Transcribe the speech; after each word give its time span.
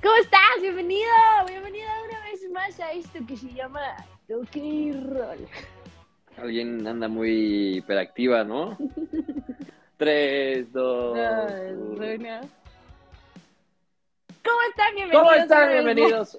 ¿Cómo 0.00 0.14
estás? 0.16 0.62
Bienvenido, 0.62 1.10
bienvenido 1.48 1.88
una 2.08 2.22
vez 2.22 2.50
más 2.52 2.78
a 2.78 2.92
esto 2.92 3.18
que 3.26 3.36
se 3.36 3.52
llama 3.52 3.80
Toque 4.28 4.60
y 4.60 4.92
Roll. 4.92 5.48
Alguien 6.36 6.86
anda 6.86 7.08
muy 7.08 7.78
hiperactiva, 7.78 8.44
¿no? 8.44 8.78
Tres, 9.96 10.72
dos, 10.72 11.18
uno. 11.18 11.96
uno. 11.96 12.40
¿Cómo 14.44 14.58
están? 14.68 14.94
Bienvenidos. 14.94 15.12
¿Cómo 15.12 15.30
una 15.30 15.42
están? 15.42 15.72
Bienvenidos. 15.72 16.38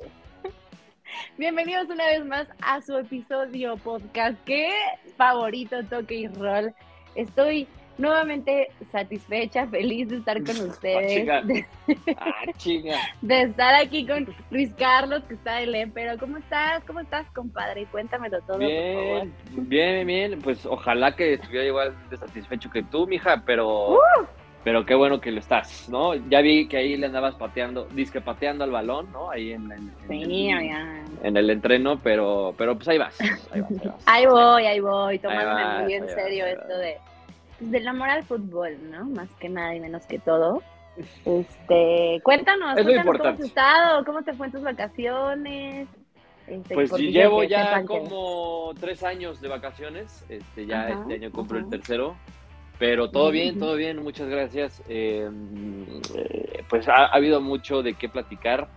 Bienvenidos 1.37 1.89
una 1.89 2.05
vez 2.05 2.25
más 2.25 2.47
a 2.61 2.81
su 2.81 2.97
episodio 2.97 3.75
podcast 3.75 4.41
que 4.45 4.71
favorito 5.17 5.83
Toque 5.83 6.15
y 6.15 6.27
Roll. 6.29 6.73
Estoy 7.15 7.67
nuevamente 7.99 8.69
satisfecha, 8.91 9.67
feliz 9.67 10.09
de 10.09 10.17
estar 10.17 10.41
con 10.43 10.59
ustedes, 10.69 11.13
chinga. 11.13 11.41
de, 11.43 11.65
Ah, 12.17 12.33
chinga. 12.57 12.97
de 13.21 13.41
estar 13.43 13.75
aquí 13.75 14.07
con 14.07 14.27
Luis 14.49 14.73
Carlos, 14.75 15.21
que 15.27 15.35
está 15.35 15.57
de 15.57 15.67
LEM. 15.67 15.91
Pero 15.91 16.17
¿cómo 16.17 16.37
estás? 16.37 16.83
¿Cómo 16.85 17.01
estás, 17.01 17.27
compadre? 17.35 17.85
Cuéntamelo 17.91 18.39
todo, 18.41 18.57
por 18.57 18.67
favor. 18.67 18.67
Bien, 18.67 19.33
bien, 19.69 20.07
bien. 20.07 20.39
Pues 20.41 20.65
ojalá 20.65 21.15
que 21.15 21.33
estuviera 21.33 21.65
igual 21.65 21.95
de 22.09 22.17
satisfecho 22.17 22.69
que 22.71 22.81
tú, 22.83 23.05
mija, 23.05 23.43
pero. 23.45 23.91
Uh. 23.91 23.97
Pero 24.61 24.85
qué 24.85 24.93
bueno 24.93 25.21
que 25.21 25.31
lo 25.31 25.39
estás, 25.39 25.87
¿no? 25.87 26.15
Ya 26.15 26.41
vi 26.41 26.67
que 26.67 26.75
ahí 26.75 26.97
le 26.97 27.05
andabas 27.05 27.33
pateando, 27.35 27.85
disque 27.85 28.19
pateando 28.19 28.65
al 28.65 28.71
balón, 28.71 29.09
¿no? 29.13 29.31
Ahí 29.31 29.53
en, 29.53 29.71
en- 29.71 29.93
en 30.09 30.25
Sí, 30.25 30.49
el, 30.49 30.57
oigan. 30.57 31.05
en 31.23 31.37
el 31.37 31.49
entreno, 31.49 31.97
pero, 32.03 32.53
pero 32.57 32.75
pues 32.75 32.89
ahí 32.89 32.97
vas. 32.97 33.19
Ahí 33.21 33.29
vas, 33.29 33.71
ahí 33.71 33.87
vas. 33.87 34.03
Ahí 34.05 34.25
voy, 34.25 34.65
ahí 34.65 34.79
voy, 34.81 35.17
tomándome 35.19 35.77
muy 35.79 35.87
bien 35.87 36.05
vas, 36.05 36.13
serio 36.13 36.45
esto 36.45 36.77
de 36.77 36.97
del 37.59 37.87
amor 37.87 38.09
al 38.09 38.23
fútbol, 38.23 38.77
¿no? 38.89 39.05
Más 39.05 39.29
que 39.39 39.49
nada 39.49 39.75
y 39.75 39.79
menos 39.79 40.05
que 40.05 40.19
todo. 40.19 40.61
Este, 41.25 42.19
cuéntanos, 42.23 42.77
Es 42.77 42.83
cuéntanos 42.83 43.17
cómo 43.17 43.29
has 43.29 43.39
estado, 43.39 44.05
cómo 44.05 44.21
te 44.23 44.33
fue 44.33 44.47
en 44.47 44.51
tus 44.51 44.61
vacaciones. 44.63 45.87
Este, 46.47 46.73
Pues 46.73 46.91
llevo 46.93 47.43
ya 47.43 47.79
que- 47.81 47.85
como 47.85 48.71
tres 48.79 49.03
años 49.03 49.39
de 49.39 49.47
vacaciones, 49.47 50.25
este, 50.29 50.65
ya 50.65 50.81
Ajá, 50.87 51.01
este 51.01 51.13
año 51.15 51.31
compro 51.31 51.59
el 51.59 51.69
tercero, 51.69 52.15
pero 52.79 53.11
todo 53.11 53.29
bien, 53.29 53.59
todo 53.59 53.75
bien, 53.75 54.01
muchas 54.01 54.27
gracias. 54.29 54.81
Eh, 54.89 55.29
eh, 56.15 56.63
pues 56.69 56.87
ha, 56.89 57.05
ha 57.05 57.13
habido 57.13 57.39
mucho 57.39 57.83
de 57.83 57.93
qué 57.93 58.09
platicar 58.09 58.67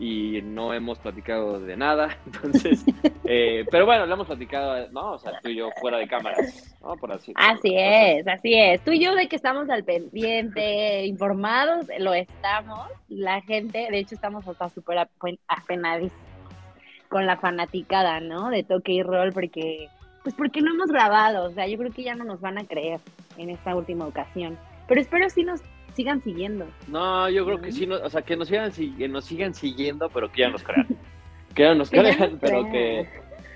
y 0.00 0.40
no 0.42 0.72
hemos 0.72 0.98
platicado 0.98 1.58
de 1.58 1.76
nada, 1.76 2.16
entonces, 2.26 2.84
eh, 3.24 3.64
pero 3.70 3.84
bueno, 3.84 4.06
lo 4.06 4.14
hemos 4.14 4.26
platicado, 4.28 4.88
¿no? 4.90 5.12
O 5.12 5.18
sea, 5.18 5.32
tú 5.42 5.48
y 5.48 5.56
yo 5.56 5.70
fuera 5.80 5.98
de 5.98 6.06
cámaras, 6.06 6.76
¿no? 6.82 6.94
Por 6.96 7.10
así 7.12 7.32
Así 7.34 7.74
es, 7.76 8.26
así 8.28 8.54
es. 8.54 8.80
Tú 8.84 8.92
y 8.92 9.00
yo 9.04 9.14
de 9.14 9.28
que 9.28 9.36
estamos 9.36 9.68
al 9.70 9.84
pendiente, 9.84 11.04
informados, 11.06 11.86
lo 11.98 12.14
estamos. 12.14 12.88
La 13.08 13.40
gente, 13.42 13.88
de 13.90 13.98
hecho, 13.98 14.14
estamos 14.14 14.46
hasta 14.46 14.68
súper 14.68 14.98
apen- 14.98 15.38
apenadísimos 15.48 16.22
con 17.08 17.26
la 17.26 17.36
fanaticada, 17.38 18.20
¿no? 18.20 18.50
De 18.50 18.62
toque 18.62 18.92
y 18.92 19.02
rol, 19.02 19.32
porque, 19.32 19.88
pues 20.22 20.34
porque 20.34 20.60
no 20.60 20.72
hemos 20.74 20.88
grabado. 20.90 21.46
O 21.46 21.50
sea, 21.50 21.66
yo 21.66 21.78
creo 21.78 21.90
que 21.90 22.02
ya 22.04 22.14
no 22.14 22.24
nos 22.24 22.40
van 22.40 22.58
a 22.58 22.64
creer 22.64 23.00
en 23.36 23.50
esta 23.50 23.74
última 23.74 24.06
ocasión. 24.06 24.58
Pero 24.86 25.00
espero 25.00 25.28
sí 25.30 25.42
nos 25.42 25.60
sigan 25.98 26.22
siguiendo. 26.22 26.64
No, 26.86 27.28
yo 27.28 27.44
creo 27.44 27.60
que 27.60 27.72
sí, 27.72 27.84
no- 27.84 27.96
o 27.96 28.08
sea, 28.08 28.22
que 28.22 28.36
nos 28.36 28.46
sigan, 28.46 28.70
si- 28.70 28.92
que 28.92 29.08
nos 29.08 29.24
sigan 29.24 29.52
siguiendo, 29.52 30.08
pero 30.10 30.30
que 30.30 30.42
ya 30.42 30.48
nos 30.48 30.62
crean. 30.62 30.86
Que 31.54 31.64
ya 31.64 31.74
nos 31.74 31.90
crean, 31.90 32.38
pero 32.40 32.70
que, 32.70 33.08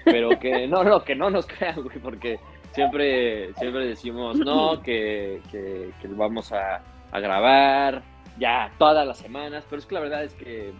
pero 0.05 0.31
que, 0.41 0.67
no, 0.67 0.83
no, 0.83 1.05
que 1.05 1.15
no 1.15 1.31
nos 1.31 1.47
crean, 1.47 1.81
güey, 1.85 1.99
porque 2.01 2.41
siempre, 2.73 3.53
siempre 3.55 3.87
decimos, 3.87 4.39
no, 4.39 4.83
que, 4.83 5.41
que, 5.53 5.93
que 6.01 6.09
vamos 6.09 6.51
a, 6.53 6.83
a 7.13 7.21
grabar 7.21 8.03
ya 8.39 8.73
todas 8.77 9.07
las 9.07 9.19
semanas, 9.19 9.65
pero 9.71 9.79
es 9.79 9.87
que 9.87 9.95
la 9.95 10.01
verdad 10.01 10.25
es 10.25 10.35
que 10.35 10.73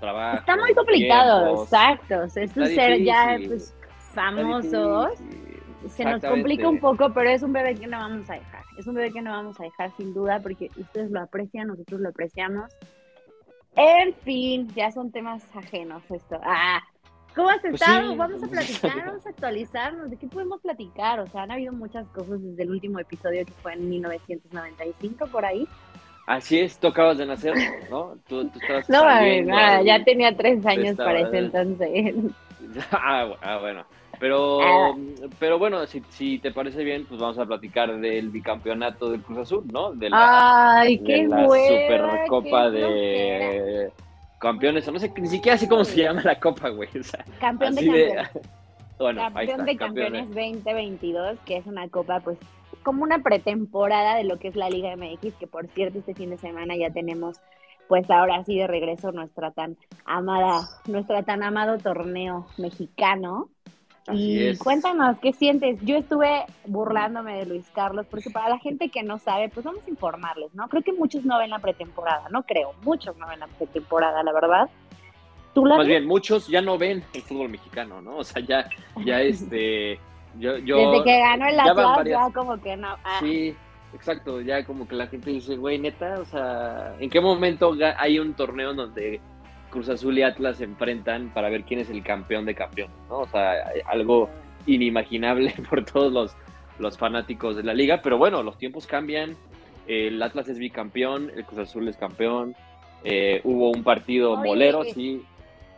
trabajo. 0.00 0.38
Está 0.38 0.56
muy 0.56 0.72
complicado, 0.72 1.44
tiempos, 1.44 1.64
exacto. 1.64 2.22
Esto 2.24 2.40
Está 2.40 2.66
ser 2.66 3.02
ya 3.02 3.36
pues, 3.46 3.76
famosos. 4.14 5.10
Se 5.88 6.02
nos 6.04 6.22
complica 6.22 6.66
un 6.66 6.78
poco, 6.80 7.12
pero 7.12 7.28
es 7.28 7.42
un 7.42 7.52
bebé 7.52 7.74
que 7.74 7.86
no 7.86 7.98
vamos 7.98 8.30
a 8.30 8.34
dejar. 8.34 8.63
Es 8.76 8.86
un 8.86 8.94
bebé 8.94 9.12
que 9.12 9.22
no 9.22 9.30
vamos 9.30 9.58
a 9.60 9.64
dejar 9.64 9.90
sin 9.96 10.12
duda 10.14 10.40
porque 10.40 10.70
ustedes 10.76 11.10
lo 11.10 11.20
aprecian, 11.20 11.68
nosotros 11.68 12.00
lo 12.00 12.08
apreciamos. 12.08 12.70
En 13.76 14.14
fin, 14.14 14.68
ya 14.74 14.90
son 14.90 15.10
temas 15.10 15.42
ajenos 15.54 16.02
esto. 16.10 16.38
Ah, 16.42 16.80
¿cómo 17.34 17.48
has 17.50 17.60
Pues 17.60 17.74
estado? 17.74 18.12
sí. 18.12 18.16
Vamos 18.16 18.42
a 18.42 18.46
platicar, 18.50 19.06
vamos 19.06 19.26
a 19.26 19.30
actualizarnos. 19.30 20.10
¿De 20.10 20.16
qué 20.16 20.26
podemos 20.28 20.60
platicar? 20.60 21.20
O 21.20 21.26
sea, 21.28 21.42
han 21.42 21.50
habido 21.50 21.72
muchas 21.72 22.06
cosas 22.08 22.40
desde 22.42 22.62
el 22.62 22.70
último 22.70 22.98
episodio 23.00 23.44
que 23.44 23.52
fue 23.54 23.74
en 23.74 23.88
1995 23.90 25.26
por 25.28 25.44
ahí. 25.44 25.66
Así 26.26 26.58
es, 26.60 26.78
tú 26.78 26.86
acabas 26.86 27.18
de 27.18 27.26
nacer, 27.26 27.54
¿no? 27.90 28.16
Tú, 28.26 28.48
tú 28.48 28.58
estabas 28.60 28.88
No, 28.88 29.00
saliendo 29.00 29.54
ah, 29.54 29.76
ahí. 29.76 29.84
ya 29.86 30.02
tenía 30.04 30.34
tres 30.34 30.64
años 30.64 30.96
para 30.96 31.20
ese 31.20 31.38
entonces. 31.38 32.14
Ah, 32.90 33.28
ah, 33.42 33.58
bueno. 33.60 33.84
Pero, 34.20 34.60
Ah. 34.62 34.94
pero 35.38 35.58
bueno, 35.58 35.86
si, 35.86 36.00
si 36.10 36.38
te 36.38 36.50
parece 36.52 36.84
bien, 36.84 37.04
pues 37.06 37.20
vamos 37.20 37.38
a 37.38 37.46
platicar 37.46 37.98
del 37.98 38.30
bicampeonato 38.30 39.10
del 39.10 39.22
Cruz 39.22 39.38
Azul, 39.38 39.64
¿no? 39.72 39.92
De 39.92 40.10
la, 40.10 40.80
Ay, 40.80 40.98
de 40.98 41.04
qué 41.04 41.26
la 41.28 41.44
buena, 41.44 41.66
Supercopa 41.68 42.70
qué 42.70 42.76
de 42.76 43.92
Campeones, 44.38 44.86
o 44.88 44.92
no 44.92 44.98
sé, 44.98 45.12
ni 45.16 45.28
siquiera 45.28 45.56
sé 45.56 45.68
cómo 45.68 45.84
se 45.84 46.02
llama 46.02 46.20
la 46.22 46.38
copa, 46.38 46.68
güey. 46.68 46.88
O 46.98 47.02
sea, 47.02 47.24
Campeón 47.40 47.74
de 47.74 47.82
de- 47.82 47.88
campeones. 48.14 48.30
Bueno, 48.96 49.22
campeón 49.22 49.48
está, 49.50 49.64
de 49.64 49.76
campeones 49.76 50.26
2022, 50.28 51.38
que 51.44 51.56
es 51.56 51.66
una 51.66 51.88
copa, 51.88 52.20
pues, 52.20 52.38
como 52.84 53.02
una 53.02 53.18
pretemporada 53.18 54.14
de 54.14 54.22
lo 54.22 54.38
que 54.38 54.46
es 54.46 54.54
la 54.54 54.70
Liga 54.70 54.94
MX, 54.96 55.34
que 55.34 55.48
por 55.48 55.66
cierto, 55.68 55.98
este 55.98 56.14
fin 56.14 56.30
de 56.30 56.38
semana 56.38 56.76
ya 56.76 56.90
tenemos, 56.90 57.40
pues 57.88 58.08
ahora 58.08 58.44
sí 58.44 58.56
de 58.56 58.68
regreso 58.68 59.10
nuestra 59.10 59.50
tan 59.50 59.76
amada, 60.04 60.60
nuestra 60.86 61.24
tan 61.24 61.42
amado 61.42 61.78
torneo 61.78 62.46
mexicano. 62.56 63.48
Así 64.06 64.18
y 64.32 64.46
es. 64.48 64.58
cuéntanos, 64.58 65.18
¿qué 65.20 65.32
sientes? 65.32 65.78
Yo 65.82 65.96
estuve 65.96 66.44
burlándome 66.66 67.38
de 67.38 67.46
Luis 67.46 67.66
Carlos, 67.74 68.06
porque 68.10 68.28
para 68.30 68.50
la 68.50 68.58
gente 68.58 68.90
que 68.90 69.02
no 69.02 69.18
sabe, 69.18 69.48
pues 69.48 69.64
vamos 69.64 69.86
a 69.86 69.90
informarles, 69.90 70.54
¿no? 70.54 70.68
Creo 70.68 70.82
que 70.82 70.92
muchos 70.92 71.24
no 71.24 71.38
ven 71.38 71.50
la 71.50 71.58
pretemporada, 71.58 72.28
no 72.30 72.42
creo, 72.42 72.74
muchos 72.82 73.16
no 73.16 73.26
ven 73.26 73.40
la 73.40 73.46
pretemporada, 73.46 74.22
la 74.22 74.32
verdad. 74.32 74.68
¿Tú 75.54 75.64
la 75.64 75.76
Más 75.76 75.86
ves? 75.86 75.96
bien, 75.96 76.06
muchos 76.06 76.48
ya 76.48 76.60
no 76.60 76.76
ven 76.76 77.02
el 77.14 77.22
fútbol 77.22 77.48
mexicano, 77.48 78.02
¿no? 78.02 78.18
O 78.18 78.24
sea, 78.24 78.42
ya, 78.42 78.68
ya 79.04 79.20
este, 79.22 79.98
yo, 80.38 80.58
yo 80.58 80.76
Desde 80.90 81.04
que 81.04 81.18
ganó 81.20 81.46
el 81.46 81.60
Atlas, 81.60 81.76
varias- 81.96 82.26
ya 82.28 82.34
como 82.34 82.60
que 82.60 82.76
no. 82.76 82.88
ah. 83.04 83.18
Sí, 83.20 83.54
exacto, 83.94 84.40
ya 84.42 84.64
como 84.66 84.86
que 84.86 84.96
la 84.96 85.06
gente 85.06 85.30
dice, 85.30 85.56
güey, 85.56 85.78
neta, 85.78 86.18
o 86.20 86.24
sea, 86.26 86.94
¿en 86.98 87.08
qué 87.08 87.20
momento 87.20 87.74
hay 87.96 88.18
un 88.18 88.34
torneo 88.34 88.74
donde 88.74 89.20
Cruz 89.74 89.88
Azul 89.88 90.16
y 90.16 90.22
Atlas 90.22 90.58
se 90.58 90.64
enfrentan 90.64 91.30
para 91.34 91.50
ver 91.50 91.64
quién 91.64 91.80
es 91.80 91.90
el 91.90 92.04
campeón 92.04 92.44
de 92.46 92.54
campeones, 92.54 92.94
¿no? 93.08 93.18
O 93.18 93.26
sea, 93.26 93.54
algo 93.86 94.30
inimaginable 94.66 95.52
por 95.68 95.84
todos 95.84 96.12
los, 96.12 96.36
los 96.78 96.96
fanáticos 96.96 97.56
de 97.56 97.64
la 97.64 97.74
liga, 97.74 98.00
pero 98.00 98.16
bueno, 98.16 98.44
los 98.44 98.56
tiempos 98.56 98.86
cambian, 98.86 99.36
el 99.88 100.22
Atlas 100.22 100.48
es 100.48 100.60
bicampeón, 100.60 101.28
el 101.34 101.44
Cruz 101.44 101.58
Azul 101.58 101.88
es 101.88 101.96
campeón, 101.96 102.54
eh, 103.02 103.40
hubo 103.42 103.70
un 103.72 103.82
partido 103.82 104.34
Oye, 104.34 104.48
molero, 104.48 104.84
sí, 104.84 105.24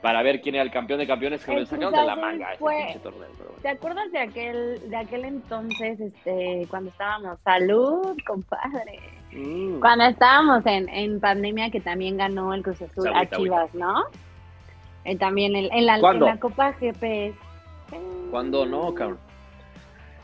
para 0.03 0.23
ver 0.23 0.43
quién 0.43 0.57
era 0.57 0.63
el 0.65 0.71
campeón 0.71 1.01
de 1.01 1.07
campeones, 1.07 1.43
que 1.43 1.55
lo 1.55 1.65
sacaron 1.65 1.95
de 1.95 2.05
la 2.05 2.17
manga 2.17 2.51
ese 2.51 2.59
fue- 2.59 2.77
pinche 2.85 2.99
torneo, 3.01 3.29
pero 3.39 3.49
bueno. 3.49 3.63
¿Te 3.63 3.69
acuerdas 3.71 4.13
de 4.13 4.19
aquel, 4.19 4.91
de 4.91 4.97
aquel 4.97 5.25
entonces, 5.25 5.99
este, 6.01 6.67
cuando 6.69 6.91
estábamos, 6.91 7.39
salud, 7.43 8.15
compadre? 8.27 9.01
Mm. 9.33 9.81
Cuando 9.81 10.05
estábamos 10.05 10.65
en, 10.67 10.89
en 10.89 11.21
pandemia 11.21 11.71
que 11.71 11.81
también 11.81 12.17
ganó 12.17 12.55
el 12.55 12.63
Cruz 12.63 12.81
Azul 12.83 13.09
Agüita, 13.09 13.19
a 13.19 13.21
agüita. 13.21 13.37
Chivas, 13.37 13.75
¿no? 13.75 14.05
Eh, 15.05 15.17
también 15.17 15.55
en, 15.57 15.73
en 15.73 15.87
la, 15.87 15.97
en 15.97 16.01
¿Cuándo? 16.01 16.27
la 16.27 16.39
Copa 16.39 16.73
GPS. 16.75 17.37
¿Cuándo 18.31 18.67
no, 18.67 18.93
cabrón? 18.95 19.19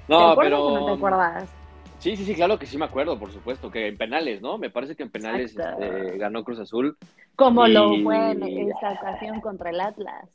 ¿Te 0.07 0.13
No, 0.13 0.35
pero. 0.37 0.65
o 0.65 0.81
no 0.81 0.87
te 0.87 0.93
acuerdas? 0.93 1.51
Sí, 1.99 2.17
sí, 2.17 2.25
sí, 2.25 2.35
claro 2.35 2.59
que 2.59 2.67
sí 2.67 2.77
me 2.79 2.85
acuerdo, 2.87 3.17
por 3.17 3.31
supuesto, 3.31 3.71
que 3.71 3.87
en 3.87 3.97
penales, 3.97 4.43
¿no? 4.43 4.59
Me 4.59 4.71
parece 4.71 4.97
que 4.97 5.05
en 5.05 5.11
penales 5.11 5.57
este, 5.57 6.19
ganó 6.19 6.43
Cruz 6.43 6.59
Azul, 6.59 6.97
Como 7.37 7.69
lo 7.69 7.91
fue 8.03 8.33
en 8.33 8.43
esta 8.43 8.91
ocasión 8.93 9.41
contra 9.41 9.71
el 9.71 9.81
Atlas. 9.81 10.29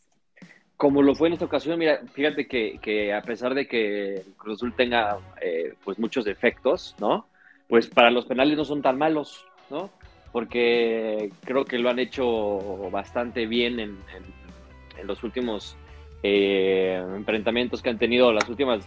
como 0.78 1.02
lo 1.02 1.14
fue 1.14 1.28
en 1.28 1.34
esta 1.34 1.44
ocasión. 1.46 1.78
Mira, 1.78 2.00
fíjate 2.14 2.48
que, 2.48 2.80
que 2.82 3.14
a 3.14 3.22
pesar 3.22 3.54
de 3.54 3.68
que 3.68 4.24
Cruz 4.38 4.60
Azul 4.60 4.74
tenga 4.78 5.18
eh, 5.42 5.74
pues 5.84 6.00
muchos 6.00 6.24
defectos, 6.24 6.96
¿no? 7.00 7.26
Pues 7.68 7.88
para 7.88 8.12
los 8.12 8.26
penales 8.26 8.58
no 8.58 8.64
son 8.66 8.82
tan 8.82 8.98
malos, 8.98 9.46
¿no? 9.70 9.90
Porque 10.32 11.32
creo 11.44 11.66
que 11.66 11.80
lo 11.80 11.90
han 11.90 12.00
hecho 12.00 12.90
bastante 12.92 13.46
bien 13.46 13.80
en, 13.80 13.90
en- 14.16 15.00
en 15.00 15.08
los 15.08 15.24
últimos 15.24 15.76
eh, 16.24 17.02
enfrentamientos 17.16 17.82
que 17.82 17.90
han 17.90 17.98
tenido, 18.00 18.32
las 18.34 18.48
últimas 18.50 18.86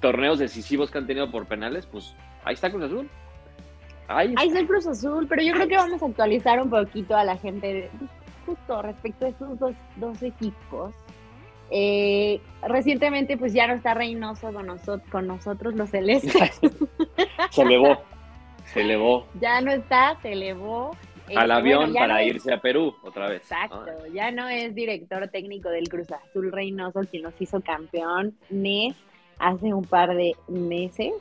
torneos 0.00 0.38
decisivos 0.38 0.90
que 0.90 0.98
han 0.98 1.06
tenido 1.06 1.30
por 1.30 1.46
penales, 1.46 1.86
pues 1.86 2.14
ahí 2.44 2.54
está 2.54 2.70
Cruz 2.70 2.84
Azul. 2.84 3.08
Ahí 4.08 4.34
Ahí 4.36 4.48
está 4.48 4.60
el 4.60 4.66
Cruz 4.66 4.86
Azul, 4.86 5.26
pero 5.28 5.42
yo 5.42 5.52
creo 5.54 5.68
que 5.68 5.76
vamos 5.76 6.02
a 6.02 6.06
actualizar 6.06 6.60
un 6.60 6.70
poquito 6.70 7.16
a 7.16 7.24
la 7.24 7.36
gente 7.36 7.90
justo 8.46 8.82
respecto 8.82 9.26
a 9.26 9.28
estos 9.28 9.58
dos, 9.58 9.74
dos 9.96 10.22
equipos. 10.22 10.92
Eh, 11.70 12.40
recientemente, 12.66 13.36
pues 13.36 13.52
ya 13.52 13.66
no 13.68 13.74
está 13.74 13.94
Reynoso 13.94 14.52
con, 14.52 14.66
nosotros, 14.66 15.08
con 15.10 15.26
nosotros 15.26 15.74
los 15.74 15.90
celestes. 15.90 16.60
se 17.50 17.62
elevó, 17.62 18.02
se 18.64 18.80
elevó. 18.82 19.26
ya 19.40 19.60
no 19.60 19.72
está, 19.72 20.16
se 20.22 20.32
elevó. 20.32 20.96
al 21.34 21.50
avión 21.50 21.92
para 21.92 22.22
irse 22.22 22.52
a 22.52 22.60
Perú 22.60 22.94
otra 23.02 23.28
vez. 23.28 23.42
Exacto, 23.42 24.06
ya 24.12 24.30
no 24.30 24.48
es 24.48 24.74
director 24.74 25.28
técnico 25.28 25.68
del 25.70 25.88
Cruz 25.88 26.10
Azul 26.10 26.52
Reynoso 26.52 27.00
quien 27.10 27.22
nos 27.22 27.40
hizo 27.40 27.60
campeón, 27.60 28.36
Nes, 28.50 28.94
hace 29.38 29.72
un 29.72 29.84
par 29.84 30.14
de 30.14 30.34
meses. 30.48 31.14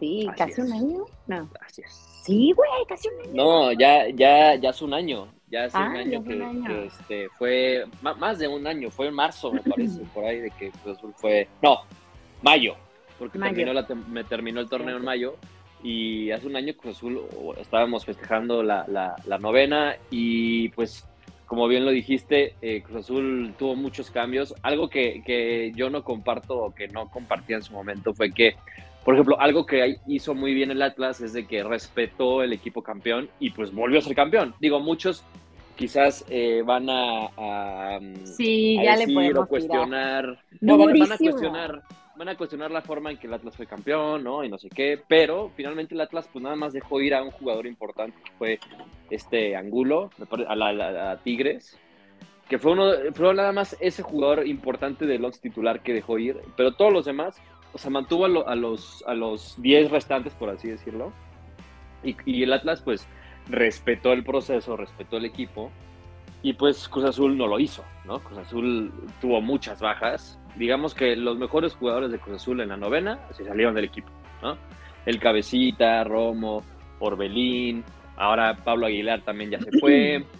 Sí, 0.00 0.28
casi 0.36 0.60
un 0.60 0.72
año. 0.72 1.04
No. 1.26 1.50
Así 1.60 1.82
es. 1.82 1.92
Sí, 2.22 2.52
güey, 2.52 2.70
casi 2.88 3.08
un 3.08 3.20
año. 3.20 3.32
No, 3.34 3.72
ya, 3.72 4.08
ya, 4.10 4.54
ya 4.54 4.70
hace 4.70 4.84
un 4.84 4.94
año. 4.94 5.28
Ya 5.50 5.64
hace 5.64 5.78
un 5.78 5.82
ah, 5.82 5.98
año, 5.98 6.24
que, 6.24 6.86
este, 6.86 7.28
fue 7.30 7.86
más 8.02 8.38
de 8.38 8.46
un 8.48 8.66
año, 8.66 8.90
fue 8.90 9.06
en 9.06 9.14
marzo, 9.14 9.50
me 9.50 9.60
parece, 9.62 10.02
por 10.12 10.24
ahí 10.24 10.40
de 10.40 10.50
que 10.50 10.70
Cruz 10.70 10.98
Azul 10.98 11.14
fue. 11.16 11.48
No, 11.62 11.80
mayo, 12.42 12.76
porque 13.18 13.38
Terminó 13.38 13.72
la, 13.72 13.86
me 14.08 14.24
terminó 14.24 14.60
el 14.60 14.68
torneo 14.68 14.96
en 14.96 15.04
mayo 15.04 15.36
y 15.82 16.30
hace 16.30 16.46
un 16.46 16.56
año 16.56 16.74
Cruz 16.74 16.96
Azul 16.96 17.22
estábamos 17.60 18.04
festejando 18.04 18.62
la, 18.62 18.84
la, 18.88 19.38
novena 19.38 19.96
y 20.10 20.68
pues 20.70 21.06
como 21.46 21.66
bien 21.66 21.84
lo 21.84 21.90
dijiste, 21.90 22.54
eh, 22.60 22.82
Cruz 22.82 23.04
Azul 23.04 23.54
tuvo 23.58 23.74
muchos 23.74 24.10
cambios. 24.10 24.54
Algo 24.62 24.90
que, 24.90 25.22
que, 25.24 25.72
yo 25.74 25.88
no 25.88 26.04
comparto 26.04 26.58
o 26.58 26.74
que 26.74 26.88
no 26.88 27.10
compartía 27.10 27.56
en 27.56 27.62
su 27.62 27.72
momento 27.72 28.12
fue 28.12 28.32
que, 28.32 28.56
por 29.02 29.14
ejemplo, 29.14 29.40
algo 29.40 29.64
que 29.64 29.96
hizo 30.06 30.34
muy 30.34 30.52
bien 30.52 30.70
el 30.70 30.82
Atlas 30.82 31.22
es 31.22 31.32
de 31.32 31.46
que 31.46 31.64
respetó 31.64 32.42
el 32.42 32.52
equipo 32.52 32.82
campeón 32.82 33.30
y 33.40 33.50
pues 33.50 33.72
volvió 33.72 33.98
a 33.98 34.02
ser 34.02 34.14
campeón. 34.14 34.54
Digo, 34.60 34.78
muchos 34.78 35.24
quizás 35.74 36.24
eh, 36.28 36.62
van 36.66 36.90
a, 36.90 37.30
a, 37.38 37.98
sí, 38.24 38.78
ya 38.82 38.96
le 38.96 39.32
o 39.32 39.46
cuestionar. 39.46 40.38
No, 40.60 40.76
van, 40.76 40.98
van, 40.98 41.12
a 41.12 41.16
cuestionar 41.16 41.82
van 42.18 42.28
a 42.28 42.36
cuestionar 42.36 42.72
la 42.72 42.82
forma 42.82 43.10
en 43.12 43.16
que 43.16 43.28
el 43.28 43.34
Atlas 43.34 43.56
fue 43.56 43.66
campeón, 43.66 44.24
¿no? 44.24 44.42
Y 44.42 44.48
no 44.48 44.58
sé 44.58 44.68
qué, 44.68 45.00
pero 45.06 45.52
finalmente 45.54 45.94
el 45.94 46.00
Atlas 46.00 46.28
pues 46.30 46.42
nada 46.42 46.56
más 46.56 46.72
dejó 46.72 47.00
ir 47.00 47.14
a 47.14 47.22
un 47.22 47.30
jugador 47.30 47.66
importante, 47.66 48.18
que 48.22 48.32
fue 48.32 48.60
este 49.08 49.56
Angulo, 49.56 50.10
a, 50.48 50.56
la, 50.56 51.20
Tigres, 51.22 51.78
que 52.48 52.58
fue 52.58 52.72
uno, 52.72 52.90
fue 53.14 53.32
nada 53.34 53.52
más 53.52 53.76
ese 53.80 54.02
jugador 54.02 54.46
importante 54.46 55.06
del 55.06 55.24
once 55.24 55.40
titular 55.40 55.80
que 55.80 55.94
dejó 55.94 56.18
ir, 56.18 56.36
pero 56.56 56.74
todos 56.74 56.92
los 56.92 57.04
demás, 57.04 57.40
o 57.72 57.78
sea, 57.78 57.90
mantuvo 57.90 58.24
a, 58.24 58.54
los 58.56 59.04
a 59.06 59.14
los 59.14 59.60
10 59.62 59.90
restantes, 59.90 60.34
por 60.34 60.50
así 60.50 60.68
decirlo, 60.68 61.12
y, 62.02 62.16
y 62.24 62.42
el 62.42 62.52
Atlas 62.52 62.82
pues 62.82 63.06
respetó 63.48 64.12
el 64.12 64.24
proceso, 64.24 64.76
respetó 64.76 65.18
el 65.18 65.24
equipo, 65.24 65.70
y 66.42 66.52
pues 66.52 66.88
Cruz 66.88 67.04
Azul 67.04 67.36
no 67.36 67.46
lo 67.46 67.58
hizo, 67.58 67.84
¿no? 68.04 68.20
Cruz 68.20 68.38
Azul 68.38 68.92
tuvo 69.20 69.40
muchas 69.40 69.80
bajas. 69.80 70.38
Digamos 70.58 70.94
que 70.94 71.14
los 71.16 71.38
mejores 71.38 71.74
jugadores 71.74 72.10
de 72.10 72.18
Cruz 72.18 72.36
Azul 72.36 72.60
en 72.60 72.70
la 72.70 72.76
novena 72.76 73.20
se 73.32 73.44
salieron 73.44 73.74
del 73.74 73.84
equipo, 73.84 74.08
¿no? 74.42 74.58
El 75.06 75.20
Cabecita, 75.20 76.02
Romo, 76.04 76.64
Orbelín, 76.98 77.84
ahora 78.16 78.56
Pablo 78.64 78.86
Aguilar 78.86 79.22
también 79.22 79.50
ya 79.50 79.60
se 79.60 79.70
fue. 79.78 80.24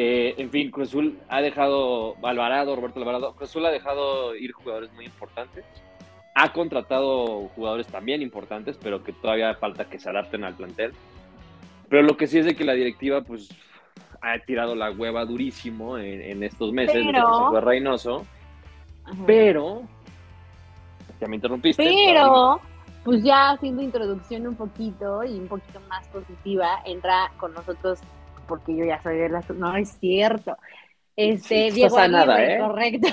Eh, 0.00 0.36
en 0.40 0.48
fin, 0.50 0.70
Cruz 0.70 0.90
Azul 0.90 1.18
ha 1.28 1.40
dejado, 1.40 2.14
Alvarado, 2.22 2.76
Roberto 2.76 3.00
Alvarado, 3.00 3.34
Cruz 3.34 3.50
Azul 3.50 3.66
ha 3.66 3.72
dejado 3.72 4.36
ir 4.36 4.52
jugadores 4.52 4.92
muy 4.92 5.06
importantes. 5.06 5.64
Ha 6.36 6.52
contratado 6.52 7.48
jugadores 7.56 7.88
también 7.88 8.22
importantes, 8.22 8.78
pero 8.80 9.02
que 9.02 9.12
todavía 9.12 9.52
falta 9.56 9.86
que 9.86 9.98
se 9.98 10.08
adapten 10.08 10.44
al 10.44 10.54
plantel. 10.54 10.92
Pero 11.88 12.02
lo 12.02 12.16
que 12.16 12.28
sí 12.28 12.38
es 12.38 12.46
de 12.46 12.54
que 12.54 12.62
la 12.62 12.74
directiva, 12.74 13.22
pues 13.22 13.48
ha 14.20 14.38
tirado 14.38 14.76
la 14.76 14.92
hueva 14.92 15.24
durísimo 15.24 15.98
en, 15.98 16.44
estos 16.44 16.72
meses 16.72 16.94
pero, 16.94 17.06
desde 17.06 17.18
que 17.18 17.34
se 17.34 17.50
fue 17.50 17.60
Reynoso. 17.60 18.26
Pero, 19.26 19.82
ya 21.20 21.26
me 21.28 21.36
interrumpiste. 21.36 21.82
Pero, 21.82 22.60
pues 23.04 23.22
ya 23.22 23.50
haciendo 23.50 23.82
introducción 23.82 24.46
un 24.46 24.54
poquito 24.54 25.24
y 25.24 25.38
un 25.38 25.48
poquito 25.48 25.80
más 25.88 26.06
positiva, 26.08 26.80
entra 26.84 27.30
con 27.38 27.54
nosotros, 27.54 28.00
porque 28.46 28.76
yo 28.76 28.84
ya 28.84 29.02
soy 29.02 29.16
de 29.16 29.28
las... 29.28 29.48
No, 29.50 29.76
es 29.76 29.90
cierto. 29.98 30.56
Este, 31.16 31.72
Diego 31.72 31.98
a 31.98 32.06
nada, 32.06 32.44
¿eh? 32.44 32.58
correcto. 32.60 33.08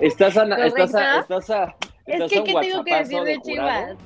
Estás 0.00 0.36
a, 0.36 0.44
estás 0.66 0.94
a, 0.94 1.20
estás 1.20 1.50
a, 1.50 1.76
es 2.10 2.30
que, 2.30 2.42
¿qué 2.42 2.54
tengo 2.54 2.84
que 2.84 2.94
decir 2.96 3.22
de, 3.22 3.40
Chivas? 3.40 3.96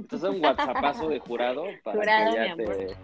Estás 0.00 0.24
a 0.24 0.30
un 0.30 0.44
whatsappazo 0.44 1.08
de 1.08 1.18
jurado 1.18 1.64
para 1.82 2.00
que 2.00 2.36
ya 2.36 2.56
te 2.56 2.96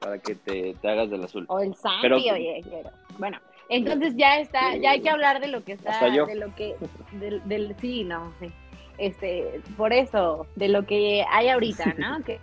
para 0.00 0.18
que 0.18 0.34
te, 0.34 0.74
hagas 0.82 1.10
del 1.10 1.22
azul. 1.22 1.44
O 1.48 1.60
el 1.60 1.74
sangre, 1.74 2.14
oye, 2.14 2.64
bueno, 3.18 3.38
entonces 3.70 4.14
ya 4.16 4.38
está, 4.40 4.76
ya 4.76 4.90
hay 4.90 5.00
que 5.00 5.10
hablar 5.10 5.40
de 5.40 5.46
lo 5.46 5.62
que 5.62 5.72
está, 5.72 6.04
de 6.04 6.34
lo 6.34 6.54
que, 6.54 6.74
del, 7.12 7.74
sí, 7.80 8.02
no, 8.04 8.32
sí. 8.40 8.50
Este, 8.98 9.60
por 9.76 9.92
eso, 9.92 10.46
de 10.56 10.68
lo 10.68 10.84
que 10.84 11.24
hay 11.30 11.48
ahorita, 11.48 11.94
¿no? 11.96 12.20
que, 12.24 12.40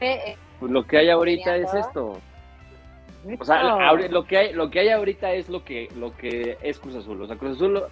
eh, 0.00 0.36
pues 0.58 0.72
lo 0.72 0.84
que 0.84 0.96
hay 0.96 1.10
ahorita 1.10 1.56
es 1.56 1.72
esto. 1.74 2.18
O 3.38 3.44
sea, 3.44 3.62
lo 3.62 4.24
que 4.24 4.38
hay, 4.38 4.52
lo 4.54 4.70
que 4.70 4.80
hay 4.80 4.88
ahorita 4.88 5.32
es 5.32 5.48
lo 5.50 5.62
que, 5.62 5.88
lo 5.94 6.16
que 6.16 6.56
es 6.62 6.78
Cruz 6.78 6.94
Azul. 6.94 7.20
O 7.20 7.26
sea, 7.26 7.36
Cruz 7.36 7.56
Azul 7.56 7.82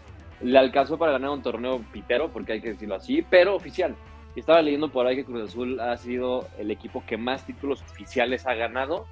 le 0.41 0.59
alcanzó 0.59 0.97
para 0.97 1.13
ganar 1.13 1.31
un 1.31 1.43
torneo 1.43 1.83
pitero, 1.93 2.31
porque 2.31 2.53
hay 2.55 2.61
que 2.61 2.71
decirlo 2.71 2.95
así, 2.95 3.23
pero 3.29 3.55
oficial. 3.55 3.95
Estaba 4.35 4.63
leyendo 4.63 4.89
por 4.89 5.07
ahí 5.07 5.17
que 5.17 5.25
Cruz 5.25 5.51
Azul 5.51 5.79
ha 5.81 5.97
sido 5.99 6.49
el 6.59 6.71
equipo 6.71 7.05
que 7.07 7.17
más 7.17 7.45
títulos 7.45 7.83
oficiales 7.83 8.47
ha 8.47 8.55
ganado 8.55 9.07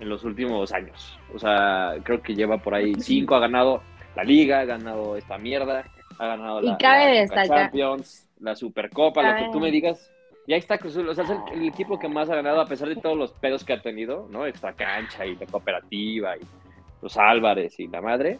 en 0.00 0.08
los 0.08 0.24
últimos 0.24 0.72
años. 0.72 1.18
O 1.34 1.38
sea, 1.38 1.94
creo 2.02 2.20
que 2.22 2.34
lleva 2.34 2.58
por 2.58 2.74
ahí 2.74 2.94
cinco, 2.98 3.34
ha 3.34 3.40
ganado 3.40 3.82
la 4.14 4.24
Liga, 4.24 4.60
ha 4.60 4.64
ganado 4.64 5.16
esta 5.16 5.38
mierda, 5.38 5.84
ha 6.18 6.26
ganado 6.26 6.60
la, 6.60 6.76
Champions, 6.78 8.28
la 8.40 8.54
Supercopa, 8.54 9.22
lo 9.22 9.44
que 9.44 9.52
tú 9.52 9.60
me 9.60 9.70
digas. 9.70 10.10
Y 10.46 10.52
ahí 10.52 10.60
está 10.60 10.78
Cruz 10.78 10.92
Azul, 10.92 11.08
o 11.08 11.14
sea, 11.14 11.24
es 11.24 11.30
el, 11.52 11.66
equipo 11.66 11.98
que 11.98 12.08
más 12.08 12.30
ha 12.30 12.36
ganado 12.36 12.60
a 12.60 12.66
pesar 12.66 12.88
de 12.88 12.96
todos 12.96 13.16
los 13.16 13.32
pedos 13.32 13.64
que 13.64 13.72
ha 13.72 13.82
tenido, 13.82 14.28
¿no? 14.30 14.46
Extra 14.46 14.72
cancha 14.74 15.26
y 15.26 15.34
la 15.34 15.46
cooperativa 15.46 16.36
y 16.36 16.40
los 17.02 17.16
Álvarez 17.16 17.78
y 17.80 17.88
la 17.88 18.00
madre. 18.00 18.38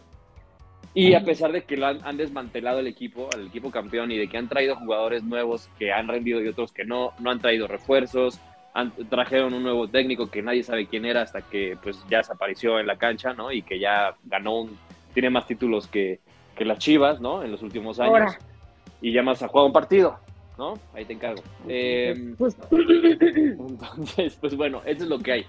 Y 0.95 1.13
a 1.13 1.21
pesar 1.21 1.53
de 1.53 1.65
que 1.65 1.77
lo 1.77 1.87
han, 1.89 2.17
desmantelado 2.17 2.79
el 2.79 2.87
equipo, 2.87 3.29
al 3.35 3.49
equipo 3.49 3.71
campeón, 3.71 4.11
y 4.13 4.17
de 4.17 4.29
que 4.29 4.39
han 4.39 4.49
traído 4.49 4.77
jugadores 4.77 5.23
nuevos 5.25 5.69
que 5.79 5.93
han 5.93 6.09
rendido 6.09 6.41
y 6.41 6.49
otros 6.49 6.73
que 6.73 6.87
no, 6.87 7.13
no 7.19 7.31
han 7.31 7.39
traído 7.39 7.67
refuerzos, 7.67 8.41
trajeron 9.09 9.55
un 9.55 9.63
nuevo 9.63 9.89
técnico 9.89 10.31
que 10.31 10.43
nadie 10.43 10.63
sabe 10.63 10.87
quién 10.87 11.05
era 11.05 11.23
hasta 11.23 11.43
que 11.43 11.79
pues 11.83 12.05
ya 12.11 12.19
desapareció 12.19 12.79
en 12.79 12.87
la 12.87 12.97
cancha, 12.97 13.33
¿no? 13.33 13.51
Y 13.51 13.63
que 13.63 13.79
ya 13.79 14.15
ganó 14.25 14.61
un, 14.61 14.79
tiene 15.15 15.31
más 15.31 15.47
títulos 15.47 15.87
que, 15.87 16.21
que 16.55 16.65
las 16.65 16.79
Chivas, 16.79 17.21
¿no? 17.21 17.43
En 17.43 17.51
los 17.51 17.63
últimos 17.63 17.99
años. 18.01 18.35
Y 19.01 19.13
ya 19.13 19.23
más 19.23 19.43
ha 19.43 19.49
jugado 19.49 19.67
un 19.67 19.73
partido, 19.73 20.19
¿no? 20.59 20.75
Ahí 20.95 21.05
te 21.05 21.15
encargo. 21.15 21.43
Eh, 21.69 22.15
entonces, 23.59 24.37
pues 24.41 24.57
bueno, 24.57 24.83
eso 24.85 25.05
es 25.05 25.09
lo 25.09 25.19
que 25.19 25.33
hay. 25.33 25.47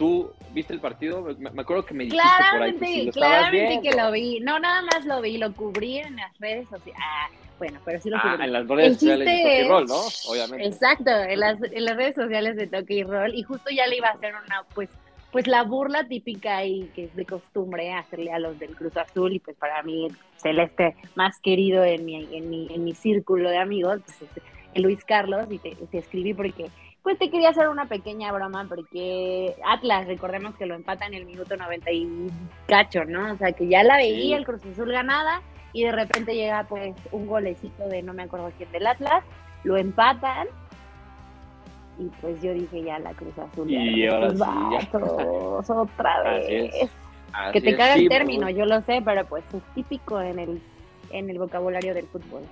¿Tú 0.00 0.32
viste 0.54 0.72
el 0.72 0.80
partido? 0.80 1.22
Me, 1.38 1.60
acuerdo 1.60 1.84
que 1.84 1.92
me 1.92 2.04
dijiste 2.04 2.24
por 2.52 2.62
ahí 2.62 2.72
que 3.04 3.10
Claramente 3.10 3.80
que 3.86 3.94
lo 3.94 4.10
vi. 4.10 4.40
No, 4.40 4.58
nada 4.58 4.80
más 4.80 5.04
lo 5.04 5.20
vi, 5.20 5.36
lo 5.36 5.52
cubrí 5.52 5.98
en 5.98 6.16
las 6.16 6.38
redes 6.38 6.66
sociales. 6.70 6.98
Ah, 7.04 7.28
bueno, 7.58 7.78
pero 7.84 8.00
sí 8.00 8.08
lo 8.08 8.16
ah, 8.16 8.38
en 8.40 8.50
las 8.50 8.66
redes 8.66 8.94
sociales 8.94 9.26
de 9.26 9.36
Toque 9.36 9.68
Roll, 9.68 9.86
¿no? 9.86 10.00
Obviamente. 10.30 10.66
Exacto, 10.66 11.10
en 11.10 11.40
las, 11.40 11.62
en 11.62 11.84
las 11.84 11.96
redes 11.98 12.14
sociales 12.14 12.56
de 12.56 12.66
Toque 12.66 12.94
y 12.94 13.02
Roll. 13.02 13.34
Y 13.34 13.42
justo 13.42 13.68
ya 13.70 13.86
le 13.88 13.98
iba 13.98 14.08
a 14.08 14.12
hacer 14.12 14.32
una, 14.42 14.64
pues, 14.74 14.88
pues 15.32 15.46
la 15.46 15.64
burla 15.64 16.08
típica 16.08 16.64
y 16.64 16.84
que 16.94 17.04
es 17.04 17.14
de 17.14 17.26
costumbre 17.26 17.92
hacerle 17.92 18.32
a 18.32 18.38
los 18.38 18.58
del 18.58 18.74
Cruz 18.74 18.96
Azul. 18.96 19.34
Y 19.34 19.38
pues 19.38 19.54
para 19.58 19.82
mí, 19.82 20.08
celeste 20.38 20.96
más 21.14 21.38
querido 21.40 21.84
en 21.84 22.06
mi, 22.06 22.14
en 22.34 22.48
mi, 22.48 22.68
en 22.70 22.84
mi 22.84 22.94
círculo 22.94 23.50
de 23.50 23.58
amigos, 23.58 24.00
pues 24.06 24.16
es 24.22 24.82
Luis 24.82 25.04
Carlos. 25.04 25.46
Y 25.50 25.58
te, 25.58 25.76
te 25.76 25.98
escribí 25.98 26.32
porque 26.32 26.70
pues 27.02 27.18
te 27.18 27.30
quería 27.30 27.50
hacer 27.50 27.68
una 27.68 27.86
pequeña 27.86 28.30
broma 28.32 28.66
porque 28.68 29.56
Atlas, 29.66 30.06
recordemos 30.06 30.54
que 30.56 30.66
lo 30.66 30.74
empata 30.74 31.06
en 31.06 31.14
el 31.14 31.24
minuto 31.24 31.56
90 31.56 31.90
y 31.92 32.28
cacho, 32.66 33.04
¿no? 33.04 33.32
O 33.32 33.36
sea, 33.36 33.52
que 33.52 33.68
ya 33.68 33.82
la 33.82 33.96
veía 33.96 34.36
el 34.36 34.44
Cruz 34.44 34.64
Azul 34.66 34.92
ganada 34.92 35.40
y 35.72 35.84
de 35.84 35.92
repente 35.92 36.34
llega 36.34 36.64
pues 36.64 36.94
un 37.12 37.26
golecito 37.26 37.88
de 37.88 38.02
no 38.02 38.12
me 38.12 38.24
acuerdo 38.24 38.52
quién 38.56 38.70
del 38.72 38.86
Atlas, 38.86 39.24
lo 39.64 39.76
empatan 39.76 40.48
y 41.98 42.08
pues 42.20 42.40
yo 42.42 42.52
dije 42.52 42.82
ya 42.82 42.98
la 42.98 43.12
Cruz 43.14 43.38
Azul. 43.38 43.70
Y 43.70 44.06
ahora 44.06 44.30
sí, 44.30 44.92
otra 45.72 46.22
vez. 46.22 46.90
que 47.52 47.60
te 47.60 47.76
caga 47.76 47.94
el 47.94 48.08
término, 48.08 48.50
yo 48.50 48.66
lo 48.66 48.80
sé, 48.82 49.00
pero 49.04 49.24
pues 49.26 49.44
es 49.54 49.62
típico 49.74 50.20
en 50.20 50.38
el, 50.38 50.62
en 51.10 51.30
el 51.30 51.38
vocabulario 51.38 51.94
del 51.94 52.06
fútbol. 52.06 52.42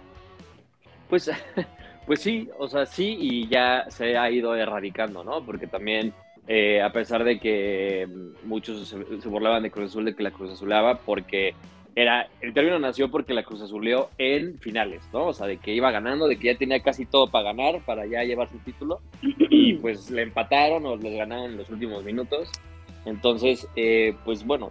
Pues 1.11 1.31
Pues 2.09 2.23
sí, 2.23 2.49
o 2.59 2.67
sea, 2.69 2.87
sí, 2.87 3.19
y 3.21 3.49
ya 3.49 3.85
se 3.91 4.17
ha 4.17 4.31
ido 4.31 4.55
erradicando, 4.55 5.23
¿no? 5.25 5.45
Porque 5.45 5.67
también, 5.67 6.15
eh, 6.47 6.81
a 6.81 6.91
pesar 6.91 7.23
de 7.23 7.39
que 7.39 8.09
muchos 8.45 8.89
se, 8.89 9.29
burlaban 9.29 9.63
de 9.63 9.71
Cruz 9.71 9.91
Azul, 9.91 10.07
de 10.07 10.17
que 10.17 10.23
la 10.23 10.31
Cruz 10.31 10.51
Azulaba, 10.53 11.01
porque 11.01 11.55
era, 11.95 12.27
el 12.41 12.55
término 12.55 12.79
nació 12.79 13.11
porque 13.11 13.35
la 13.35 13.43
Cruz 13.43 13.61
Azuleó 13.61 14.09
en 14.17 14.59
finales, 14.59 15.03
¿no? 15.13 15.27
O 15.27 15.33
sea, 15.35 15.47
de 15.47 15.59
que 15.59 15.75
iba 15.75 15.91
ganando, 15.91 16.29
de 16.29 16.39
que 16.39 16.47
ya 16.47 16.57
tenía 16.57 16.81
casi 16.81 17.05
todo 17.05 17.31
para 17.31 17.53
ganar, 17.53 17.83
para 17.85 18.07
ya 18.07 18.25
llevar 18.25 18.49
su 18.49 18.57
título, 18.61 19.03
y 19.21 19.75
pues 19.83 20.11
le 20.11 20.23
empataron 20.23 20.87
o 20.87 20.97
les 20.97 21.15
ganaron 21.15 21.51
en 21.51 21.59
los 21.59 21.69
últimos 21.69 22.05
minutos. 22.05 22.51
Entonces, 23.05 23.69
eh, 23.77 24.15
pues 24.25 24.47
bueno, 24.47 24.71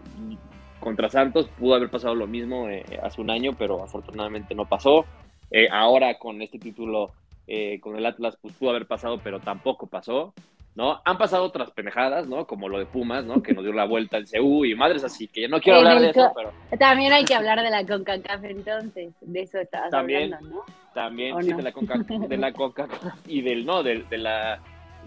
contra 0.80 1.08
Santos 1.08 1.48
pudo 1.60 1.76
haber 1.76 1.92
pasado 1.92 2.16
lo 2.16 2.26
mismo 2.26 2.68
eh, 2.68 2.84
hace 3.04 3.22
un 3.22 3.30
año, 3.30 3.52
pero 3.56 3.84
afortunadamente 3.84 4.56
no 4.56 4.66
pasó. 4.66 5.06
ahora 5.70 6.18
con 6.18 6.42
este 6.42 6.58
título 6.58 7.12
eh, 7.48 7.80
con 7.80 7.96
el 7.98 8.06
Atlas 8.06 8.38
pues 8.42 8.54
pudo 8.56 8.72
haber 8.72 8.86
pasado, 8.88 9.20
pero 9.24 9.40
tampoco 9.40 9.88
pasó. 9.88 10.34
¿no? 10.76 11.02
Han 11.06 11.18
pasado 11.18 11.44
otras 11.44 11.72
pendejadas, 11.72 12.28
¿no? 12.28 12.46
Como 12.46 12.70
lo 12.70 12.78
de 12.78 12.86
Pumas, 12.86 13.26
¿no? 13.26 13.42
Que 13.42 13.52
nos 13.52 13.64
dio 13.64 13.74
la 13.74 13.86
vuelta 13.86 14.18
el 14.18 14.28
CU 14.30 14.64
y 14.64 14.76
madres 14.76 15.04
así, 15.04 15.28
que 15.28 15.42
yo 15.42 15.50
no 15.50 15.60
quiero 15.60 15.80
hablar 15.80 16.00
de 16.00 16.12
eso, 16.12 16.32
pero... 16.36 16.52
También 16.78 17.14
hay 17.14 17.26
que 17.26 17.34
hablar 17.34 17.64
de 17.64 17.72
la 17.72 17.84
CONCACAF 17.84 18.44
entonces, 18.44 19.12
de 19.22 19.42
eso 19.42 19.58
estabas 19.58 19.90
también, 19.90 20.36
hablando, 20.36 20.58
¿no? 20.58 20.62
También, 20.94 21.36
sí, 21.42 21.52
de 21.52 21.64
la 21.64 21.72
CONCACAF, 21.72 22.08
de 22.30 22.38
la 22.38 22.54
CONCACAF 22.54 23.16
y 23.26 23.42
del, 23.42 23.66
no, 23.66 23.82
de, 23.82 24.04
de 24.04 24.18
la 24.20 24.60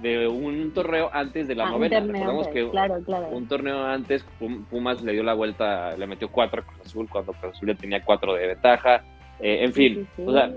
de 0.02 0.26
un 0.26 0.72
torneo 0.74 1.08
antes 1.12 1.46
de 1.46 1.54
la 1.54 1.68
Ah, 1.68 1.74
antes, 1.74 2.48
que 2.52 2.68
claro, 2.70 3.00
claro. 3.04 3.28
un 3.28 3.46
torneo 3.46 3.84
antes 3.84 4.24
Pum- 4.40 4.64
Pumas 4.64 5.02
le 5.02 5.12
dio 5.12 5.22
la 5.22 5.34
vuelta, 5.34 5.96
le 5.96 6.06
metió 6.08 6.28
cuatro 6.32 6.62
a 6.62 6.64
Cruz 6.64 6.80
Azul 6.84 7.08
cuando 7.08 7.32
Cruz 7.34 7.54
Azul 7.54 7.68
ya 7.68 7.74
tenía 7.76 8.04
cuatro 8.04 8.34
de 8.34 8.48
ventaja. 8.48 9.04
Eh, 9.42 9.64
en 9.64 9.72
fin, 9.72 9.94
Sí, 9.94 10.06
sí, 10.16 10.22
o 10.26 10.32
sea, 10.32 10.50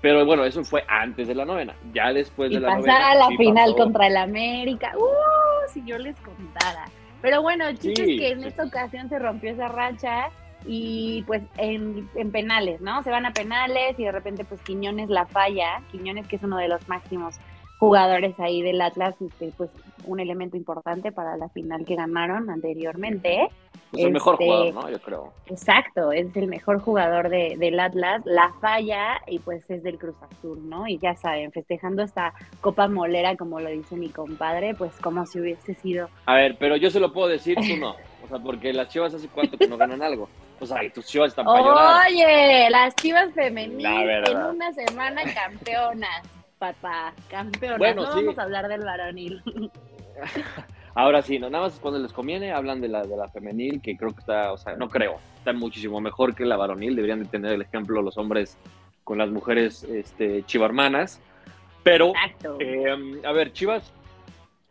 pero 0.00 0.24
bueno, 0.24 0.44
eso 0.44 0.64
fue 0.64 0.82
antes 0.88 1.28
de 1.28 1.34
la 1.34 1.44
novena. 1.44 1.74
Ya 1.92 2.12
después 2.12 2.50
y 2.50 2.54
de 2.54 2.60
la 2.60 2.68
pasar 2.68 2.80
novena. 2.82 3.10
a 3.10 3.14
la 3.30 3.36
final 3.36 3.70
pasó. 3.72 3.76
contra 3.84 4.06
el 4.06 4.16
América. 4.16 4.92
¡Uh! 4.96 5.68
Si 5.72 5.82
yo 5.84 5.98
les 5.98 6.16
contara. 6.20 6.86
Pero 7.22 7.42
bueno, 7.42 7.66
el 7.66 7.78
chiste 7.78 8.02
es 8.02 8.20
que 8.20 8.30
en 8.30 8.44
esta 8.44 8.64
ocasión 8.64 9.08
se 9.08 9.18
rompió 9.18 9.50
esa 9.50 9.68
racha 9.68 10.28
y 10.64 11.22
pues 11.26 11.42
en, 11.58 12.08
en 12.14 12.30
penales, 12.30 12.80
¿no? 12.80 13.02
Se 13.02 13.10
van 13.10 13.26
a 13.26 13.32
penales 13.32 13.98
y 13.98 14.04
de 14.04 14.12
repente 14.12 14.44
pues 14.44 14.60
Quiñones 14.62 15.10
la 15.10 15.26
falla. 15.26 15.82
Quiñones 15.90 16.26
que 16.28 16.36
es 16.36 16.42
uno 16.42 16.56
de 16.56 16.68
los 16.68 16.88
máximos 16.88 17.36
jugadores 17.78 18.38
ahí 18.38 18.62
del 18.62 18.80
Atlas, 18.80 19.14
este, 19.20 19.52
pues 19.56 19.70
un 20.04 20.20
elemento 20.20 20.56
importante 20.56 21.12
para 21.12 21.36
la 21.36 21.48
final 21.48 21.84
que 21.84 21.96
ganaron 21.96 22.48
anteriormente. 22.48 23.48
Pues 23.90 24.04
el 24.04 24.12
mejor 24.12 24.34
este, 24.34 24.46
jugador, 24.46 24.74
¿no? 24.74 24.90
Yo 24.90 25.00
creo. 25.00 25.32
Exacto, 25.46 26.12
es 26.12 26.34
el 26.36 26.48
mejor 26.48 26.80
jugador 26.80 27.28
de, 27.28 27.56
del 27.58 27.78
Atlas, 27.78 28.22
la 28.24 28.52
falla 28.60 29.20
y 29.26 29.38
pues 29.38 29.68
es 29.70 29.82
del 29.82 29.98
Cruz 29.98 30.16
Azul, 30.30 30.68
¿no? 30.68 30.86
Y 30.88 30.98
ya 30.98 31.14
saben, 31.16 31.52
festejando 31.52 32.02
esta 32.02 32.34
copa 32.60 32.88
molera, 32.88 33.36
como 33.36 33.60
lo 33.60 33.68
dice 33.68 33.96
mi 33.96 34.08
compadre, 34.08 34.74
pues 34.74 34.92
como 35.00 35.26
si 35.26 35.40
hubiese 35.40 35.74
sido... 35.74 36.08
A 36.26 36.34
ver, 36.34 36.56
pero 36.58 36.76
yo 36.76 36.90
se 36.90 37.00
lo 37.00 37.12
puedo 37.12 37.28
decir, 37.28 37.56
tú 37.56 37.76
no. 37.78 37.94
O 38.24 38.28
sea, 38.28 38.38
porque 38.38 38.72
las 38.72 38.88
chivas 38.88 39.14
hace 39.14 39.28
cuánto 39.28 39.56
que 39.56 39.68
no 39.68 39.76
ganan 39.76 40.02
algo. 40.02 40.28
O 40.58 40.66
sea, 40.66 40.82
y 40.82 40.90
tus 40.90 41.06
chivas 41.06 41.28
están 41.28 41.44
para 41.44 41.60
llorar. 41.60 42.06
Oye, 42.08 42.70
las 42.70 42.94
chivas 42.96 43.32
femeniles 43.34 43.82
La 43.82 44.30
en 44.30 44.36
una 44.56 44.72
semana 44.72 45.22
campeonas, 45.32 46.22
papá, 46.58 47.12
campeonas. 47.28 47.78
Bueno, 47.78 48.02
no 48.02 48.12
sí. 48.12 48.20
vamos 48.20 48.38
a 48.38 48.42
hablar 48.42 48.68
del 48.68 48.84
varonil. 48.84 49.42
Ahora 50.94 51.20
sí, 51.20 51.38
no, 51.38 51.50
nada 51.50 51.64
más 51.64 51.78
cuando 51.78 52.00
les 52.00 52.12
conviene 52.12 52.52
hablan 52.52 52.80
de 52.80 52.88
la, 52.88 53.02
de 53.02 53.16
la 53.16 53.28
femenil, 53.28 53.82
que 53.82 53.96
creo 53.98 54.12
que 54.12 54.20
está, 54.20 54.52
o 54.52 54.56
sea, 54.56 54.76
no 54.76 54.88
creo, 54.88 55.18
está 55.36 55.52
muchísimo 55.52 56.00
mejor 56.00 56.34
que 56.34 56.46
la 56.46 56.56
varonil. 56.56 56.96
Deberían 56.96 57.22
de 57.22 57.28
tener 57.28 57.52
el 57.52 57.62
ejemplo 57.62 58.00
los 58.00 58.16
hombres 58.16 58.56
con 59.04 59.18
las 59.18 59.30
mujeres 59.30 59.84
este, 59.84 60.42
chivarmanas. 60.44 61.20
Pero, 61.82 62.12
eh, 62.58 63.20
a 63.24 63.32
ver, 63.32 63.52
Chivas, 63.52 63.92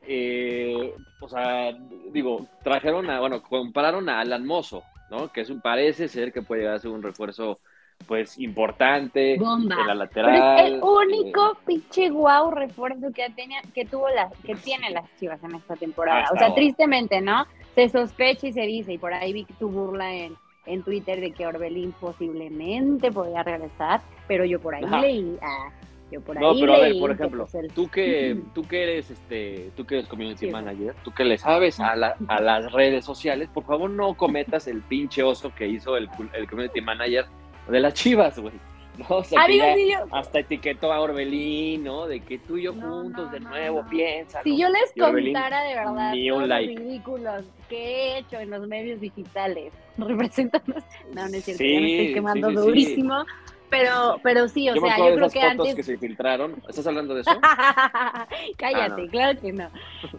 eh, 0.08 0.94
o 1.22 1.30
sea, 1.30 1.72
digo, 2.12 2.46
trajeron 2.64 3.10
a, 3.10 3.20
bueno, 3.20 3.42
compararon 3.42 4.10
a 4.10 4.20
Alan 4.20 4.46
Mozo, 4.46 4.84
¿no? 5.10 5.32
Que 5.32 5.42
es 5.42 5.50
un, 5.50 5.62
parece 5.62 6.08
ser 6.08 6.34
que 6.34 6.42
puede 6.42 6.62
llegar 6.62 6.76
a 6.76 6.80
ser 6.80 6.92
un 6.92 7.04
refuerzo, 7.04 7.60
pues, 8.08 8.38
importante 8.40 9.38
Bomba. 9.40 9.76
en 9.82 9.88
la 9.88 10.08
Pero 10.08 10.28
lateral. 10.30 10.60
es 10.60 10.74
el 10.74 10.82
único 10.84 11.52
eh, 11.54 11.58
pinche 11.66 12.10
guau 12.10 12.52
refuerzo 12.52 13.12
que 13.14 13.30
tenía, 13.36 13.62
que 13.74 13.86
tuvo 13.86 14.10
las, 14.10 14.32
que 14.46 14.56
tiene 14.56 14.92
las 14.92 15.06
chivas 15.20 15.44
en 15.44 15.56
esta 15.56 15.76
temporada. 15.76 16.26
O 16.32 16.38
sea, 16.38 16.44
ahora. 16.48 16.56
tristemente, 16.56 17.22
¿no? 17.22 17.46
Se 17.74 17.90
sospecha 17.90 18.48
y 18.48 18.54
se 18.54 18.62
dice, 18.62 18.94
y 18.94 18.98
por 18.98 19.14
ahí 19.14 19.34
vi 19.34 19.46
tu 19.60 19.70
burla 19.70 20.14
en, 20.14 20.36
en 20.66 20.84
Twitter 20.84 21.20
de 21.20 21.32
que 21.32 21.46
Orbelín 21.48 21.92
posiblemente 21.94 23.12
podía 23.12 23.44
regresar, 23.44 24.02
pero 24.28 24.46
yo 24.46 24.60
por 24.60 24.76
ahí 24.76 24.84
Ajá. 24.84 25.02
leí, 25.02 25.38
ah, 25.42 25.70
yo 26.12 26.22
por 26.22 26.40
No, 26.40 26.52
ahí 26.52 26.62
pero 26.62 26.76
a 26.76 26.80
ver, 26.80 27.00
por 27.00 27.10
que, 27.10 27.16
ejemplo, 27.16 27.48
pues, 27.52 27.56
el- 27.56 27.72
tú 27.74 27.88
que, 27.90 28.38
tú 28.54 28.62
que 28.64 28.84
eres 28.84 29.10
este, 29.12 29.72
tú 29.76 29.86
que 29.86 29.96
eres 29.96 30.08
community 30.08 30.46
Sí, 30.46 30.52
manager, 30.52 30.96
tú 31.04 31.12
que 31.12 31.24
le 31.26 31.38
sabes 31.38 31.80
a, 31.80 31.96
la- 31.96 32.16
a 32.28 32.40
las 32.42 32.72
redes 32.72 33.04
sociales, 33.04 33.50
por 33.54 33.66
favor 33.66 33.90
no 33.90 34.14
cometas 34.16 34.68
el 34.68 34.82
pinche 34.84 35.24
oso 35.24 35.54
que 35.56 35.68
hizo 35.68 35.98
el, 35.98 36.08
el 36.34 36.48
community 36.48 36.82
manager 36.82 37.26
de 37.68 37.80
las 37.80 37.94
Chivas, 37.94 38.38
güey. 38.40 38.54
No, 38.98 39.18
o 39.18 39.24
sea, 39.26 39.40
que 39.40 39.46
Amigos, 39.46 39.68
ya 39.68 39.76
si 39.76 39.92
yo, 39.92 39.98
hasta 40.16 40.40
etiquetó 40.40 40.94
a 40.94 41.02
Orbelín, 41.02 41.84
¿no? 41.84 42.08
De 42.08 42.22
que 42.22 42.40
tú 42.40 42.56
y 42.56 42.64
yo 42.64 42.72
No, 42.74 43.02
juntos 43.02 43.26
no, 43.26 43.32
de 43.34 43.40
nuevo, 43.42 43.86
piensa. 43.90 44.42
si 44.42 44.58
yo 44.58 44.70
les 44.70 44.94
contara 44.98 45.64
de 45.64 45.76
verdad 45.76 46.14
ni 46.14 46.30
los 46.30 46.48
ridículos 46.48 47.44
que 47.68 47.78
he 47.78 48.18
hecho 48.20 48.40
en 48.40 48.52
los 48.52 48.66
medios 48.70 49.02
digitales 49.02 49.74
representando, 49.98 50.76
no, 51.14 51.28
no 51.28 51.36
es 51.36 51.44
cierto, 51.44 51.62
Sí, 51.62 51.74
ya 51.74 51.80
me 51.82 51.92
estoy 51.92 52.14
quemando 52.14 52.50
sí, 52.52 52.56
sí. 52.56 52.62
durísimo, 52.62 53.26
pero, 53.70 54.18
pero 54.24 54.48
sí, 54.48 54.70
o 54.70 54.76
yo 54.76 54.82
sea, 54.82 54.98
yo 54.98 55.06
de 55.08 55.12
creo 55.16 55.26
esas 55.26 55.34
que 55.34 55.40
fotos 55.42 55.60
antes 55.60 55.76
que 55.76 55.84
se 55.84 55.98
filtraron. 55.98 56.56
¿Estás 56.70 56.88
hablando 56.88 57.16
de 57.16 57.22
eso? 57.22 57.32
Cállate, 58.58 59.02
Ah, 59.04 59.08
claro 59.12 59.42
que 59.42 59.52
no. 59.52 59.70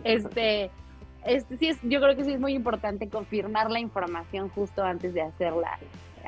Este, 0.05 0.71
este 1.25 1.57
sí 1.57 1.69
es, 1.69 1.79
yo 1.83 2.01
creo 2.01 2.15
que 2.15 2.25
sí 2.25 2.33
es 2.33 2.41
muy 2.41 2.53
importante 2.53 3.09
confirmar 3.09 3.71
la 3.71 3.81
información 3.81 4.51
justo 4.51 4.83
antes 4.85 5.15
de 5.15 5.23
hacerla, 5.23 5.79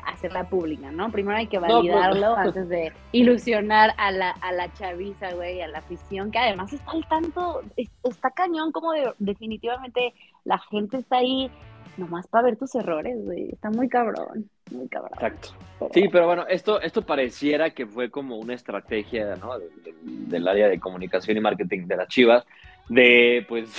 hacerla 0.05 0.45
pública, 0.49 0.91
¿no? 0.91 1.11
Primero 1.11 1.37
hay 1.37 1.47
que 1.47 1.59
pues- 1.59 1.71
validarlo 1.71 2.35
antes 2.35 2.67
de 2.69 2.91
ilusionar 3.11 3.93
a 3.97 4.11
la, 4.11 4.31
a 4.31 4.51
la 4.51 4.71
chaviza, 4.73 5.33
güey, 5.33 5.61
a 5.61 5.67
la 5.67 5.79
afición, 5.79 6.31
que 6.31 6.39
además 6.39 6.71
está 6.73 6.91
al 6.91 7.07
tanto, 7.07 7.61
es- 7.77 7.89
está 8.03 8.31
cañón, 8.31 8.71
como 8.71 8.91
de- 8.93 9.13
definitivamente 9.19 10.13
la 10.45 10.57
gente 10.59 10.97
está 10.97 11.17
ahí 11.17 11.49
nomás 11.97 12.27
para 12.27 12.45
ver 12.45 12.57
tus 12.57 12.73
errores, 12.75 13.17
güey. 13.25 13.49
Está 13.51 13.69
muy 13.69 13.89
cabrón, 13.89 14.49
muy 14.71 14.87
cabrón. 14.87 15.11
Exacto. 15.15 15.49
Pero- 15.79 15.91
Sí, 15.93 16.07
pero 16.11 16.25
bueno, 16.27 16.45
esto, 16.47 16.79
esto 16.81 17.01
pareciera 17.01 17.71
que 17.71 17.85
fue 17.85 18.09
como 18.09 18.37
una 18.37 18.53
estrategia 18.53 19.35
¿no? 19.35 19.57
de- 19.59 19.65
de- 19.83 19.93
del 20.03 20.47
área 20.47 20.67
de 20.69 20.79
comunicación 20.79 21.35
y 21.37 21.41
marketing 21.41 21.87
de 21.87 21.97
las 21.97 22.07
Chivas, 22.07 22.45
de 22.87 23.45
pues 23.49 23.69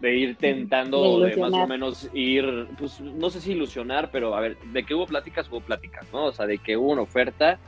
de 0.00 0.16
ir 0.16 0.36
tentando 0.36 1.20
De 1.20 1.30
de, 1.30 1.36
más 1.36 1.52
o 1.52 1.66
menos 1.66 2.10
ir, 2.14 2.68
pues 2.78 3.00
no 3.00 3.30
sé 3.30 3.40
si 3.40 3.52
ilusionar, 3.52 4.10
pero 4.10 4.34
a 4.34 4.40
ver, 4.40 4.56
de 4.58 4.84
que 4.84 4.94
hubo 4.94 5.06
pláticas, 5.06 5.48
hubo 5.50 5.60
pláticas, 5.60 6.06
¿no? 6.12 6.26
O 6.26 6.32
sea, 6.32 6.46
de 6.46 6.58
que 6.58 6.76
hubo 6.76 6.90
una 6.90 7.02
oferta, 7.02 7.58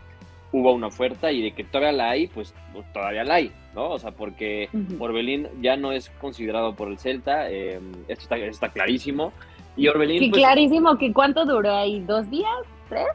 hubo 0.50 0.72
una 0.72 0.86
oferta 0.86 1.30
y 1.30 1.42
de 1.42 1.52
que 1.52 1.64
todavía 1.64 1.92
la 1.92 2.10
hay, 2.10 2.26
pues, 2.28 2.54
pues, 2.72 2.90
todavía 2.92 3.24
la 3.24 3.34
hay, 3.34 3.52
¿no? 3.74 3.90
O 3.90 3.98
sea, 3.98 4.12
porque. 4.12 4.68
Orbelín 4.98 5.48
ya 5.60 5.76
no 5.76 5.92
es 5.92 6.10
considerado 6.20 6.74
por 6.74 6.88
el 6.88 6.98
Celta, 6.98 7.50
eh, 7.50 7.80
esto 8.08 8.22
está, 8.22 8.36
está 8.36 8.68
clarísimo. 8.70 9.32
Y 9.76 9.88
Orbelín, 9.88 10.18
Sí, 10.18 10.28
pues, 10.28 10.42
clarísimo 10.42 10.96
que 10.98 11.12
cuánto 11.12 11.44
duró 11.44 11.74
ahí, 11.74 12.00
dos 12.00 12.28
días, 12.30 12.50
tres. 12.88 13.06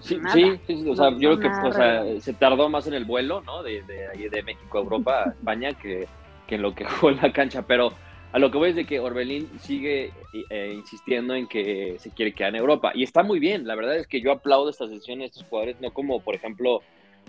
Sí, 0.00 0.18
sí, 0.32 0.60
sí, 0.66 0.84
o 0.88 0.96
sea, 0.96 1.10
No, 1.10 1.18
yo 1.18 1.38
creo 1.38 1.50
que 1.62 1.68
o 1.68 1.72
sea, 1.72 2.20
se 2.20 2.34
tardó 2.34 2.68
más 2.68 2.86
en 2.86 2.94
el 2.94 3.04
vuelo, 3.06 3.42
¿no? 3.42 3.62
De, 3.62 3.82
de, 3.82 4.28
de 4.28 4.42
México 4.42 4.78
a 4.78 4.82
Europa, 4.82 5.22
a 5.24 5.30
España, 5.30 5.72
que, 5.72 6.06
que 6.46 6.56
en 6.56 6.62
lo 6.62 6.74
que 6.74 6.84
jugó 7.00 7.10
en 7.10 7.18
la 7.22 7.32
cancha. 7.32 7.62
Pero 7.62 7.92
a 8.34 8.38
lo 8.40 8.50
que 8.50 8.58
voy 8.58 8.70
es 8.70 8.74
de 8.74 8.84
que 8.84 8.98
Orbelín 8.98 9.48
sigue 9.60 10.10
eh, 10.50 10.72
insistiendo 10.74 11.36
en 11.36 11.46
que 11.46 11.94
se 12.00 12.10
quiere 12.10 12.32
quedar 12.32 12.50
en 12.52 12.60
Europa. 12.62 12.90
Y 12.92 13.04
está 13.04 13.22
muy 13.22 13.38
bien, 13.38 13.64
la 13.64 13.76
verdad 13.76 13.96
es 13.96 14.08
que 14.08 14.20
yo 14.20 14.32
aplaudo 14.32 14.70
estas 14.70 14.90
decisiones 14.90 15.20
de 15.20 15.26
estos 15.26 15.44
jugadores, 15.44 15.80
no 15.80 15.92
como, 15.92 16.18
por 16.18 16.34
ejemplo, 16.34 16.80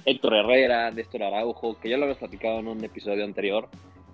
Héctor 0.04 0.34
Herrera, 0.34 0.90
Néstor 0.90 1.22
Araujo, 1.22 1.80
que 1.80 1.90
ya 1.90 1.98
lo 1.98 2.06
habías 2.06 2.18
platicado 2.18 2.58
en 2.58 2.70
un 2.70 2.84
episodio 2.84 3.24
anterior, 3.24 3.70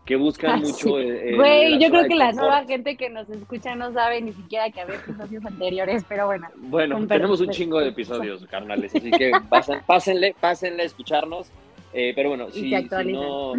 que 0.06 0.18
buscan 0.18 0.52
Ah, 0.56 0.58
mucho... 0.58 0.74
sí. 0.74 0.96
eh, 0.98 1.34
Güey, 1.34 1.80
yo 1.80 1.90
creo 1.92 2.04
que 2.10 2.16
la 2.16 2.34
nueva 2.34 2.66
gente 2.66 2.98
que 2.98 3.10
nos 3.10 3.30
escucha 3.30 3.74
no 3.74 3.94
sabe 3.94 4.20
ni 4.22 4.34
siquiera 4.34 4.70
que 4.70 4.82
había 4.82 4.96
episodios 4.98 5.46
anteriores, 5.46 6.04
pero 6.10 6.26
bueno. 6.26 6.50
Bueno, 6.58 7.08
tenemos 7.08 7.40
un 7.40 7.52
chingo 7.52 7.80
de 7.80 7.88
episodios, 7.88 8.46
carnales, 8.48 8.94
así 8.94 9.12
que 9.12 9.32
pasen, 9.50 9.80
pásenle, 9.88 10.36
pásenle 10.42 10.84
a 10.84 10.88
escucharnos. 10.88 11.50
Eh, 11.94 12.14
pero 12.16 12.30
bueno, 12.30 12.50
si, 12.52 12.70
no, 13.14 13.54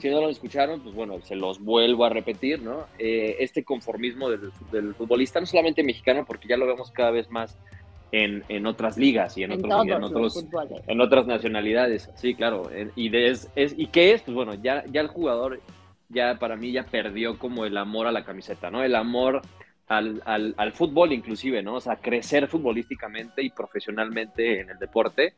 si 0.00 0.10
no 0.10 0.20
lo 0.20 0.28
escucharon, 0.30 0.80
pues 0.80 0.94
bueno, 0.94 1.20
se 1.22 1.36
los 1.36 1.60
vuelvo 1.62 2.04
a 2.04 2.08
repetir, 2.08 2.60
¿no? 2.62 2.86
Eh, 2.98 3.36
este 3.38 3.62
conformismo 3.62 4.28
del, 4.30 4.50
del 4.72 4.94
futbolista, 4.94 5.38
no 5.38 5.46
solamente 5.46 5.82
mexicano, 5.84 6.24
porque 6.26 6.48
ya 6.48 6.56
lo 6.56 6.66
vemos 6.66 6.90
cada 6.90 7.12
vez 7.12 7.30
más 7.30 7.56
en, 8.10 8.42
en 8.48 8.66
otras 8.66 8.96
ligas 8.98 9.36
y 9.38 9.44
en, 9.44 9.52
En, 9.52 9.58
otros, 9.58 9.70
y 9.86 9.90
en 9.90 10.02
otros 10.02 10.36
otras 11.00 11.26
nacionalidades, 11.26 12.10
sí, 12.16 12.34
claro. 12.34 12.68
Y, 12.96 13.10
de, 13.10 13.28
es, 13.30 13.48
es- 13.54 13.74
¿Y 13.78 13.86
qué 13.88 14.12
es? 14.12 14.22
Pues 14.22 14.34
bueno, 14.34 14.54
ya, 14.54 14.84
ya 14.90 15.00
el 15.00 15.08
jugador, 15.08 15.60
ya 16.08 16.36
para 16.38 16.56
mí, 16.56 16.72
ya 16.72 16.82
perdió 16.84 17.38
como 17.38 17.64
el 17.64 17.76
amor 17.76 18.06
a 18.06 18.12
la 18.12 18.24
camiseta, 18.24 18.70
¿no? 18.70 18.82
El 18.82 18.94
amor 18.96 19.42
al, 19.86 20.20
al, 20.24 20.54
al 20.56 20.72
fútbol 20.72 21.12
inclusive, 21.12 21.62
¿no? 21.62 21.74
O 21.76 21.80
sea, 21.80 21.96
crecer 21.96 22.48
futbolísticamente 22.48 23.42
y 23.42 23.50
profesionalmente 23.50 24.60
en 24.60 24.70
el 24.70 24.78
deporte. 24.78 25.34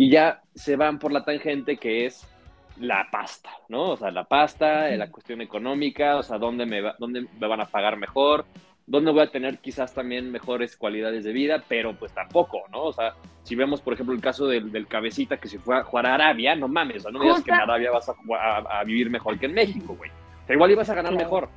Y 0.00 0.08
ya 0.10 0.40
se 0.54 0.76
van 0.76 0.98
por 0.98 1.12
la 1.12 1.24
tangente 1.24 1.76
que 1.76 2.06
es 2.06 2.26
la 2.78 3.08
pasta, 3.12 3.50
¿no? 3.68 3.90
O 3.90 3.96
sea, 3.98 4.10
la 4.10 4.24
pasta, 4.24 4.88
la 4.96 5.10
cuestión 5.10 5.42
económica, 5.42 6.16
o 6.16 6.22
sea, 6.22 6.38
dónde 6.38 6.64
me, 6.64 6.80
va- 6.80 6.96
dónde 6.98 7.26
me 7.38 7.46
van 7.46 7.60
a 7.60 7.66
pagar 7.66 7.98
mejor, 7.98 8.46
dónde 8.86 9.10
voy 9.10 9.20
a 9.20 9.30
tener 9.30 9.58
quizás 9.58 9.92
también 9.92 10.30
mejores 10.32 10.74
cualidades 10.78 11.22
de 11.24 11.32
vida, 11.32 11.62
pero 11.68 11.92
pues 11.98 12.14
tampoco, 12.14 12.62
¿no? 12.72 12.84
O 12.84 12.92
sea, 12.94 13.12
si 13.42 13.54
vemos, 13.54 13.82
por 13.82 13.92
ejemplo, 13.92 14.14
el 14.14 14.22
caso 14.22 14.46
del, 14.46 14.72
del 14.72 14.86
cabecita 14.86 15.36
que 15.36 15.48
se 15.48 15.58
fue 15.58 15.76
a 15.76 15.82
jugar 15.84 16.06
a 16.06 16.14
Arabia, 16.14 16.56
no 16.56 16.66
mames, 16.66 16.96
o 16.96 17.00
sea, 17.00 17.10
no 17.12 17.18
me 17.18 17.26
digas 17.26 17.42
que 17.44 17.50
en 17.50 17.60
Arabia 17.60 17.90
vas 17.90 18.08
a, 18.08 18.14
a- 18.40 18.80
a 18.80 18.84
vivir 18.84 19.10
mejor 19.10 19.38
que 19.38 19.46
en 19.46 19.52
México, 19.54 19.94
güey. 19.96 20.10
O 20.10 20.46
sea, 20.46 20.54
igual 20.56 20.70
ibas 20.70 20.88
a 20.88 20.94
ganar 20.94 21.12
Claro. 21.12 21.24
mejor, 21.26 21.48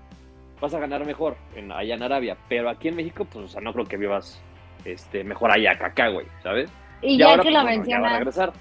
vas 0.59 0.73
a 0.73 0.79
ganar 0.79 1.05
mejor 1.05 1.37
en, 1.55 1.71
allá 1.71 1.95
en 1.95 2.03
Arabia, 2.03 2.37
pero 2.49 2.69
aquí 2.69 2.89
en 2.89 2.97
México, 2.97 3.23
pues, 3.23 3.45
o 3.45 3.47
sea, 3.47 3.61
no 3.61 3.71
creo 3.71 3.85
que 3.85 3.95
vivas 3.95 4.43
este, 4.83 5.23
mejor 5.23 5.49
allá 5.51 5.77
que 5.77 5.85
acá, 5.85 6.09
güey, 6.09 6.27
¿sabes? 6.43 6.69
Y 7.03 7.17
ya 7.17 7.25
ahora, 7.25 7.43
que 7.43 7.49
pues, 7.49 7.53
lo 7.53 7.59
va 7.59 7.61
a 7.61 7.75
mencionas, 7.75 8.17
regresar, 8.17 8.53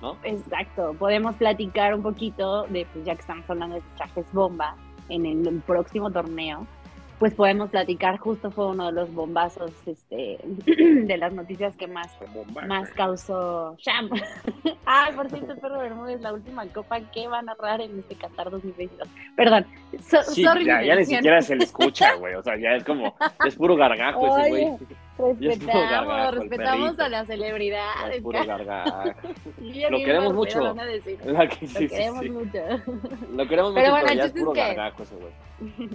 ¿no? 0.00 0.16
exacto, 0.24 0.94
podemos 0.98 1.36
platicar 1.36 1.94
un 1.94 2.02
poquito 2.02 2.64
de, 2.64 2.86
pues 2.92 3.04
ya 3.04 3.14
que 3.14 3.20
estamos 3.20 3.48
hablando 3.48 3.76
de 3.76 3.82
fichajes 3.82 4.26
bomba, 4.32 4.74
en 5.08 5.26
el 5.26 5.62
próximo 5.66 6.10
torneo, 6.10 6.66
pues 7.18 7.34
podemos 7.34 7.70
platicar. 7.70 8.18
Justo 8.18 8.50
fue 8.50 8.66
uno 8.68 8.86
de 8.86 8.92
los 8.92 9.12
bombazos 9.12 9.72
este, 9.86 10.38
de 10.66 11.16
las 11.16 11.32
noticias 11.32 11.76
que 11.76 11.86
más, 11.86 12.08
más 12.66 12.90
causó 12.90 13.76
Champ. 13.78 14.12
Ay, 14.86 15.14
por 15.14 15.30
cierto, 15.30 15.56
Perro 15.56 15.78
Bermúdez, 15.78 16.20
la 16.20 16.32
última 16.32 16.66
copa 16.66 17.00
que 17.00 17.28
va 17.28 17.38
a 17.38 17.42
narrar 17.42 17.80
en 17.80 17.98
este 17.98 18.16
Qatar 18.16 18.50
2022. 18.50 19.08
Perdón, 19.36 19.66
sí, 20.28 20.42
ya, 20.42 20.82
ya 20.82 20.96
ni 20.96 21.04
siquiera 21.06 21.40
se 21.40 21.56
le 21.56 21.64
escucha, 21.64 22.14
güey. 22.18 22.34
O 22.34 22.42
sea, 22.42 22.56
ya 22.56 22.74
es 22.74 22.84
como, 22.84 23.14
es 23.44 23.54
puro 23.56 23.76
gargajo 23.76 24.38
ese 24.38 24.48
güey. 24.48 24.78
Respetamos, 25.16 26.34
respetamos 26.34 26.98
a 26.98 27.08
las 27.08 27.26
celebridades. 27.26 28.16
Es 28.16 28.22
puro 28.22 28.44
gargajo. 28.44 29.10
lo 29.90 29.98
queremos 29.98 30.34
mucho. 30.34 30.60
Lo, 30.60 30.74
queremos 30.74 32.26
mucho. 32.30 32.58
Lo 33.32 33.48
queremos 33.48 33.72
mucho, 33.72 33.82
pero, 33.82 33.90
bueno, 33.90 34.12
ya 34.12 34.24
es 34.24 34.32
puro 34.32 34.52
gargajo 34.52 35.02
ese 35.02 35.14
güey. 35.16 35.32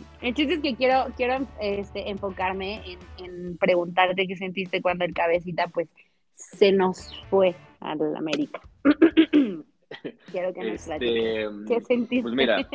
El 0.21 0.33
chiste 0.33 0.53
es 0.53 0.59
que 0.61 0.75
quiero, 0.75 1.07
quiero 1.17 1.45
este, 1.59 2.09
enfocarme 2.09 2.81
en, 2.85 2.99
en, 3.17 3.57
preguntarte 3.57 4.25
qué 4.25 4.35
sentiste 4.37 4.81
cuando 4.81 5.03
el 5.03 5.13
cabecita 5.13 5.67
pues 5.67 5.89
se 6.35 6.71
nos 6.71 7.13
fue 7.29 7.55
a 7.81 7.95
la 7.95 8.17
América. 8.17 8.61
quiero 10.31 10.53
que 10.53 10.63
nos 10.63 10.87
este, 10.87 11.49
¿Qué 11.67 11.81
sentiste? 11.81 12.21
Pues 12.23 12.33
mira, 12.33 12.67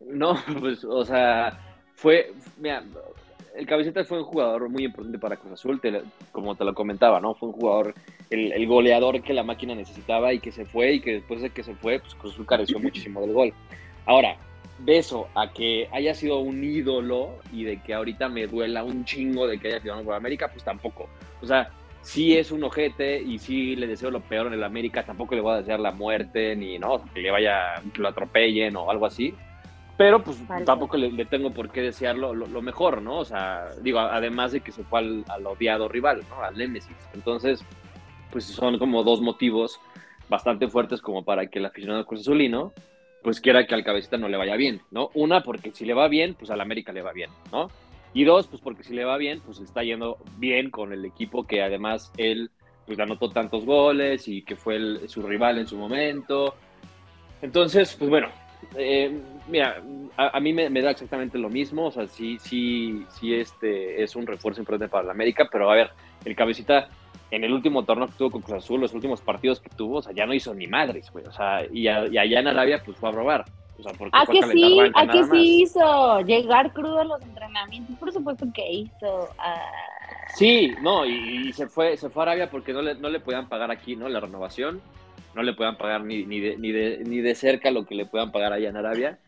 no, 0.00 0.36
pues, 0.60 0.84
o 0.84 1.04
sea, 1.04 1.58
fue, 1.94 2.32
mira, 2.58 2.84
el 3.54 3.66
cabecita 3.66 4.04
fue 4.04 4.18
un 4.18 4.24
jugador 4.24 4.68
muy 4.68 4.84
importante 4.84 5.18
para 5.18 5.36
Cruz 5.36 5.52
Azul, 5.54 5.80
como 6.32 6.56
te 6.56 6.64
lo 6.64 6.74
comentaba, 6.74 7.20
¿no? 7.20 7.34
Fue 7.34 7.48
un 7.48 7.54
jugador, 7.54 7.94
el, 8.30 8.52
el, 8.52 8.66
goleador 8.66 9.22
que 9.22 9.32
la 9.32 9.42
máquina 9.42 9.74
necesitaba 9.74 10.32
y 10.32 10.40
que 10.40 10.52
se 10.52 10.64
fue 10.64 10.94
y 10.94 11.00
que 11.00 11.14
después 11.14 11.40
de 11.40 11.50
que 11.50 11.62
se 11.62 11.74
fue, 11.74 12.00
pues 12.00 12.14
Cruz 12.14 12.34
Azul 12.34 12.46
careció 12.46 12.78
muchísimo 12.80 13.20
del 13.20 13.32
gol. 13.32 13.54
Ahora, 14.06 14.36
de 14.78 14.98
eso 14.98 15.28
a 15.34 15.52
que 15.52 15.88
haya 15.92 16.14
sido 16.14 16.38
un 16.40 16.62
ídolo 16.64 17.38
y 17.52 17.64
de 17.64 17.80
que 17.80 17.94
ahorita 17.94 18.28
me 18.28 18.46
duela 18.46 18.82
un 18.82 19.04
chingo 19.04 19.46
de 19.46 19.58
que 19.58 19.68
haya 19.68 19.80
sido 19.80 20.02
por 20.02 20.14
América, 20.14 20.48
pues 20.48 20.64
tampoco. 20.64 21.08
O 21.40 21.46
sea, 21.46 21.70
sí 22.02 22.36
es 22.36 22.50
un 22.50 22.64
ojete 22.64 23.22
y 23.22 23.38
sí 23.38 23.76
le 23.76 23.86
deseo 23.86 24.10
lo 24.10 24.20
peor 24.20 24.48
en 24.48 24.54
el 24.54 24.64
América, 24.64 25.04
tampoco 25.04 25.34
le 25.34 25.40
voy 25.40 25.54
a 25.54 25.58
desear 25.58 25.80
la 25.80 25.92
muerte 25.92 26.56
ni 26.56 26.78
no, 26.78 27.04
que 27.14 27.20
le 27.20 27.30
vaya, 27.30 27.80
que 27.92 28.02
lo 28.02 28.08
atropellen 28.08 28.76
o 28.76 28.90
algo 28.90 29.06
así. 29.06 29.34
Pero 29.96 30.24
pues 30.24 30.42
tampoco 30.64 30.96
le, 30.96 31.24
tengo 31.26 31.52
por 31.52 31.70
qué 31.70 31.80
desearlo 31.80 32.34
lo, 32.34 32.62
mejor, 32.62 33.00
¿no? 33.00 33.18
O 33.18 33.24
sea, 33.24 33.68
digo, 33.80 34.00
además 34.00 34.50
de 34.50 34.60
que 34.60 34.72
se 34.72 34.82
fue 34.82 34.98
al, 34.98 35.24
al 35.28 35.46
odiado 35.46 35.88
rival, 35.88 36.22
¿no? 36.28 36.42
Al 36.42 36.56
Nemesis. 36.56 36.96
Entonces, 37.14 37.64
pues 38.32 38.44
son 38.44 38.78
como 38.78 39.04
dos 39.04 39.20
motivos 39.20 39.80
bastante 40.28 40.66
fuertes 40.66 41.00
como 41.00 41.24
para 41.24 41.46
que 41.46 41.60
el 41.60 41.66
aficionado 41.66 42.04
Cruz 42.06 42.22
Azulino 42.22 42.72
pues 43.24 43.40
quiera 43.40 43.66
que 43.66 43.74
al 43.74 43.82
cabecita 43.82 44.18
no 44.18 44.28
le 44.28 44.36
vaya 44.36 44.54
bien, 44.54 44.82
¿no? 44.90 45.10
Una, 45.14 45.42
porque 45.42 45.72
si 45.72 45.86
le 45.86 45.94
va 45.94 46.08
bien, 46.08 46.34
pues 46.34 46.50
al 46.50 46.60
América 46.60 46.92
le 46.92 47.00
va 47.00 47.12
bien, 47.12 47.30
¿no? 47.50 47.70
Y 48.12 48.24
dos, 48.24 48.46
pues 48.46 48.60
porque 48.60 48.84
si 48.84 48.94
le 48.94 49.06
va 49.06 49.16
bien, 49.16 49.40
pues 49.40 49.60
está 49.60 49.82
yendo 49.82 50.18
bien 50.36 50.70
con 50.70 50.92
el 50.92 51.06
equipo 51.06 51.46
que 51.46 51.62
además 51.62 52.12
él 52.18 52.50
pues 52.86 53.00
anotó 53.00 53.30
tantos 53.30 53.64
goles 53.64 54.28
y 54.28 54.42
que 54.42 54.56
fue 54.56 55.08
su 55.08 55.22
rival 55.22 55.56
en 55.56 55.66
su 55.66 55.78
momento. 55.78 56.54
Entonces, 57.40 57.96
pues 57.98 58.10
bueno, 58.10 58.28
eh, 58.76 59.18
mira, 59.48 59.82
a, 60.16 60.40
mí 60.40 60.52
me, 60.52 60.80
da 60.80 60.90
exactamente 60.90 61.38
lo 61.38 61.50
mismo, 61.50 61.86
o 61.86 61.90
sea, 61.90 62.06
sí, 62.06 62.38
sí, 62.40 63.04
sí, 63.08 63.34
este 63.34 64.02
es 64.02 64.16
un 64.16 64.26
refuerzo 64.26 64.60
importante 64.60 64.88
para 64.88 65.04
el 65.04 65.10
América, 65.10 65.48
pero 65.50 65.70
a 65.70 65.74
ver, 65.74 65.90
el 66.24 66.36
cabecita 66.36 66.88
en 67.30 67.44
el 67.44 67.52
último 67.52 67.84
torneo 67.84 68.06
que 68.06 68.14
tuvo 68.14 68.30
con 68.30 68.42
Cruz 68.42 68.58
Azul, 68.58 68.80
los 68.80 68.94
últimos 68.94 69.20
partidos 69.20 69.60
que 69.60 69.68
tuvo, 69.68 69.98
o 69.98 70.02
sea, 70.02 70.12
ya 70.12 70.26
no 70.26 70.34
hizo 70.34 70.54
ni 70.54 70.66
madres, 70.66 71.10
güey. 71.10 71.24
O 71.26 71.32
sea, 71.32 71.66
y, 71.72 71.88
allá 71.88 72.40
en 72.40 72.46
Arabia, 72.46 72.82
pues 72.84 72.96
fue 72.96 73.08
a 73.08 73.12
robar. 73.12 73.44
O 73.78 73.82
sea, 73.82 73.92
porque 73.92 74.16
¿A 74.16 74.24
que 74.24 74.42
sí? 74.52 74.78
¿A 74.94 75.06
que 75.06 75.24
sí 75.24 75.62
hizo? 75.62 76.20
Llegar 76.20 76.72
crudo 76.72 77.00
a 77.00 77.04
los 77.04 77.22
entrenamientos, 77.22 77.96
por 77.98 78.12
supuesto 78.12 78.46
que 78.54 78.72
hizo. 78.72 79.28
Ah. 79.38 79.60
Sí, 80.36 80.72
no, 80.80 81.04
y, 81.04 81.52
se 81.52 81.66
fue 81.66 81.96
se 81.96 82.08
fue 82.08 82.22
a 82.22 82.26
Arabia 82.26 82.50
porque 82.50 82.72
no 82.72 82.82
le, 82.82 82.94
no 82.94 83.08
le 83.08 83.18
podían 83.18 83.48
pagar 83.48 83.70
aquí, 83.70 83.96
¿no? 83.96 84.08
La 84.08 84.20
renovación. 84.20 84.80
No 85.34 85.42
le 85.42 85.54
podían 85.54 85.76
pagar 85.76 86.04
ni, 86.04 86.24
ni, 86.24 86.38
de, 86.38 86.56
ni, 86.56 86.70
de, 86.70 87.02
ni 87.04 87.20
de 87.20 87.34
cerca 87.34 87.72
lo 87.72 87.84
que 87.84 87.96
le 87.96 88.06
puedan 88.06 88.30
pagar 88.30 88.52
allá 88.52 88.68
en 88.68 88.76
Arabia. 88.76 89.18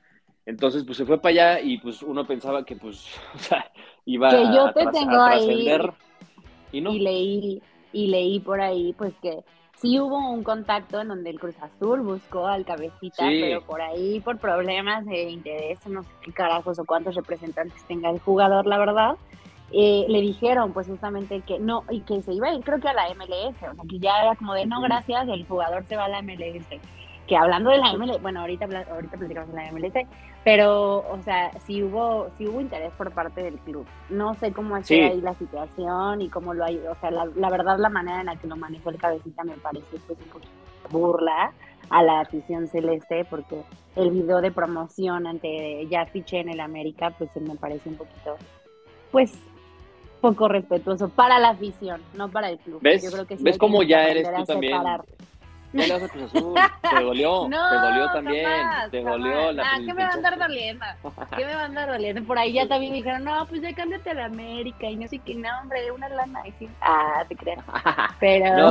Entonces, 0.47 0.85
pues 0.85 0.97
se 0.97 1.05
fue 1.05 1.21
para 1.21 1.33
allá 1.33 1.61
y 1.61 1.79
pues 1.79 2.03
uno 2.03 2.25
pensaba 2.25 2.65
que, 2.65 2.77
pues, 2.77 3.07
o 3.35 3.39
sea, 3.39 3.71
iba 4.05 4.31
que 4.31 4.45
yo 4.45 4.73
te 4.73 4.87
tengo 4.87 5.21
ahí 5.21 5.69
y, 6.73 6.81
no. 6.81 6.93
y 6.93 6.99
leí 7.01 7.63
y 7.93 8.07
leí 8.09 8.41
por 8.41 8.61
ahí 8.61 8.95
pues 8.99 9.15
que 9.23 9.43
sí 9.79 9.99
hubo 10.01 10.19
un 10.31 10.43
contacto 10.43 11.01
en 11.01 11.09
donde 11.09 11.31
el 11.31 11.41
Cruz 11.41 11.55
Azul 11.61 12.01
buscó 12.01 12.47
al 12.47 12.65
cabecita, 12.65 13.25
pero 13.27 13.63
por 13.63 13.81
ahí 13.81 14.21
por 14.21 14.39
problemas 14.39 15.05
de 15.07 15.31
interés, 15.31 15.85
no 15.87 16.03
sé 16.03 16.11
qué 16.23 16.33
carajos 16.33 16.79
o 16.79 16.85
cuántos 16.85 17.15
representantes 17.15 17.83
tenga 17.85 18.11
el 18.11 18.21
jugador, 18.21 18.67
la 18.67 18.79
verdad, 18.79 19.17
eh, 19.73 20.05
le 20.09 20.21
dijeron 20.21 20.73
pues 20.73 20.87
justamente 20.87 21.41
que 21.41 21.59
no, 21.59 21.85
y 21.91 22.01
que 22.01 22.23
se 22.23 22.33
iba 22.33 22.49
a 22.49 22.55
ir 22.55 22.63
creo 22.65 22.81
que 22.81 22.89
a 22.89 22.93
la 22.93 23.09
MLS, 23.15 23.57
o 23.57 23.75
sea 23.75 23.85
que 23.89 23.99
ya 23.99 24.23
era 24.23 24.37
como 24.37 24.55
de 24.55 24.67
no 24.67 24.81
gracias, 24.81 25.29
el 25.29 25.47
jugador 25.47 25.85
se 25.87 25.97
va 25.97 26.05
a 26.05 26.09
la 26.09 26.23
MLS 26.23 26.67
que 27.27 27.37
hablando 27.37 27.71
de 27.71 27.79
la 27.79 27.93
MLS, 27.95 28.21
bueno, 28.23 28.41
ahorita, 28.41 28.67
ahorita 28.91 29.17
platicamos 29.17 29.55
de 29.55 29.63
la 29.63 29.73
MLS, 29.73 30.07
pero, 30.45 30.99
o 30.99 31.21
sea, 31.25 31.51
sí 31.67 31.83
hubo, 31.83 32.29
sí 32.39 32.47
hubo 32.47 32.61
interés 32.61 32.93
por 32.93 33.13
parte 33.13 33.43
del 33.43 33.59
club. 33.59 33.87
No 34.11 34.35
sé 34.35 34.53
cómo 34.53 34.77
es 34.77 34.91
ahí 34.91 35.21
la 35.21 35.35
situación 35.35 36.23
y 36.23 36.29
cómo 36.29 36.55
lo 36.55 36.65
hay, 36.65 36.79
o 36.79 36.95
sea, 37.01 37.11
la, 37.11 37.51
verdad 37.51 37.79
la 37.79 37.89
manera 37.89 38.21
en 38.21 38.27
la 38.27 38.37
que 38.37 38.47
lo 38.47 38.57
manejó 38.57 38.91
el 38.91 38.97
cabecita 38.97 39.43
me 39.43 39.55
parece 39.55 39.99
pues 40.07 40.19
un 40.19 40.31
poquito 40.31 40.53
burla 40.91 41.53
a 41.91 42.03
la 42.03 42.21
afición 42.21 42.69
celeste, 42.69 43.25
porque 43.29 43.63
el 43.97 44.11
video 44.11 44.41
de 44.41 44.53
promoción 44.53 45.27
ante 45.27 45.87
ya 45.89 46.07
fiché 46.07 46.41
en 46.41 46.51
el 46.51 46.61
América, 46.61 47.11
pues 47.17 47.31
me 47.37 47.57
parece 47.57 47.89
un 47.89 47.97
poquito, 47.97 48.37
pues, 49.11 49.37
poco 50.21 50.49
respetuoso 50.49 51.09
para 51.09 51.39
la 51.39 51.51
afición, 51.51 52.01
no 52.15 52.31
para 52.31 52.51
el 52.51 52.59
club. 52.59 52.81
¿Ves? 52.83 53.03
Yo 53.03 53.11
creo 53.11 53.27
que 53.27 53.37
¿Ves 53.37 53.59
cómo 53.59 53.83
ya 53.83 54.05
eres 54.07 54.29
tú 54.33 54.45
también? 54.45 54.81
No 55.73 55.83
le 55.83 55.93
vas 55.93 56.03
a 56.03 56.09
Cruz 56.09 56.35
Azul, 56.35 56.55
te 56.91 57.03
dolió, 57.03 57.49
te 57.51 57.77
dolió 57.77 58.07
también, 58.13 58.47
te 58.91 59.03
dolió 59.03 59.53
la 59.53 59.63
ah, 59.65 59.79
¿qué 59.79 59.95
me 59.95 60.05
va 60.05 60.09
a 60.09 60.13
andar 60.13 60.39
doliendo? 60.39 60.85
¿Qué 61.37 61.45
me 61.45 61.55
va 61.55 61.63
a 61.63 61.65
andar 61.65 61.89
doliendo? 61.89 62.23
Por 62.25 62.39
ahí 62.39 62.53
ya 62.53 62.67
también 62.69 62.93
me 62.93 62.99
dijeron, 62.99 63.25
no, 63.25 63.47
pues 63.47 63.61
ya 63.61 63.75
cámbiate 63.75 64.11
a 64.11 64.15
la 64.15 64.25
América 64.27 64.89
y 64.89 64.97
no 64.97 65.09
sé 65.09 65.19
qué, 65.19 65.35
no, 65.35 65.49
hombre, 65.63 65.91
una 65.91 66.09
lana. 66.09 66.47
Y 66.47 66.53
sí, 66.53 66.69
ah, 66.81 67.25
te 67.29 67.37
creo. 67.37 67.63
Pero... 68.21 68.71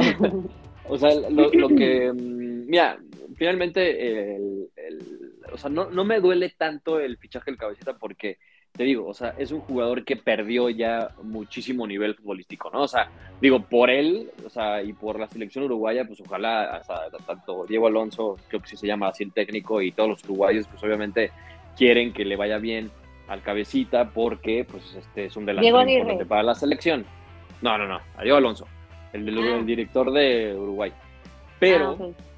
o 0.88 0.98
sea, 0.98 1.12
lo, 1.30 1.52
lo, 1.52 1.68
que, 1.70 2.12
mm, 2.12 2.70
mira, 2.70 2.98
finalmente, 3.36 4.36
el, 4.36 4.70
el, 4.76 5.34
o 5.52 5.58
sea, 5.58 5.70
no, 5.70 5.90
no 5.90 6.06
me 6.06 6.20
duele 6.20 6.50
tanto 6.58 7.00
el 7.00 7.18
fichaje 7.18 7.52
del 7.52 7.60
cabecita 7.60 7.98
porque 7.98 8.38
te 8.76 8.84
digo, 8.84 9.08
o 9.08 9.14
sea, 9.14 9.34
es 9.38 9.52
un 9.52 9.62
jugador 9.62 10.04
que 10.04 10.18
perdió 10.18 10.70
ya 10.70 11.10
muchísimo 11.24 11.88
nivel 11.88 12.16
futbolístico, 12.16 12.70
¿no? 12.72 12.84
O 12.84 12.88
sea, 12.88 13.10
digo, 13.42 13.62
por 13.62 13.90
él, 13.90 14.32
o 14.46 14.50
sea, 14.50 14.84
y 14.84 14.94
por 14.94 15.20
la 15.20 15.28
selección 15.28 15.64
uruguaya, 15.66 16.06
pues 16.06 16.20
ojalá, 16.22 16.76
hasta, 16.76 17.10
tanto 17.26 17.66
Diego 17.66 17.88
Alonso, 17.88 18.38
creo 18.48 18.62
que 18.62 18.68
sí 18.68 18.78
se 18.78 18.88
llama 18.88 19.08
así 19.08 19.24
el 19.24 19.32
técnico, 19.32 19.82
y 19.82 19.92
todos 19.92 20.10
los 20.10 20.24
uruguayos, 20.26 20.68
pues 20.68 20.84
obviamente 20.84 21.32
quieren 21.78 22.12
que 22.12 22.26
le 22.26 22.36
vaya 22.36 22.58
bien 22.58 22.92
al 23.28 23.42
cabecita 23.42 24.10
porque, 24.10 24.66
pues, 24.70 24.96
este 24.96 25.26
es 25.26 25.36
un 25.38 25.46
delantero 25.46 25.82
importante 25.82 26.26
para 26.26 26.44
la 26.44 26.56
selección. 26.56 27.06
No, 27.62 27.78
no, 27.78 27.88
no, 27.88 28.00
a 28.18 28.24
Diego 28.24 28.38
Alonso, 28.38 28.68
el, 29.14 29.38
ah. 29.38 29.64
director 29.64 30.12
de 30.12 30.54
Uruguay. 30.54 30.92
Pero... 31.60 31.98
Ah, 32.00 32.35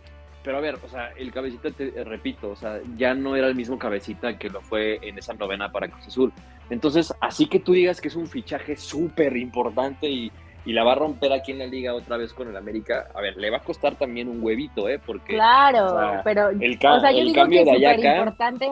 pero 0.47 0.60
a 0.60 0.62
ver, 0.62 0.79
o 0.81 0.88
sea, 0.88 1.12
el 1.17 1.29
cabecita, 1.33 1.71
te 1.71 1.91
repito, 2.05 2.51
o 2.51 2.55
sea, 2.55 2.79
ya 2.95 3.13
no 3.13 3.36
era 3.36 3.47
el 3.47 3.55
mismo 3.55 3.77
cabecita 3.77 4.38
que 4.38 4.49
lo 4.49 4.62
fue 4.62 4.97
en 5.01 5.17
esa 5.17 5.33
novena 5.33 5.73
para 5.73 5.89
Cruz 5.89 6.07
Azul. 6.07 6.31
Entonces, 6.69 7.13
así 7.19 7.47
que 7.47 7.60
tú 7.60 7.73
digas 7.73 7.99
que 7.99 8.07
es 8.07 8.15
un 8.15 8.27
fichaje 8.27 8.77
súper 8.77 9.36
importante 9.36 10.10
y, 10.10 10.31
y, 10.63 10.71
la 10.71 10.86
va 10.86 10.93
a 10.93 10.95
romper 10.95 11.33
aquí 11.33 11.51
en 11.51 11.60
la 11.60 11.65
liga 11.65 11.93
otra 11.93 12.15
vez 12.15 12.33
con 12.33 12.47
el 12.47 12.55
América, 12.55 13.10
a 13.13 13.19
ver, 13.19 13.36
le 13.36 13.49
va 13.49 13.57
a 13.57 13.60
costar 13.60 13.95
también 13.95 14.29
un 14.29 14.41
huevito, 14.41 14.88
¿eh? 14.88 15.01
Porque. 15.05 15.33
Claro, 15.33 16.21
pero. 16.23 16.47
El, 16.47 16.79
o 16.81 16.99
sea, 17.01 17.12
yo 17.12 17.25
digo 17.25 17.45
que 17.45 17.60
es 17.60 17.67
súper 17.67 17.99
importante 17.99 18.69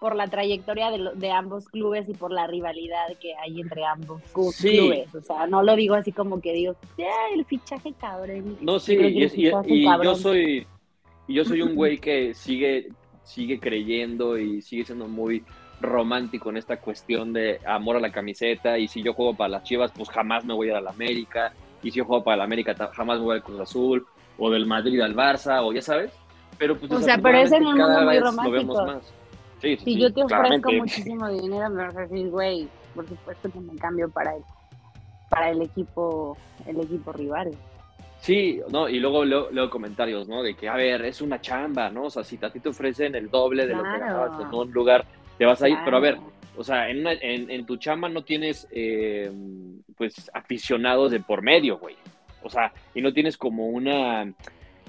por 0.00 0.16
la 0.16 0.28
trayectoria 0.28 0.90
de, 0.90 1.08
de, 1.14 1.30
ambos 1.30 1.68
clubes 1.68 2.06
y 2.06 2.12
por 2.12 2.32
la 2.32 2.46
rivalidad 2.46 3.16
que 3.18 3.34
hay 3.36 3.62
entre 3.62 3.82
ambos 3.86 4.20
clubes. 4.34 5.14
O 5.14 5.22
sea, 5.22 5.46
no 5.46 5.62
lo 5.62 5.74
digo 5.74 5.94
así 5.94 6.12
como 6.12 6.42
que 6.42 6.52
digo, 6.52 6.76
ya, 6.98 7.06
el 7.32 7.46
fichaje 7.46 7.94
cabrón. 7.98 8.58
No, 8.60 8.78
sí, 8.78 8.94
y, 8.94 9.24
y 9.66 9.84
yo 9.84 10.14
soy 10.16 10.66
y 11.26 11.34
yo 11.34 11.44
soy 11.44 11.62
un 11.62 11.74
güey 11.76 11.98
que 11.98 12.34
sigue, 12.34 12.88
sigue 13.22 13.58
creyendo 13.58 14.38
y 14.38 14.62
sigue 14.62 14.84
siendo 14.84 15.08
muy 15.08 15.44
romántico 15.80 16.50
en 16.50 16.56
esta 16.56 16.78
cuestión 16.80 17.32
de 17.32 17.60
amor 17.66 17.96
a 17.96 18.00
la 18.00 18.12
camiseta. 18.12 18.78
Y 18.78 18.88
si 18.88 19.02
yo 19.02 19.14
juego 19.14 19.34
para 19.34 19.48
las 19.48 19.64
Chivas, 19.64 19.92
pues 19.92 20.08
jamás 20.08 20.44
me 20.44 20.54
voy 20.54 20.68
a 20.68 20.70
ir 20.72 20.76
a 20.76 20.80
la 20.80 20.90
América. 20.90 21.52
Y 21.82 21.90
si 21.90 21.98
yo 21.98 22.04
juego 22.04 22.24
para 22.24 22.38
la 22.38 22.44
América, 22.44 22.74
jamás 22.92 23.18
me 23.18 23.24
voy 23.24 23.36
al 23.36 23.42
Cruz 23.42 23.60
Azul. 23.60 24.06
O 24.36 24.50
del 24.50 24.66
Madrid 24.66 25.00
al 25.00 25.14
Barça, 25.14 25.62
o 25.62 25.72
ya 25.72 25.80
sabes. 25.80 26.12
Pero 26.58 26.76
pues 26.78 26.90
o 26.90 27.00
sea, 27.00 27.18
pero 27.18 27.38
es 27.38 27.52
en 27.52 27.66
un 27.66 27.76
mundo 27.76 28.00
muy 28.02 28.18
romántico. 28.18 29.00
si 29.60 29.98
yo 29.98 30.12
te 30.12 30.24
ofrezco 30.24 30.72
muchísimo 30.72 31.28
dinero, 31.28 31.70
me 31.70 31.84
vas 31.84 31.96
a 31.96 32.00
decir, 32.00 32.30
güey, 32.30 32.68
por 32.94 33.08
supuesto 33.08 33.50
que 33.50 33.60
me 33.60 33.76
cambio 33.76 34.08
para 34.08 34.34
el, 34.34 34.42
para 35.30 35.50
el 35.50 35.62
equipo, 35.62 36.36
el 36.66 36.80
equipo 36.80 37.12
rival. 37.12 37.52
Sí, 38.24 38.58
no, 38.70 38.88
y 38.88 39.00
luego 39.00 39.22
leo, 39.22 39.68
comentarios, 39.68 40.26
¿no? 40.26 40.42
De 40.42 40.54
que, 40.54 40.66
a 40.66 40.76
ver, 40.76 41.04
es 41.04 41.20
una 41.20 41.42
chamba, 41.42 41.90
¿no? 41.90 42.04
O 42.04 42.10
sea, 42.10 42.24
si 42.24 42.38
a 42.40 42.48
ti 42.48 42.58
te 42.58 42.70
ofrecen 42.70 43.14
el 43.14 43.28
doble 43.28 43.66
de 43.66 43.74
lo 43.74 43.82
que 43.82 43.98
ganabas 43.98 44.40
en 44.40 44.46
un 44.46 44.72
lugar 44.72 45.04
te 45.36 45.44
vas 45.44 45.60
a 45.60 45.68
ir, 45.68 45.76
pero 45.84 45.98
a 45.98 46.00
ver, 46.00 46.16
o 46.56 46.64
sea, 46.64 46.88
en, 46.88 47.06
en, 47.06 47.66
tu 47.66 47.76
chama 47.76 48.08
no 48.08 48.24
tienes, 48.24 48.66
eh, 48.70 49.30
pues, 49.94 50.30
aficionados 50.32 51.10
de 51.10 51.20
por 51.20 51.42
medio, 51.42 51.76
güey. 51.76 51.96
O 52.42 52.48
sea, 52.48 52.72
y 52.94 53.02
no 53.02 53.12
tienes 53.12 53.36
como 53.36 53.66
una, 53.66 54.32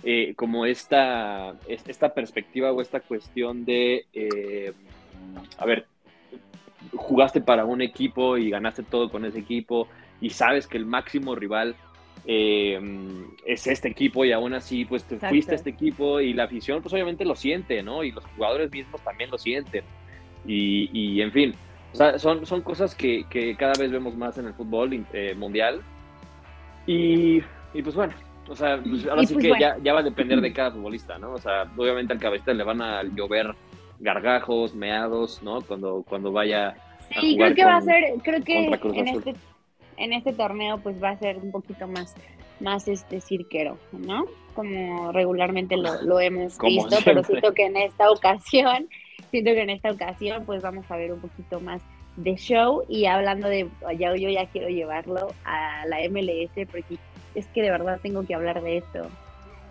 eh, 0.05 0.33
como 0.37 0.65
esta, 0.65 1.55
esta 1.67 2.13
perspectiva 2.13 2.71
o 2.71 2.79
esta 2.79 3.01
cuestión 3.01 3.65
de, 3.65 4.05
eh, 4.13 4.71
a 5.57 5.65
ver, 5.65 5.87
jugaste 6.95 7.41
para 7.41 7.65
un 7.65 7.81
equipo 7.81 8.37
y 8.37 8.49
ganaste 8.49 8.83
todo 8.83 9.09
con 9.11 9.25
ese 9.25 9.39
equipo 9.39 9.89
y 10.21 10.29
sabes 10.29 10.67
que 10.67 10.77
el 10.77 10.85
máximo 10.85 11.35
rival 11.35 11.75
es 12.27 13.67
este 13.67 13.87
equipo 13.87 14.25
y 14.25 14.31
aún 14.31 14.53
así 14.53 14.85
pues 14.85 15.03
te 15.03 15.17
fuiste 15.17 15.51
a 15.51 15.55
este 15.55 15.69
equipo 15.69 16.19
y 16.19 16.33
la 16.33 16.45
afición 16.45 16.81
pues 16.81 16.93
obviamente 16.93 17.23
lo 17.25 17.35
siente, 17.35 17.83
¿no? 17.83 18.03
Y 18.03 18.11
los 18.11 18.25
jugadores 18.25 18.71
mismos 18.71 19.01
también 19.01 19.29
lo 19.29 19.37
sienten. 19.37 19.83
Y, 20.47 21.21
en 21.21 21.31
fin, 21.31 21.55
son, 21.93 22.45
son 22.45 22.61
cosas 22.61 22.93
que, 22.95 23.25
cada 23.57 23.73
vez 23.79 23.91
vemos 23.91 24.15
más 24.15 24.37
en 24.37 24.45
el 24.45 24.53
fútbol 24.53 25.05
eh, 25.13 25.33
mundial. 25.35 25.81
Y, 26.85 27.41
pues 27.81 27.95
bueno, 27.95 28.13
o 28.47 28.55
sea, 28.55 28.79
pues 28.81 29.07
ahora 29.07 29.23
sí 29.23 29.33
pues 29.33 29.45
que 29.45 29.59
ya, 29.59 29.93
va 29.93 29.99
a 29.99 30.03
depender 30.03 30.39
de 30.39 30.53
cada 30.53 30.71
futbolista, 30.71 31.17
¿no? 31.17 31.31
O 31.31 31.39
sea, 31.39 31.63
obviamente 31.75 32.13
al 32.13 32.19
cabecita 32.19 32.53
le 32.53 32.63
van 32.63 32.81
a 32.81 33.03
llover 33.03 33.55
gargajos, 33.99 34.75
meados, 34.75 35.41
¿no? 35.41 35.61
Cuando, 35.61 36.03
cuando 36.07 36.31
vaya. 36.31 36.75
Sí, 37.19 37.37
creo 37.37 37.55
que 37.55 37.65
va 37.65 37.77
a 37.77 37.81
ser, 37.81 38.03
creo 38.23 38.43
que 38.43 38.65
en 38.65 39.07
este, 39.07 39.35
en 39.97 40.13
este 40.13 40.33
torneo 40.33 40.77
pues 40.79 41.01
va 41.01 41.09
a 41.09 41.17
ser 41.17 41.37
un 41.37 41.51
poquito 41.51 41.87
más, 41.87 42.15
más 42.59 42.87
este 42.87 43.21
cirquero, 43.21 43.77
¿no? 43.91 44.25
Como 44.53 45.11
regularmente 45.11 45.77
lo, 45.77 46.01
lo 46.01 46.19
hemos 46.19 46.57
visto, 46.59 46.97
pero 47.03 47.23
siento 47.23 47.53
que 47.53 47.65
en 47.65 47.77
esta 47.77 48.09
ocasión 48.09 48.87
siento 49.31 49.51
que 49.51 49.61
en 49.61 49.69
esta 49.69 49.91
ocasión 49.91 50.45
pues 50.45 50.61
vamos 50.61 50.89
a 50.89 50.97
ver 50.97 51.11
un 51.11 51.19
poquito 51.19 51.59
más 51.59 51.81
de 52.17 52.35
show 52.35 52.83
y 52.87 53.05
hablando 53.05 53.49
de, 53.49 53.67
ya, 53.97 54.15
yo 54.15 54.29
ya 54.29 54.45
quiero 54.47 54.69
llevarlo 54.69 55.27
a 55.43 55.85
la 55.87 55.97
MLS 56.09 56.67
porque 56.71 56.97
es 57.35 57.45
que 57.47 57.61
de 57.61 57.71
verdad 57.71 57.99
tengo 58.01 58.25
que 58.25 58.35
hablar 58.35 58.61
de 58.61 58.77
esto. 58.77 59.09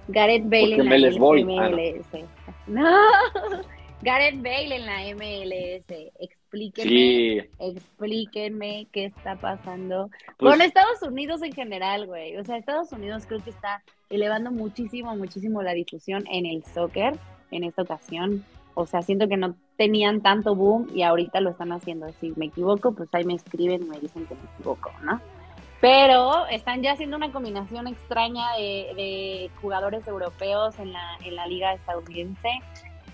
Gareth 0.09 0.45
Bale 0.45 0.75
en 0.75 0.89
la 0.89 1.71
MLS. 1.71 2.07
Ah, 2.13 2.53
no. 2.67 3.63
Gareth 4.03 4.43
Bale 4.43 4.77
en 4.77 4.87
la 4.87 5.15
MLS. 5.15 6.31
Explíquenme, 6.55 7.51
explíquenme 7.59 8.87
qué 8.93 9.07
está 9.07 9.37
pasando 9.37 10.09
pues 10.39 10.53
con 10.53 10.63
Estados 10.63 11.03
Unidos 11.03 11.43
en 11.43 11.53
general, 11.53 12.07
güey. 12.07 12.37
O 12.37 12.45
sea, 12.45 12.57
Estados 12.57 12.93
Unidos 12.93 13.25
creo 13.27 13.43
que 13.43 13.51
está 13.51 13.83
elevando 14.09 14.51
muchísimo, 14.53 15.15
muchísimo 15.17 15.63
la 15.63 15.73
difusión 15.73 16.25
en 16.31 16.47
el 16.47 16.65
soccer 16.65 17.19
en 17.51 17.65
esta 17.65 17.83
ocasión. 17.83 18.45
O 18.75 18.87
sea, 18.87 19.03
siento 19.03 19.29
que 19.29 19.37
no 19.37 19.57
tenían 19.77 20.21
tanto 20.21 20.55
boom 20.55 20.89
y 20.95 21.03
ahorita 21.03 21.41
lo 21.41 21.51
están 21.51 21.73
haciendo. 21.73 22.09
Si 22.21 22.33
me 22.37 22.47
equivoco, 22.47 22.95
pues 22.95 23.09
ahí 23.13 23.25
me 23.25 23.35
escriben 23.35 23.83
y 23.83 23.87
me 23.87 23.99
dicen 23.99 24.27
que 24.27 24.35
me 24.35 24.43
equivoco, 24.55 24.91
¿no? 25.03 25.21
Pero 25.81 26.47
están 26.47 26.83
ya 26.83 26.93
haciendo 26.93 27.17
una 27.17 27.31
combinación 27.31 27.87
extraña 27.87 28.55
de, 28.57 29.51
jugadores 29.61 30.07
europeos 30.09 30.79
en 30.79 30.93
la, 30.93 31.19
en 31.25 31.37
la 31.37 31.47
liga 31.47 31.75
estadounidense. 31.75 32.49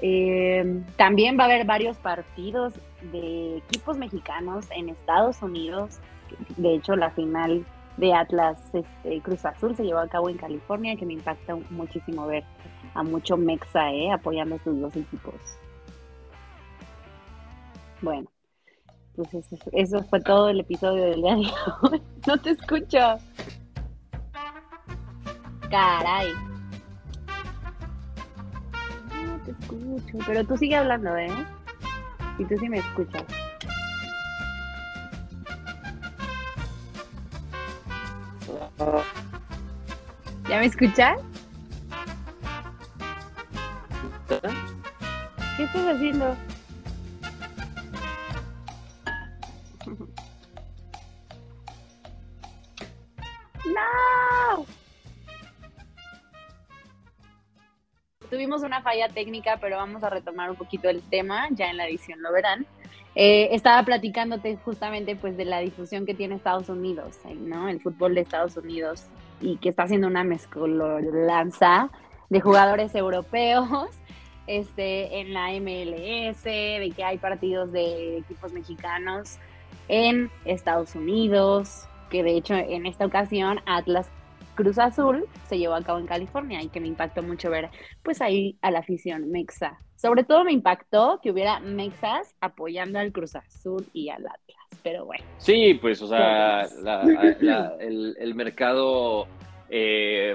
Eh, 0.03 0.83
también 0.96 1.38
va 1.38 1.42
a 1.42 1.46
haber 1.46 1.66
varios 1.66 1.96
partidos 1.98 2.74
de 3.12 3.58
equipos 3.58 3.96
mexicanos 3.96 4.66
en 4.70 4.88
Estados 4.90 5.42
Unidos. 5.42 5.98
De 6.56 6.74
hecho, 6.74 6.96
la 6.96 7.10
final 7.10 7.64
de 7.96 8.14
Atlas 8.14 8.58
este, 8.72 9.20
Cruz 9.20 9.44
Azul 9.44 9.76
se 9.76 9.84
llevó 9.84 10.00
a 10.00 10.08
cabo 10.08 10.28
en 10.28 10.38
California, 10.38 10.96
que 10.96 11.06
me 11.06 11.14
impacta 11.14 11.56
muchísimo 11.70 12.26
ver 12.26 12.44
a 12.94 13.02
mucho 13.02 13.36
Mexa, 13.36 13.92
¿eh? 13.92 14.10
apoyando 14.10 14.54
a 14.54 14.58
estos 14.58 14.80
dos 14.80 14.96
equipos. 14.96 15.34
Bueno, 18.02 18.28
pues 19.16 19.46
eso, 19.72 20.02
fue 20.04 20.20
todo 20.20 20.48
el 20.48 20.60
episodio 20.60 21.04
del 21.04 21.22
día 21.22 21.34
de 21.36 21.50
hoy. 21.82 22.02
No 22.26 22.38
te 22.38 22.50
escucho. 22.50 23.18
Caray. 25.70 26.32
No 29.24 29.38
te 29.44 29.50
escucho. 29.52 30.18
Pero 30.26 30.44
tú 30.44 30.56
sigue 30.56 30.76
hablando, 30.76 31.16
¿eh? 31.16 31.30
Y 32.40 32.44
tú 32.46 32.57
sí 32.59 32.70
me 32.70 32.79
escuchas. 32.79 33.22
¿Ya 40.48 40.59
me 40.59 40.64
escuchas? 40.64 41.18
¿Qué 45.59 45.64
estás 45.64 45.94
haciendo? 45.94 46.35
Tuvimos 58.50 58.66
una 58.66 58.82
falla 58.82 59.08
técnica, 59.08 59.58
pero 59.60 59.76
vamos 59.76 60.02
a 60.02 60.10
retomar 60.10 60.50
un 60.50 60.56
poquito 60.56 60.88
el 60.88 61.02
tema, 61.02 61.46
ya 61.52 61.70
en 61.70 61.76
la 61.76 61.86
edición 61.86 62.20
lo 62.20 62.32
verán. 62.32 62.66
Eh, 63.14 63.50
estaba 63.52 63.80
platicándote 63.84 64.56
justamente 64.64 65.14
pues 65.14 65.36
de 65.36 65.44
la 65.44 65.60
difusión 65.60 66.04
que 66.04 66.14
tiene 66.14 66.34
Estados 66.34 66.68
Unidos, 66.68 67.16
¿no? 67.32 67.68
El 67.68 67.80
fútbol 67.80 68.16
de 68.16 68.22
Estados 68.22 68.56
Unidos 68.56 69.06
y 69.40 69.56
que 69.58 69.68
está 69.68 69.84
haciendo 69.84 70.08
una 70.08 70.24
mezcolanza 70.24 71.90
de 72.28 72.40
jugadores 72.40 72.92
europeos 72.96 73.90
este, 74.48 75.20
en 75.20 75.32
la 75.32 75.50
MLS, 75.52 76.42
de 76.42 76.92
que 76.96 77.04
hay 77.04 77.18
partidos 77.18 77.70
de 77.70 78.16
equipos 78.18 78.52
mexicanos 78.52 79.38
en 79.86 80.28
Estados 80.44 80.96
Unidos, 80.96 81.86
que 82.10 82.24
de 82.24 82.36
hecho 82.36 82.54
en 82.54 82.86
esta 82.86 83.06
ocasión 83.06 83.60
Atlas 83.64 84.08
Cruz 84.61 84.79
Azul 84.79 85.25
se 85.49 85.59
llevó 85.59 85.75
a 85.75 85.83
cabo 85.83 85.99
en 86.01 86.07
California 86.07 86.62
y 86.62 86.68
que 86.68 86.81
me 86.81 86.87
impactó 86.87 87.23
mucho 87.23 87.49
ver 87.49 87.70
pues 88.03 88.20
ahí 88.20 88.59
a 88.61 88.70
la 88.70 88.81
afición 88.81 89.31
mexa. 89.31 89.79
Sobre 89.96 90.23
todo 90.23 90.44
me 90.44 90.53
impactó 90.53 91.18
que 91.23 91.31
hubiera 91.31 91.61
mexas 91.61 92.35
apoyando 92.42 92.99
al 92.99 93.11
Cruz 93.11 93.37
Azul 93.37 93.87
y 93.94 94.11
al 94.11 94.27
Atlas, 94.27 94.81
pero 94.83 95.07
bueno. 95.07 95.25
Sí, 95.38 95.79
pues 95.81 96.03
o 96.03 96.09
sea, 96.09 96.64
el, 97.81 98.14
el 98.18 98.35
mercado 98.35 99.27
eh, 99.72 100.35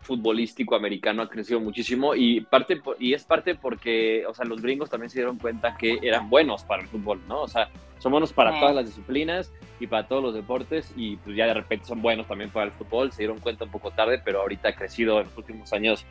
futbolístico 0.00 0.74
americano 0.74 1.22
ha 1.22 1.28
crecido 1.28 1.60
muchísimo 1.60 2.14
y 2.14 2.40
parte 2.40 2.80
y 2.98 3.14
es 3.14 3.24
parte 3.24 3.54
porque, 3.54 4.24
o 4.26 4.34
sea, 4.34 4.44
los 4.44 4.60
gringos 4.60 4.90
también 4.90 5.08
se 5.08 5.20
dieron 5.20 5.38
cuenta 5.38 5.76
que 5.76 6.00
eran 6.02 6.28
buenos 6.28 6.64
para 6.64 6.82
el 6.82 6.88
fútbol, 6.88 7.20
¿no? 7.28 7.42
O 7.42 7.48
sea, 7.48 7.70
son 7.98 8.12
buenos 8.12 8.32
para 8.32 8.58
todas 8.58 8.74
las 8.74 8.86
disciplinas 8.86 9.52
y 9.78 9.86
para 9.86 10.06
todos 10.08 10.22
los 10.22 10.34
deportes 10.34 10.92
y 10.96 11.16
pues 11.16 11.36
ya 11.36 11.46
de 11.46 11.54
repente 11.54 11.86
son 11.86 12.02
buenos 12.02 12.26
también 12.26 12.50
para 12.50 12.66
el 12.66 12.72
fútbol. 12.72 13.12
Se 13.12 13.18
dieron 13.18 13.38
cuenta 13.38 13.64
un 13.64 13.70
poco 13.70 13.92
tarde, 13.92 14.20
pero 14.24 14.40
ahorita 14.40 14.70
ha 14.70 14.74
crecido 14.74 15.20
en 15.20 15.26
los 15.26 15.36
últimos 15.36 15.72
años 15.72 16.04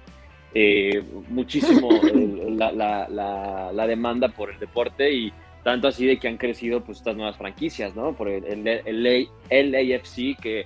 eh, 0.53 1.03
muchísimo 1.27 1.89
la, 2.51 2.71
la, 2.71 3.71
la, 3.73 3.87
demanda 3.87 4.29
por 4.29 4.49
el 4.49 4.59
deporte 4.59 5.11
y 5.11 5.33
tanto 5.63 5.89
así 5.89 6.05
de 6.05 6.17
que 6.17 6.29
han 6.29 6.37
crecido 6.37 6.83
pues 6.83 6.99
estas 6.99 7.17
nuevas 7.17 7.37
franquicias, 7.37 7.93
¿no? 7.95 8.13
Por 8.13 8.29
el, 8.29 8.45
el, 8.45 8.67
el, 8.67 9.29
el 9.49 9.95
AFC 9.95 10.39
que 10.41 10.65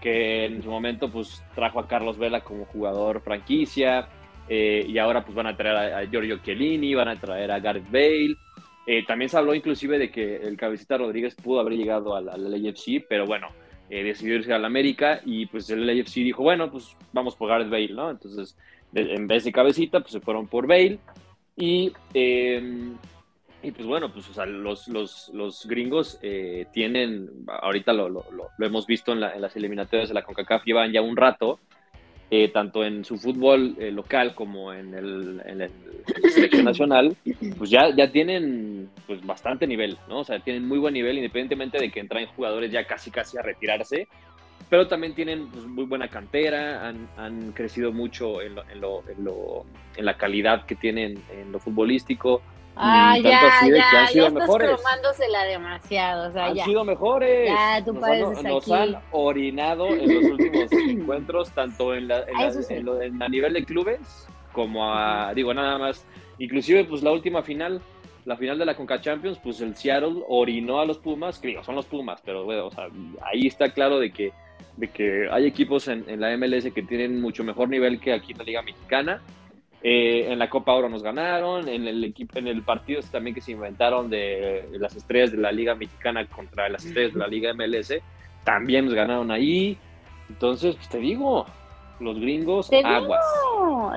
que 0.00 0.44
en 0.44 0.62
su 0.62 0.70
momento 0.70 1.10
pues 1.10 1.42
trajo 1.54 1.80
a 1.80 1.88
Carlos 1.88 2.18
Vela 2.18 2.42
como 2.42 2.66
jugador 2.66 3.20
franquicia 3.22 4.08
eh, 4.48 4.84
y 4.86 4.98
ahora 4.98 5.24
pues 5.24 5.34
van 5.34 5.46
a 5.46 5.56
traer 5.56 5.94
a, 5.94 6.06
Giorgio 6.06 6.38
Chiellini, 6.38 6.94
van 6.94 7.08
a 7.08 7.20
traer 7.20 7.50
a 7.50 7.60
Gareth 7.60 7.90
Bale. 7.90 8.36
Eh, 8.86 9.04
también 9.04 9.28
se 9.28 9.36
habló 9.36 9.54
inclusive 9.54 9.98
de 9.98 10.10
que 10.10 10.36
el 10.36 10.56
cabecita 10.56 10.96
Rodríguez 10.96 11.34
pudo 11.34 11.60
haber 11.60 11.74
llegado 11.74 12.14
al, 12.14 12.28
al 12.28 12.50
LAFC, 12.50 13.04
pero 13.08 13.26
bueno, 13.26 13.48
eh, 13.90 14.04
decidió 14.04 14.36
irse 14.36 14.52
al 14.52 14.64
América 14.64 15.20
y 15.24 15.46
pues 15.46 15.68
el 15.70 15.86
LAFC 15.86 16.14
dijo, 16.16 16.42
bueno, 16.42 16.70
pues 16.70 16.96
vamos 17.12 17.34
por 17.34 17.48
Gareth 17.48 17.70
Bale, 17.70 17.92
¿no? 17.92 18.10
Entonces, 18.10 18.56
en 18.94 19.26
vez 19.26 19.44
de 19.44 19.52
cabecita, 19.52 20.00
pues 20.00 20.12
se 20.12 20.20
fueron 20.20 20.46
por 20.46 20.66
Bale 20.66 20.98
y 21.56 21.92
y 23.66 23.72
pues 23.72 23.84
bueno, 23.84 24.12
pues 24.12 24.28
o 24.28 24.32
sea, 24.32 24.46
los, 24.46 24.86
los, 24.86 25.28
los 25.34 25.66
gringos 25.66 26.20
eh, 26.22 26.66
tienen, 26.72 27.28
ahorita 27.48 27.92
lo, 27.92 28.08
lo, 28.08 28.24
lo, 28.30 28.66
hemos 28.66 28.86
visto 28.86 29.12
en, 29.12 29.20
las 29.20 29.56
eliminatorias 29.56 30.08
de 30.08 30.14
la 30.14 30.22
CONCACAF, 30.22 30.64
llevan 30.64 30.92
ya 30.92 31.02
un 31.02 31.16
rato, 31.16 31.58
eh, 32.30 32.48
tanto 32.52 32.84
en 32.84 33.04
su 33.04 33.18
fútbol 33.18 33.74
eh, 33.80 33.90
local 33.90 34.36
como 34.36 34.72
en 34.72 34.94
el, 34.94 35.42
en 35.46 35.62
el, 35.62 35.70
selección 36.32 36.64
nacional, 36.64 37.16
pues 37.58 37.68
ya, 37.70 37.92
ya 37.92 38.12
tienen 38.12 38.88
pues 39.04 39.26
bastante 39.26 39.66
nivel, 39.66 39.98
¿no? 40.08 40.20
O 40.20 40.24
sea, 40.24 40.38
tienen 40.38 40.64
muy 40.64 40.78
buen 40.78 40.94
nivel, 40.94 41.16
independientemente 41.16 41.78
de 41.78 41.90
que 41.90 41.98
entran 41.98 42.26
jugadores 42.26 42.70
ya 42.70 42.86
casi 42.86 43.10
casi 43.10 43.36
a 43.36 43.42
retirarse, 43.42 44.06
pero 44.70 44.86
también 44.86 45.16
tienen 45.16 45.48
pues, 45.48 45.64
muy 45.64 45.86
buena 45.86 46.06
cantera, 46.06 46.86
han, 46.86 47.08
han 47.16 47.50
crecido 47.50 47.90
mucho 47.92 48.40
en, 48.42 48.56
en, 48.70 48.80
lo, 48.80 49.02
en, 49.08 49.24
lo, 49.24 49.66
en 49.96 50.04
la 50.04 50.16
calidad 50.16 50.66
que 50.66 50.76
tienen 50.76 51.20
en 51.32 51.50
lo 51.50 51.58
futbolístico, 51.58 52.42
Ah, 52.76 53.16
ya, 53.16 53.30
ya, 53.30 53.40
han 54.02 54.08
sido 54.08 54.24
ya 54.26 54.30
mejores. 54.30 54.70
cromándosela 54.70 55.44
demasiado, 55.44 56.28
o 56.28 56.32
sea, 56.32 56.46
han 56.46 56.54
ya. 56.54 56.64
sido 56.64 56.84
mejores. 56.84 57.48
Ya, 57.48 57.82
tú 57.84 57.94
nos, 57.94 58.04
han, 58.04 58.44
nos 58.44 58.70
han 58.70 58.96
orinado 59.12 59.88
en 59.88 60.14
los 60.14 60.24
últimos 60.24 60.72
encuentros, 60.88 61.50
tanto 61.52 61.94
en, 61.94 62.08
la, 62.08 62.24
en, 63.00 63.22
a 63.22 63.28
nivel 63.28 63.54
de 63.54 63.64
clubes 63.64 64.28
como 64.52 64.90
a, 64.90 65.32
digo, 65.34 65.52
nada 65.52 65.78
más, 65.78 66.06
inclusive 66.38 66.84
pues 66.84 67.02
la 67.02 67.12
última 67.12 67.42
final 67.42 67.80
la 68.26 68.36
final 68.36 68.58
de 68.58 68.64
la 68.64 68.74
Conca 68.74 69.00
Champions, 69.00 69.38
pues 69.38 69.60
el 69.60 69.76
Seattle 69.76 70.22
orinó 70.28 70.80
a 70.80 70.84
los 70.84 70.98
Pumas, 70.98 71.38
que 71.38 71.48
digo, 71.48 71.62
son 71.62 71.76
los 71.76 71.86
Pumas, 71.86 72.20
pero 72.24 72.44
bueno, 72.44 72.66
o 72.66 72.70
sea, 72.72 72.88
ahí 73.22 73.46
está 73.46 73.72
claro 73.72 74.00
de 74.00 74.10
que, 74.10 74.32
de 74.76 74.88
que 74.88 75.28
hay 75.30 75.46
equipos 75.46 75.86
en, 75.86 76.04
en, 76.08 76.20
la 76.20 76.36
MLS 76.36 76.72
que 76.74 76.82
tienen 76.82 77.20
mucho 77.20 77.44
mejor 77.44 77.68
nivel 77.68 78.00
que 78.00 78.12
aquí 78.12 78.32
en 78.32 78.38
la 78.38 78.44
Liga 78.44 78.62
Mexicana. 78.62 79.22
Eh, 79.88 80.32
en 80.32 80.40
la 80.40 80.50
Copa 80.50 80.72
Oro 80.72 80.88
nos 80.88 81.00
ganaron, 81.00 81.68
en 81.68 81.86
el, 81.86 82.02
equipo, 82.02 82.40
en 82.40 82.48
el 82.48 82.62
partido 82.62 83.00
también 83.02 83.36
que 83.36 83.40
se 83.40 83.52
inventaron 83.52 84.10
de 84.10 84.68
las 84.80 84.96
estrellas 84.96 85.30
de 85.30 85.36
la 85.36 85.52
Liga 85.52 85.76
Mexicana 85.76 86.26
contra 86.26 86.68
las 86.68 86.84
estrellas 86.84 87.12
de 87.12 87.20
la 87.20 87.28
Liga 87.28 87.54
MLS, 87.54 87.94
también 88.42 88.86
nos 88.86 88.94
ganaron 88.94 89.30
ahí. 89.30 89.78
Entonces, 90.28 90.74
pues 90.74 90.88
te 90.88 90.98
digo, 90.98 91.46
los 92.00 92.18
gringos 92.18 92.68
aguas. 92.84 93.24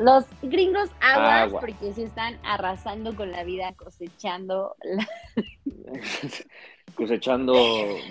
Los 0.02 0.26
gringos 0.44 0.92
aguas 1.02 1.54
porque 1.60 1.92
se 1.94 2.04
están 2.04 2.38
arrasando 2.44 3.16
con 3.16 3.32
la 3.32 3.44
vida 3.44 3.74
cosechando 3.74 4.76
cosechando 6.94 7.56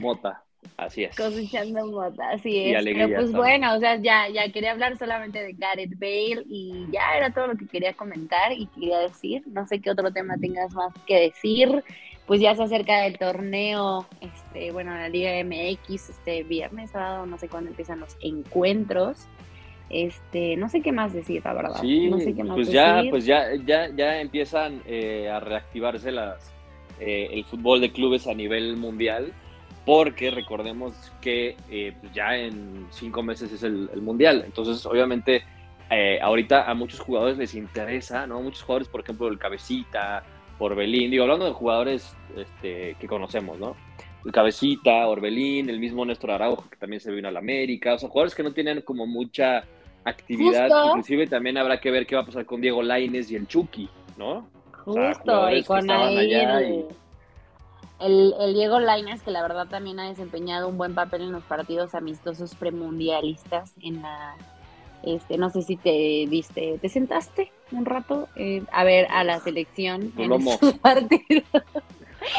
mota. 0.01 0.43
Así 0.79 1.03
es. 1.03 1.17
Cosechando 1.17 1.87
mota, 1.87 2.31
así 2.31 2.71
es. 2.71 2.85
Pero 2.85 3.09
pues 3.17 3.33
bueno, 3.33 3.75
o 3.75 3.81
sea, 3.81 3.97
ya, 3.97 4.29
ya 4.29 4.49
quería 4.53 4.71
hablar 4.71 4.97
solamente 4.97 5.43
de 5.43 5.53
Gareth 5.55 5.99
Bale 5.99 6.45
y 6.49 6.87
ya 6.93 7.17
era 7.17 7.33
todo 7.33 7.49
lo 7.49 7.57
que 7.57 7.67
quería 7.67 7.95
comentar 7.95 8.53
y 8.53 8.67
quería 8.67 9.01
decir. 9.01 9.43
No 9.49 9.67
sé 9.67 9.81
qué 9.81 9.91
otro 9.91 10.13
tema 10.13 10.37
tengas 10.39 10.73
más 10.75 10.95
que 11.05 11.19
decir. 11.19 11.83
Pues 12.27 12.41
ya 12.41 12.55
se 12.55 12.63
acerca 12.63 13.07
el 13.07 13.19
torneo, 13.19 14.07
este, 14.21 14.71
bueno, 14.71 14.95
la 14.95 15.09
Liga 15.09 15.33
MX, 15.43 16.11
este 16.11 16.45
viernes, 16.45 16.91
sábado, 16.91 17.27
no 17.27 17.39
sé 17.39 17.49
cuándo 17.49 17.71
empiezan 17.71 17.99
los 17.99 18.17
encuentros. 18.21 19.27
Este, 19.91 20.57
no 20.57 20.69
sé 20.69 20.81
qué 20.81 20.93
más 20.93 21.13
decir, 21.13 21.43
la 21.45 21.55
verdad. 21.55 21.81
Sí, 21.81 22.09
no 22.09 22.21
sé 22.21 22.35
qué 22.35 22.45
más 22.45 22.55
pues 22.55 22.71
ya, 22.71 23.03
pues 23.11 23.25
ya, 23.25 23.47
ya, 23.67 23.89
ya 23.97 24.21
empiezan 24.21 24.81
eh, 24.87 25.29
a 25.29 25.41
reactivarse 25.41 26.13
las, 26.13 26.53
eh, 27.01 27.31
el 27.33 27.45
fútbol 27.45 27.81
de 27.81 27.91
clubes 27.91 28.29
a 28.29 28.35
nivel 28.35 28.77
mundial, 28.77 29.33
porque 29.85 30.31
recordemos 30.31 30.95
que 31.21 31.57
eh, 31.71 31.95
pues 32.01 32.13
ya 32.13 32.37
en 32.37 32.87
cinco 32.91 33.23
meses 33.23 33.53
es 33.53 33.63
el, 33.63 33.89
mundial. 34.03 34.43
Entonces, 34.45 34.85
obviamente, 34.87 35.45
ahorita 36.23 36.71
a 36.71 36.75
muchos 36.75 37.01
jugadores 37.01 37.39
les 37.39 37.55
interesa, 37.55 38.27
¿no? 38.27 38.43
Muchos 38.43 38.63
jugadores, 38.63 38.89
por 38.89 39.01
ejemplo, 39.01 39.29
el 39.29 39.39
Cabecita, 39.39 40.23
Orbelín, 40.59 41.11
digo, 41.11 41.23
hablando 41.25 41.47
de 41.47 41.53
jugadores 41.53 42.17
este, 42.37 42.97
que 42.99 43.07
conocemos, 43.07 43.59
¿no? 43.59 43.77
El 44.25 44.33
Cabecita, 44.33 45.07
Orbelín, 45.07 45.71
el 45.71 45.79
mismo 45.79 46.05
Néstor 46.05 46.33
Araujo, 46.33 46.69
que 46.69 46.77
también 46.77 47.01
se 47.01 47.13
vino 47.13 47.29
a 47.29 47.31
la 47.31 47.39
América, 47.39 47.95
o 47.95 47.99
sea, 47.99 48.09
jugadores 48.09 48.35
que 48.35 48.43
no 48.43 48.53
tienen 48.53 48.83
como 48.83 49.07
mucha 49.07 49.65
actividad. 50.05 50.69
Inclusive 50.89 51.27
también 51.27 51.57
habrá 51.57 51.81
que 51.81 51.91
ver 51.91 52.07
qué 52.07 52.17
va 52.17 52.23
a 52.23 52.27
pasar 52.27 52.45
con 52.45 52.61
Diego 52.61 52.83
Laines 52.83 53.31
y 53.31 53.37
el 53.37 53.47
Chucky, 53.47 53.89
¿no? 54.17 54.49
Justo, 54.85 55.51
y 55.51 55.63
con 55.63 55.91
ahí 55.91 56.35
el, 56.35 56.87
el, 58.01 58.55
Diego 58.55 58.81
Laines, 58.81 59.23
que 59.23 59.31
la 59.31 59.43
verdad 59.43 59.67
también 59.69 59.99
ha 60.01 60.09
desempeñado 60.09 60.69
un 60.69 60.79
buen 60.79 60.95
papel 60.95 61.23
en 61.23 61.33
los 61.33 61.45
partidos 61.45 61.95
amistosos 61.95 62.55
premundialistas 62.55 63.73
en 63.83 64.03
la 64.03 64.37
este, 65.03 65.39
no 65.39 65.49
sé 65.51 65.63
si 65.63 65.77
te 65.77 66.27
viste, 66.29 66.79
te 66.81 66.89
sentaste 66.89 67.53
un 67.71 67.85
rato 67.85 68.29
eh, 68.35 68.65
a 68.73 68.83
ver 68.83 69.07
a 69.11 69.23
la 69.23 69.39
selección 69.39 70.13
en 70.17 70.43
su 70.43 70.79
partido. 70.83 71.43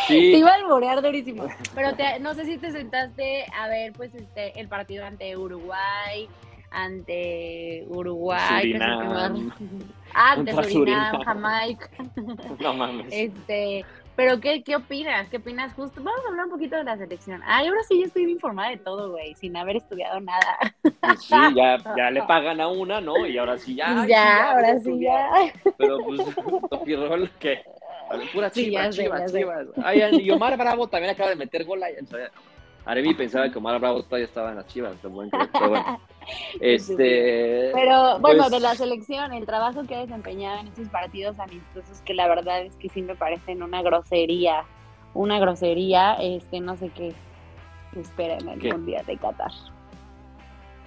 Sí. 0.07 0.31
Te 0.31 0.37
iba 0.37 0.51
a 0.51 0.55
alborear 0.55 1.01
durísimo. 1.01 1.47
Pero 1.75 1.91
no 2.19 2.33
sé 2.33 2.45
si 2.45 2.57
te 2.57 2.71
sentaste 2.71 3.45
a 3.57 3.67
ver 3.69 3.93
pues 3.93 4.13
este 4.13 4.59
el 4.59 4.67
partido 4.67 5.05
ante 5.05 5.37
Uruguay, 5.37 6.27
ante 6.69 7.85
Uruguay, 7.87 8.73
Surinam. 8.73 9.51
Ante 10.13 10.63
Surinam, 10.63 11.21
Jamaica. 11.23 11.89
No 12.59 12.73
mames. 12.73 13.07
Este, 13.11 13.85
pero 14.19 14.41
¿qué, 14.41 14.61
¿qué 14.63 14.75
opinas? 14.75 15.29
¿Qué 15.29 15.37
opinas 15.37 15.73
justo? 15.75 16.03
Vamos 16.03 16.19
a 16.25 16.27
hablar 16.27 16.47
un 16.47 16.51
poquito 16.51 16.75
de 16.75 16.83
la 16.83 16.97
selección. 16.97 17.41
Ay, 17.45 17.67
ahora 17.67 17.79
sí 17.87 18.01
ya 18.01 18.07
estoy 18.07 18.29
informada 18.29 18.69
de 18.69 18.75
todo, 18.75 19.11
güey, 19.11 19.33
sin 19.35 19.55
haber 19.55 19.77
estudiado 19.77 20.19
nada. 20.19 20.57
Pues 20.81 21.21
sí, 21.21 21.35
ya, 21.55 21.77
ya 21.97 22.11
le 22.11 22.21
pagan 22.23 22.59
a 22.59 22.67
una, 22.67 22.99
¿no? 22.99 23.25
Y 23.25 23.37
ahora 23.37 23.57
sí 23.57 23.75
ya. 23.75 24.05
ya, 24.09 24.51
ahora 24.51 24.77
sí 24.81 24.99
ya. 24.99 25.53
Pero 25.77 25.99
pues, 26.03 26.19
Topirrol, 26.69 27.31
¿qué? 27.39 27.63
Pura 28.33 28.51
chivas, 28.51 28.93
sí, 28.93 29.03
chivas, 29.03 29.31
chivas. 29.31 29.67
Ay, 29.81 30.01
y 30.19 30.29
Omar 30.31 30.57
Bravo 30.57 30.87
también 30.87 31.13
acaba 31.13 31.29
de 31.29 31.37
meter 31.37 31.63
gol 31.63 31.81
ahí. 31.81 31.93
Arevi 32.89 33.13
pensaba 33.13 33.51
que 33.51 33.57
Omar 33.59 33.79
Bravo 33.79 34.01
todavía 34.01 34.25
estaba 34.25 34.49
en 34.49 34.55
las 34.55 34.67
chivas, 34.67 34.93
pero 35.01 35.13
bueno. 35.13 35.31
Este, 36.59 37.71
pero 37.73 38.19
bueno, 38.19 38.43
pues 38.43 38.51
de 38.51 38.59
la 38.59 38.75
selección, 38.75 39.33
el 39.33 39.47
trabajo 39.47 39.83
que 39.87 39.95
ha 39.95 39.99
desempeñado 40.01 40.59
en 40.59 40.67
estos 40.67 40.87
partidos 40.89 41.39
amistosos, 41.39 42.01
que 42.01 42.13
la 42.13 42.27
verdad 42.27 42.61
es 42.61 42.75
que 42.75 42.87
sí 42.89 43.01
me 43.01 43.15
parecen 43.15 43.63
una 43.63 43.81
grosería, 43.81 44.63
una 45.15 45.39
grosería, 45.39 46.13
este, 46.15 46.59
no 46.59 46.77
sé 46.77 46.89
qué 46.89 47.15
espera 47.95 48.37
en 48.37 48.49
el 48.49 48.73
Mundial 48.73 49.03
de 49.07 49.17
Qatar. 49.17 49.51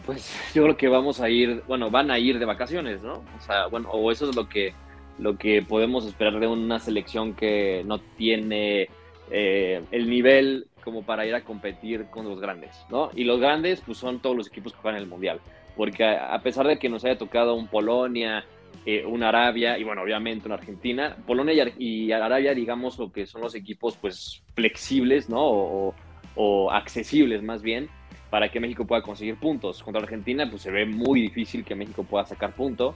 Pues 0.07 0.33
yo 0.55 0.63
creo 0.63 0.77
que 0.77 0.89
vamos 0.89 1.21
a 1.21 1.29
ir, 1.29 1.65
bueno, 1.67 1.91
van 1.91 2.13
a 2.13 2.21
ir 2.21 2.39
de 2.39 2.45
vacaciones, 2.45 3.03
¿no? 3.03 3.15
O 3.37 3.41
sea, 3.41 3.67
bueno, 3.67 3.91
o 3.91 4.13
eso 4.13 4.31
es 4.31 4.37
lo 4.37 4.49
que, 4.49 4.75
lo 5.19 5.37
que 5.37 5.63
podemos 5.63 6.07
esperar 6.07 6.39
de 6.39 6.47
una 6.47 6.79
selección 6.79 7.35
que 7.35 7.83
no 7.85 7.99
tiene 7.99 8.89
eh, 9.31 9.83
el 9.91 10.09
nivel 10.09 10.69
como 10.83 11.03
para 11.03 11.27
ir 11.27 11.35
a 11.35 11.45
competir 11.45 12.07
con 12.07 12.29
los 12.29 12.41
grandes, 12.41 12.85
¿no? 12.91 13.11
Y 13.15 13.25
los 13.25 13.41
grandes, 13.41 13.81
pues 13.81 13.99
son 13.99 14.21
todos 14.21 14.37
los 14.37 14.49
equipos 14.49 14.73
que 14.73 14.81
juegan 14.81 15.01
el 15.01 15.09
Mundial, 15.09 15.41
porque 15.77 16.05
a 16.05 16.39
pesar 16.43 16.67
de 16.67 16.79
que 16.79 16.89
nos 16.89 17.05
haya 17.05 17.17
tocado 17.17 17.55
un 17.55 17.69
Polonia, 17.69 18.45
eh, 18.85 19.05
Arabia 19.23 19.79
y 19.79 19.85
bueno, 19.85 20.03
obviamente 20.03 20.47
una 20.47 20.57
Argentina, 20.57 21.17
Polonia 21.27 21.73
y, 21.79 22.11
Arabia, 22.13 22.55
digamos, 22.55 22.99
lo 22.99 23.13
que 23.13 23.27
son 23.27 23.43
los 23.43 23.55
equipos 23.55 23.97
pues 23.97 24.43
flexibles, 24.55 25.29
¿no? 25.29 25.41
O, 25.41 25.95
o, 26.35 26.71
accesibles 26.71 27.43
más 27.43 27.63
bien, 27.63 27.89
para 28.31 28.51
que 28.51 28.61
México 28.61 28.87
pueda 28.87 29.03
conseguir 29.03 29.37
puntos. 29.37 29.83
Contra 29.83 30.03
Argentina, 30.03 30.49
pues 30.51 30.63
se 30.63 30.71
ve 30.71 30.87
muy 30.87 31.21
difícil 31.21 31.65
que 31.65 31.75
México 31.75 32.03
pueda 32.03 32.25
sacar 32.25 32.55
puntos. 32.55 32.95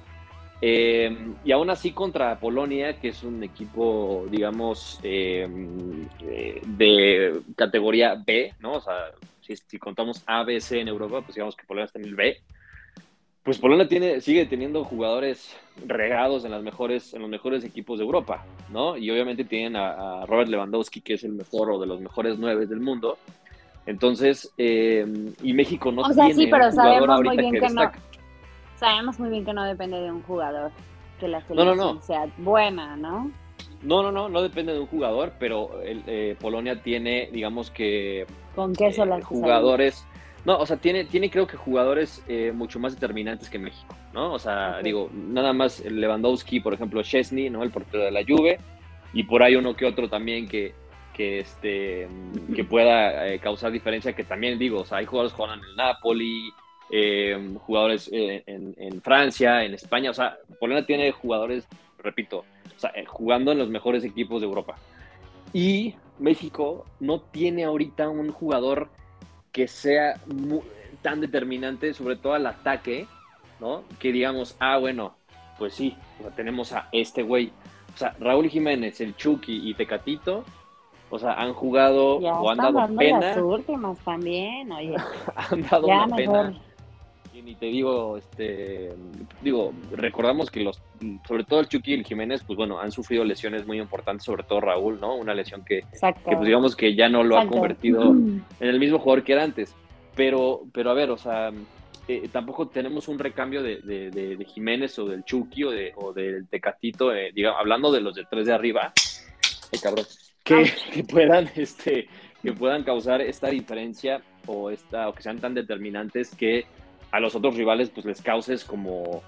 Eh, 0.61 1.35
y 1.45 1.53
aún 1.53 1.69
así 1.71 1.93
contra 1.93 2.39
Polonia, 2.39 2.99
que 2.99 3.09
es 3.09 3.23
un 3.23 3.43
equipo, 3.43 4.27
digamos, 4.31 4.99
eh, 5.03 5.47
eh, 6.23 6.63
de 6.67 7.41
categoría 7.55 8.15
B, 8.15 8.55
¿no? 8.61 8.73
O 8.73 8.81
sea, 8.81 9.11
si, 9.43 9.79
contamos 9.79 10.23
A, 10.27 10.45
B, 10.45 10.61
C 10.61 10.81
en 10.81 10.89
Europa, 10.89 11.21
pues 11.21 11.35
digamos 11.35 11.57
que 11.57 11.67
Polonia 11.67 11.87
está 11.87 11.99
en 11.99 12.07
el 12.07 12.15
B. 12.15 12.39
Pues 13.43 13.59
Polonia 13.59 13.87
tiene, 13.87 14.21
sigue 14.21 14.47
teniendo 14.47 14.83
jugadores 14.83 15.55
regados 15.87 16.45
en, 16.45 16.51
las 16.51 16.63
mejores, 16.63 17.15
en 17.15 17.21
los 17.21 17.31
mejores 17.31 17.63
equipos 17.63 17.99
de 17.99 18.05
Europa, 18.05 18.45
¿no? 18.73 18.97
Y 18.97 19.09
obviamente 19.11 19.45
tienen 19.45 19.77
a, 19.77 20.27
Robert 20.27 20.49
Lewandowski, 20.49 21.01
que 21.01 21.15
es 21.15 21.23
el 21.23 21.33
mejor 21.33 21.71
o 21.71 21.79
de 21.79 21.87
los 21.87 22.01
mejores 22.01 22.39
nueve 22.39 22.67
del 22.67 22.81
mundo. 22.81 23.19
Entonces, 23.85 24.53
y 24.57 25.53
México 25.53 25.93
no 25.93 26.03
o 26.03 26.13
sea, 26.13 26.29
sí, 26.33 26.49
pero 26.51 26.73
sabemos 26.73 27.23
muy 27.23 27.37
bien 27.37 27.53
que, 27.53 27.61
no 27.69 27.93
sabemos 28.77 29.19
muy 29.19 29.31
bien 29.31 29.45
que 29.45 29.53
no 29.53 29.65
depende 29.65 30.01
de 30.01 30.11
un 30.11 30.23
jugador, 30.23 30.71
que 31.19 31.29
la 31.29 31.41
selección 31.43 32.03
sea 32.03 32.27
buena, 32.39 32.97
¿no? 32.97 33.31
No, 33.83 34.03
no, 34.03 34.11
no, 34.11 34.29
no 34.29 34.43
depende 34.43 34.73
de 34.73 34.81
un 34.81 34.87
jugador, 34.87 35.33
pero 35.39 35.83
el, 35.83 36.03
eh, 36.07 36.37
Polonia 36.41 36.83
tiene, 36.83 37.29
digamos 37.33 37.71
que... 37.71 38.27
¿Con 38.55 38.75
qué 38.75 38.93
son 38.93 39.13
eh, 39.13 39.23
jugadores? 39.23 40.07
No, 40.45 40.59
o 40.59 40.67
sea, 40.67 40.77
tiene, 40.77 41.05
tiene 41.05 41.31
creo 41.31 41.47
que 41.47 41.57
jugadores 41.57 42.25
eh, 42.29 42.53
mucho 42.55 42.79
más 42.79 42.95
determinantes 42.95 43.51
que 43.51 43.59
México, 43.59 43.95
¿no? 44.13 44.33
O 44.33 44.39
sea, 44.39 44.81
digo, 44.83 45.11
nada 45.13 45.53
más 45.53 45.85
Lewandowski, 45.85 46.61
por 46.61 46.75
ejemplo, 46.75 47.03
Chesney, 47.03 47.51
¿no? 47.51 47.63
El 47.63 47.71
portero 47.71 48.05
de 48.05 48.11
la 48.11 48.25
Juve, 48.27 48.59
y 49.13 49.25
por 49.25 49.43
ahí 49.43 49.57
uno 49.57 49.75
que 49.75 49.87
otro 49.87 50.09
también 50.09 50.49
que, 50.49 50.75
que, 51.13 51.41
este, 51.41 52.09
que 52.55 52.65
pueda 52.65 53.39
causar 53.39 53.73
diferencia, 53.73 54.15
que 54.15 54.25
también 54.25 54.59
digo, 54.59 54.81
o 54.81 54.85
sea, 54.85 54.99
hay 54.99 55.07
jugadores 55.07 55.33
que 55.33 55.37
juegan 55.37 55.59
en 55.59 55.65
el 55.65 55.77
Napoli, 55.77 56.53
eh, 56.91 57.57
jugadores 57.67 58.09
eh, 58.13 58.45
en, 58.47 59.03
Francia, 59.03 59.65
en 59.65 59.75
España. 59.75 60.11
O 60.11 60.15
sea, 60.15 60.39
Polonia 60.61 60.87
tiene 60.87 61.11
jugadores, 61.13 61.67
repito, 61.99 62.45
eh, 62.95 63.05
jugando 63.07 63.53
en 63.53 63.59
los 63.59 63.69
mejores 63.69 64.05
equipos 64.05 64.41
de 64.41 64.47
Europa. 64.47 64.77
Y 65.53 65.95
México 66.19 66.85
no 67.01 67.21
tiene 67.21 67.65
ahorita 67.65 68.09
un 68.09 68.31
jugador 68.31 68.89
que 69.53 69.69
sea 69.69 70.21
tan 71.03 71.21
determinante, 71.21 71.95
sobre 71.95 72.17
todo 72.17 72.35
al 72.35 72.47
ataque, 72.47 73.07
¿no? 73.61 73.85
Que 73.99 74.13
digamos, 74.13 74.57
ah, 74.61 74.79
bueno, 74.79 75.17
pues 75.59 75.75
sí, 75.75 75.97
tenemos 76.37 76.73
a 76.73 76.89
este 76.93 77.23
güey. 77.23 77.53
O 77.95 77.99
sea, 77.99 78.15
Raúl 78.21 78.49
Jiménez, 78.49 79.01
el 79.01 79.17
Chucky 79.17 79.71
y 79.71 79.75
Tecatito, 79.75 80.45
o 81.09 81.19
sea, 81.19 81.35
han 81.35 81.55
jugado 81.55 82.19
o 82.19 82.51
han 82.51 82.59
dado 82.59 82.87
pena. 82.97 83.21
Las 83.21 83.39
últimas 83.39 83.99
también, 84.01 84.71
oye. 84.71 84.97
han 85.37 85.63
dado 85.63 85.87
una 85.87 86.17
pena 86.17 86.61
y 87.45 87.55
te 87.55 87.67
digo, 87.67 88.17
este, 88.17 88.93
digo, 89.43 89.73
recordamos 89.93 90.51
que 90.51 90.61
los, 90.61 90.81
sobre 91.27 91.45
todo 91.45 91.61
el 91.61 91.69
Chucky 91.69 91.93
y 91.93 91.95
el 91.95 92.05
Jiménez, 92.05 92.43
pues 92.47 92.57
bueno, 92.57 92.81
han 92.81 92.93
sufrido 92.93 93.25
lesiones 93.25 93.67
muy 93.67 93.79
importantes, 93.79 94.25
sobre 94.25 94.45
todo 94.45 94.61
Raúl, 94.61 95.01
¿no? 95.01 95.17
Una 95.17 95.35
lesión 95.35 95.65
que, 95.65 95.83
pues 96.25 96.41
digamos 96.41 96.75
que 96.75 96.95
ya 96.95 97.09
no 97.09 97.23
lo 97.23 97.39
ha 97.39 97.47
convertido 97.47 98.11
en 98.11 98.45
el 98.61 98.79
mismo 98.79 98.99
jugador 98.99 99.25
que 99.25 99.33
era 99.33 99.45
antes. 99.45 99.75
Pero, 100.15 100.63
pero 100.73 100.91
a 100.91 100.95
ver, 100.95 101.11
o 101.11 101.19
sea, 101.19 101.53
eh, 102.09 102.29
tampoco 102.33 102.69
tenemos 102.69 103.09
un 103.09 103.19
recambio 103.19 103.63
de, 103.63 103.81
de, 103.83 104.45
Jiménez 104.47 104.99
o 104.99 105.07
del 105.07 105.25
Chucky 105.25 105.65
o, 105.65 105.71
de, 105.71 105.93
o 105.97 106.13
del 106.13 106.49
Tecatito, 106.49 107.15
eh, 107.15 107.33
digamos, 107.35 107.61
hablando 107.61 107.93
de 107.93 108.01
los 108.01 108.15
de 108.15 108.25
tres 108.31 108.47
de 108.47 108.55
arriba. 108.55 108.93
cabrón, 109.83 110.07
que, 110.43 110.71
que, 110.93 111.05
puedan, 111.05 111.51
este, 111.55 112.09
que 112.43 112.53
puedan 112.53 112.83
causar 112.83 113.21
esta 113.21 113.49
diferencia 113.49 114.23
o, 114.47 114.71
esta, 114.71 115.09
o 115.09 115.13
que 115.13 115.23
sean 115.23 115.39
tan 115.39 115.53
determinantes 115.53 116.35
que 116.35 116.65
a 117.11 117.21
los 117.21 117.35
otros 117.35 117.57
rivales 117.57 117.91
pues 117.91 118.07
les 118.07 118.23
causes 118.23 118.65
como 118.65 119.23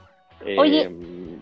eh, 0.45 0.91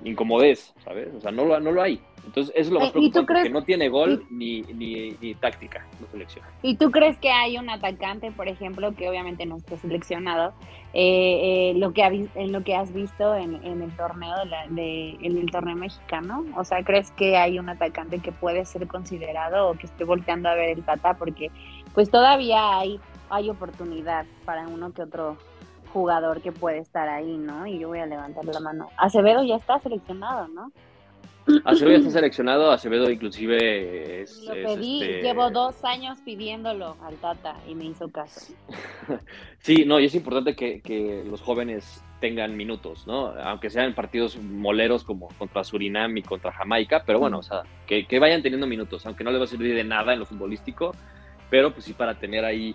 incomodez, 0.05 0.73
¿sabes? 0.85 1.09
O 1.15 1.21
sea, 1.21 1.31
no 1.31 1.45
lo, 1.45 1.61
no 1.61 1.73
lo 1.73 1.83
hay. 1.83 2.01
Entonces, 2.25 2.53
eso 2.57 2.69
es 2.69 2.73
lo 2.73 2.81
más 2.81 2.91
preocupante, 2.91 3.43
que 3.45 3.51
no 3.51 3.63
tiene 3.63 3.89
gol 3.89 4.25
ni, 4.31 4.63
ni, 4.63 5.11
ni, 5.21 5.35
táctica 5.35 5.87
la 6.01 6.11
selección. 6.11 6.45
¿Y 6.63 6.77
tú 6.77 6.91
crees 6.91 7.17
que 7.19 7.31
hay 7.31 7.57
un 7.57 7.71
atacante, 7.71 8.33
por 8.33 8.49
ejemplo, 8.49 8.95
que 8.97 9.09
obviamente 9.09 9.47
no 9.47 9.57
está 9.57 9.77
seleccionado, 9.77 10.53
eh, 10.93 11.73
eh, 11.73 11.75
lo 11.77 11.93
que 11.93 12.03
en 12.03 12.53
lo 12.53 12.65
que 12.65 12.75
has 12.75 12.93
visto 12.93 13.35
en, 13.37 13.63
en 13.65 13.83
el 13.83 13.95
torneo 13.97 14.35
de, 14.71 15.11
en 15.21 15.39
el 15.39 15.51
torneo 15.51 15.77
mexicano? 15.77 16.45
O 16.57 16.65
sea, 16.65 16.83
¿crees 16.83 17.13
que 17.13 17.37
hay 17.37 17.59
un 17.59 17.69
atacante 17.69 18.19
que 18.19 18.33
puede 18.33 18.65
ser 18.65 18.89
considerado 18.89 19.69
o 19.69 19.75
que 19.75 19.87
esté 19.87 20.05
volteando 20.05 20.49
a 20.49 20.55
ver 20.55 20.71
el 20.71 20.85
Tata? 20.85 21.15
Porque 21.15 21.51
pues 21.95 22.11
todavía 22.11 22.79
hay, 22.79 22.99
hay 23.31 23.51
oportunidad 23.51 24.27
para 24.45 24.67
uno 24.67 24.93
que 24.93 25.03
otro 25.03 25.37
jugador 25.93 26.41
que 26.41 26.53
puede 26.53 26.79
estar 26.79 27.09
ahí, 27.09 27.37
¿no? 27.37 27.67
Y 27.67 27.79
yo 27.79 27.89
voy 27.89 28.01
a 28.01 28.07
levantar 28.07 28.45
la 28.45 28.61
mano. 28.61 28.91
Acevedo 28.97 29.45
ya 29.45 29.57
está 29.57 29.79
seleccionado, 29.79 30.49
¿no? 30.49 30.73
Acevedo 31.65 31.93
ya 31.93 31.99
está 31.99 32.11
seleccionado, 32.19 32.71
Acevedo 32.71 33.11
inclusive 33.11 34.23
es... 34.23 34.43
Lo 34.45 34.55
pedí, 34.55 35.03
este 35.03 35.23
llevo 35.23 35.51
dos 35.51 35.85
años 35.85 36.19
pidiéndolo 36.25 36.97
al 37.03 37.15
Tata 37.17 37.57
y 37.69 37.75
me 37.75 37.85
hizo 37.85 38.09
caso. 38.09 38.53
sí, 39.59 39.85
no, 39.87 40.01
y 40.01 40.07
es 40.07 40.15
importante 40.15 40.55
que, 40.57 41.25
los 41.29 41.41
jóvenes 41.41 42.03
tengan 42.21 42.57
minutos, 42.57 43.07
¿no? 43.07 43.29
Aunque 43.43 43.71
sean 43.71 43.95
partidos 43.95 44.39
moleros 44.39 45.05
como 45.05 45.29
contra 45.39 45.65
Surinam 45.65 46.17
y 46.17 46.23
contra 46.23 46.51
Jamaica, 46.51 47.03
pero 47.07 47.19
bueno, 47.19 47.39
o 47.39 47.43
sea, 47.43 47.63
que, 47.87 48.07
que 48.07 48.19
vayan 48.19 48.43
teniendo 48.43 48.67
minutos, 48.67 49.05
aunque 49.07 49.23
no 49.23 49.31
les 49.31 49.41
va 49.41 49.45
a 49.45 49.49
servir 49.49 49.75
de 49.75 49.85
nada 49.85 50.15
en 50.15 50.21
lo 50.21 50.27
futbolístico, 50.27 50.93
pero 51.51 51.73
pues 51.73 51.85
sí 51.85 51.93
para 51.93 52.15
tener 52.15 52.45
ahí 52.45 52.75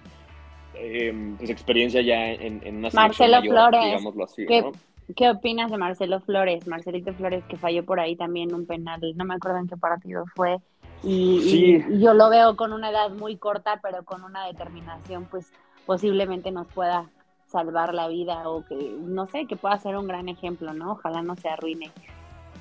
eh, 0.76 1.36
pues 1.38 1.50
experiencia 1.50 2.02
ya 2.02 2.32
en, 2.32 2.62
en 2.64 2.78
una 2.78 2.90
Marcelo 2.94 3.40
mayor, 3.40 3.54
Flores, 3.54 3.86
digámoslo 3.86 4.24
así, 4.24 4.46
¿qué, 4.46 4.72
¿qué 5.16 5.30
opinas 5.30 5.72
de 5.72 5.78
Marcelo 5.78 6.20
Flores? 6.22 6.68
Marcelito 6.68 7.14
Flores 7.14 7.44
que 7.46 7.58
falló 7.58 7.84
por 7.86 8.00
ahí 8.00 8.16
también 8.16 8.54
un 8.54 8.66
penal, 8.66 9.02
no 9.16 9.26
me 9.26 9.36
acuerdo 9.36 9.60
en 9.60 9.68
qué 9.68 9.78
partido 9.78 10.26
fue, 10.36 10.60
y, 11.04 12.00
yo 12.00 12.14
lo 12.14 12.30
veo 12.30 12.56
con 12.56 12.74
una 12.74 12.92
edad 12.92 13.10
muy 13.10 13.38
corta, 13.38 13.80
pero 13.82 14.04
con 14.04 14.24
una 14.24 14.46
determinación, 14.46 15.26
pues 15.26 15.52
posiblemente 15.86 16.52
nos 16.52 16.68
pueda 16.68 17.10
salvar 17.48 17.94
la 17.94 18.08
vida 18.08 18.48
o 18.48 18.66
que, 18.66 18.96
no 19.02 19.28
sé, 19.28 19.46
que 19.48 19.56
pueda 19.56 19.78
ser 19.80 19.98
un 19.98 20.08
gran 20.08 20.30
ejemplo, 20.30 20.74
¿no? 20.74 20.94
Ojalá 20.94 21.22
no 21.22 21.36
se 21.36 21.50
arruine 21.50 21.92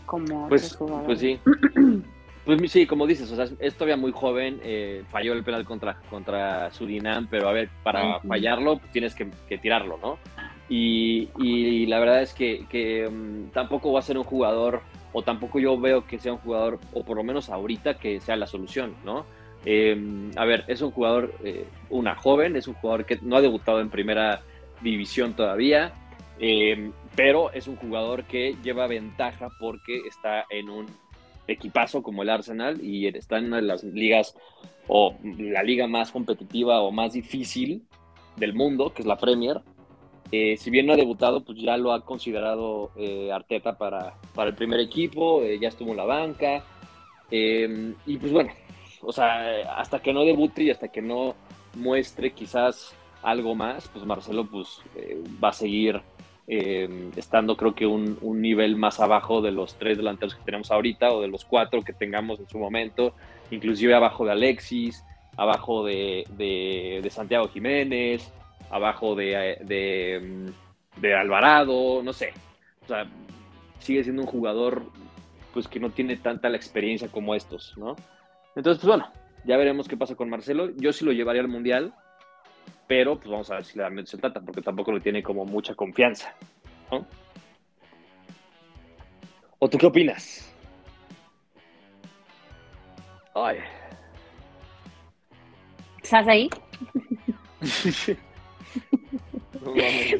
como... 0.06 0.48
Pues, 0.48 0.76
pues 1.04 1.18
sí. 1.18 1.38
Pues 2.58 2.72
sí, 2.72 2.84
como 2.84 3.06
dices, 3.06 3.30
o 3.30 3.36
sea, 3.36 3.46
es 3.60 3.74
todavía 3.74 3.96
muy 3.96 4.10
joven, 4.10 4.60
eh, 4.64 5.04
falló 5.08 5.34
el 5.34 5.44
penal 5.44 5.64
contra, 5.64 6.00
contra 6.10 6.72
Surinam, 6.72 7.28
pero 7.30 7.48
a 7.48 7.52
ver, 7.52 7.68
para 7.84 8.18
fallarlo 8.22 8.78
pues 8.78 8.90
tienes 8.90 9.14
que, 9.14 9.58
tirarlo, 9.58 10.00
¿no? 10.02 10.18
Y, 10.68 11.28
y, 11.38 11.86
la 11.86 12.00
verdad 12.00 12.22
es 12.22 12.34
que, 12.34 12.66
que 12.68 13.08
mm, 13.08 13.50
tampoco 13.52 13.92
va 13.92 14.00
a 14.00 14.02
ser 14.02 14.18
un 14.18 14.24
jugador, 14.24 14.82
o 15.12 15.22
tampoco 15.22 15.60
yo 15.60 15.78
veo 15.78 16.04
que 16.08 16.18
sea 16.18 16.32
un 16.32 16.40
jugador, 16.40 16.80
o 16.92 17.04
por 17.04 17.16
lo 17.16 17.22
menos 17.22 17.50
ahorita, 17.50 17.98
que 17.98 18.18
sea 18.18 18.34
la 18.34 18.48
solución, 18.48 18.96
¿no? 19.04 19.26
Em, 19.64 20.32
a 20.36 20.44
ver, 20.44 20.64
es 20.66 20.82
un 20.82 20.90
jugador, 20.90 21.32
eh, 21.44 21.66
una 21.88 22.16
joven, 22.16 22.56
es 22.56 22.66
un 22.66 22.74
jugador 22.74 23.04
que 23.06 23.20
no 23.22 23.36
ha 23.36 23.40
debutado 23.42 23.80
en 23.80 23.90
primera 23.90 24.42
división 24.80 25.34
todavía, 25.34 25.92
em, 26.40 26.90
pero 27.14 27.52
es 27.52 27.68
un 27.68 27.76
jugador 27.76 28.24
que 28.24 28.56
lleva 28.64 28.88
ventaja 28.88 29.50
porque 29.60 30.00
está 30.08 30.46
en 30.50 30.68
un 30.68 30.86
equipazo 31.50 32.02
como 32.02 32.22
el 32.22 32.30
Arsenal 32.30 32.84
y 32.84 33.06
está 33.06 33.38
en 33.38 33.46
una 33.46 33.56
de 33.56 33.62
las 33.62 33.84
ligas 33.84 34.36
o 34.88 35.14
la 35.38 35.62
liga 35.62 35.86
más 35.86 36.10
competitiva 36.10 36.80
o 36.80 36.90
más 36.90 37.12
difícil 37.12 37.82
del 38.36 38.54
mundo, 38.54 38.92
que 38.92 39.02
es 39.02 39.06
la 39.06 39.16
Premier. 39.16 39.60
Eh, 40.32 40.56
si 40.56 40.70
bien 40.70 40.86
no 40.86 40.92
ha 40.92 40.96
debutado, 40.96 41.44
pues 41.44 41.58
ya 41.58 41.76
lo 41.76 41.92
ha 41.92 42.04
considerado 42.04 42.90
eh, 42.96 43.30
Arteta 43.32 43.76
para, 43.76 44.14
para, 44.34 44.50
el 44.50 44.56
primer 44.56 44.80
equipo, 44.80 45.42
eh, 45.42 45.58
ya 45.60 45.68
estuvo 45.68 45.90
en 45.90 45.96
la 45.96 46.04
banca. 46.04 46.64
Em, 47.30 47.94
y 48.06 48.16
pues 48.16 48.32
bueno, 48.32 48.52
o 49.02 49.12
sea, 49.12 49.76
hasta 49.76 50.00
que 50.00 50.12
no 50.12 50.24
debute 50.24 50.62
y 50.62 50.70
hasta 50.70 50.88
que 50.88 51.02
no 51.02 51.34
muestre 51.74 52.32
quizás 52.32 52.94
algo 53.22 53.54
más, 53.54 53.88
pues 53.88 54.04
Marcelo 54.04 54.48
pues 54.48 54.80
va 55.42 55.48
a 55.48 55.52
seguir 55.52 56.00
Em, 56.52 57.12
estando 57.14 57.56
creo 57.56 57.76
que 57.76 57.86
un, 57.86 58.18
nivel 58.42 58.74
más 58.74 58.98
abajo 58.98 59.40
de 59.40 59.52
los 59.52 59.76
tres 59.76 59.96
delanteros 59.96 60.34
que 60.34 60.42
tenemos 60.42 60.72
ahorita 60.72 61.12
o 61.12 61.20
de 61.22 61.28
los 61.28 61.44
cuatro 61.44 61.84
que 61.84 61.92
tengamos 61.92 62.40
en 62.40 62.48
su 62.48 62.58
momento, 62.58 63.14
inclusive 63.52 63.94
abajo 63.94 64.24
de 64.24 64.32
Alexis, 64.32 65.04
abajo 65.36 65.84
de, 65.84 67.08
Santiago 67.08 67.46
Jiménez, 67.50 68.32
abajo 68.68 69.14
de, 69.14 70.52
de, 71.00 71.14
Alvarado, 71.14 72.02
no 72.02 72.12
sé. 72.12 72.32
O 72.82 72.88
sea, 72.88 73.06
sigue 73.78 74.02
siendo 74.02 74.22
un 74.22 74.28
jugador 74.28 74.82
pues 75.54 75.68
que 75.68 75.78
no 75.78 75.90
tiene 75.90 76.16
tanta 76.16 76.48
la 76.48 76.56
experiencia 76.56 77.06
como 77.06 77.36
estos, 77.36 77.78
¿no? 77.78 77.94
Entonces, 78.56 78.80
pues 78.82 78.88
bueno, 78.88 79.08
ya 79.44 79.56
veremos 79.56 79.86
qué 79.86 79.96
pasa 79.96 80.16
con 80.16 80.28
Marcelo. 80.28 80.70
Yo 80.78 80.92
sí 80.92 81.04
lo 81.04 81.12
llevaría 81.12 81.42
al 81.42 81.48
Mundial, 81.48 81.94
pero 82.90 83.14
pues 83.14 83.30
vamos 83.30 83.48
a 83.52 83.54
ver 83.54 83.64
si 83.64 83.78
le 83.78 83.84
da 83.84 84.04
se 84.04 84.18
trata, 84.18 84.40
porque 84.40 84.62
tampoco 84.62 84.90
le 84.90 84.98
tiene 84.98 85.22
como 85.22 85.44
mucha 85.44 85.76
confianza. 85.76 86.34
¿no? 86.90 87.06
¿O 89.60 89.70
tú 89.70 89.78
qué 89.78 89.86
opinas? 89.86 90.52
Ay. 93.32 93.58
¿Estás 96.02 96.26
ahí? 96.26 96.50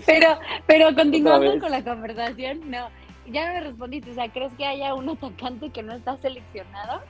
pero, 0.06 0.38
pero 0.68 0.94
continuando 0.94 1.58
con 1.58 1.72
la 1.72 1.82
conversación, 1.82 2.70
no, 2.70 2.88
ya 3.26 3.48
no 3.48 3.54
me 3.54 3.60
respondiste, 3.62 4.12
o 4.12 4.14
sea, 4.14 4.28
¿crees 4.28 4.52
que 4.54 4.64
haya 4.64 4.94
un 4.94 5.08
atacante 5.08 5.70
que 5.70 5.82
no 5.82 5.94
está 5.94 6.16
seleccionado? 6.18 7.02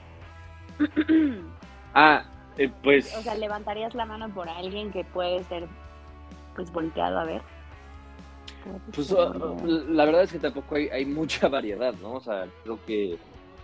ah, 1.93 2.30
eh, 2.57 2.69
pues... 2.83 3.15
O 3.15 3.21
sea, 3.21 3.35
¿levantarías 3.35 3.93
la 3.95 4.05
mano 4.05 4.33
por 4.33 4.49
alguien 4.49 4.91
que 4.91 5.03
puede 5.03 5.43
ser, 5.45 5.67
pues, 6.55 6.71
volteado 6.71 7.19
a 7.19 7.25
ver? 7.25 7.41
Pues 8.93 9.11
ah, 9.17 9.33
la 9.89 10.05
verdad 10.05 10.23
es 10.23 10.31
que 10.31 10.39
tampoco 10.39 10.75
hay, 10.75 11.05
mucha 11.05 11.47
variedad, 11.49 11.93
¿no? 12.01 12.13
O 12.13 12.21
sea, 12.21 12.47
creo 12.63 12.79
que 12.85 13.17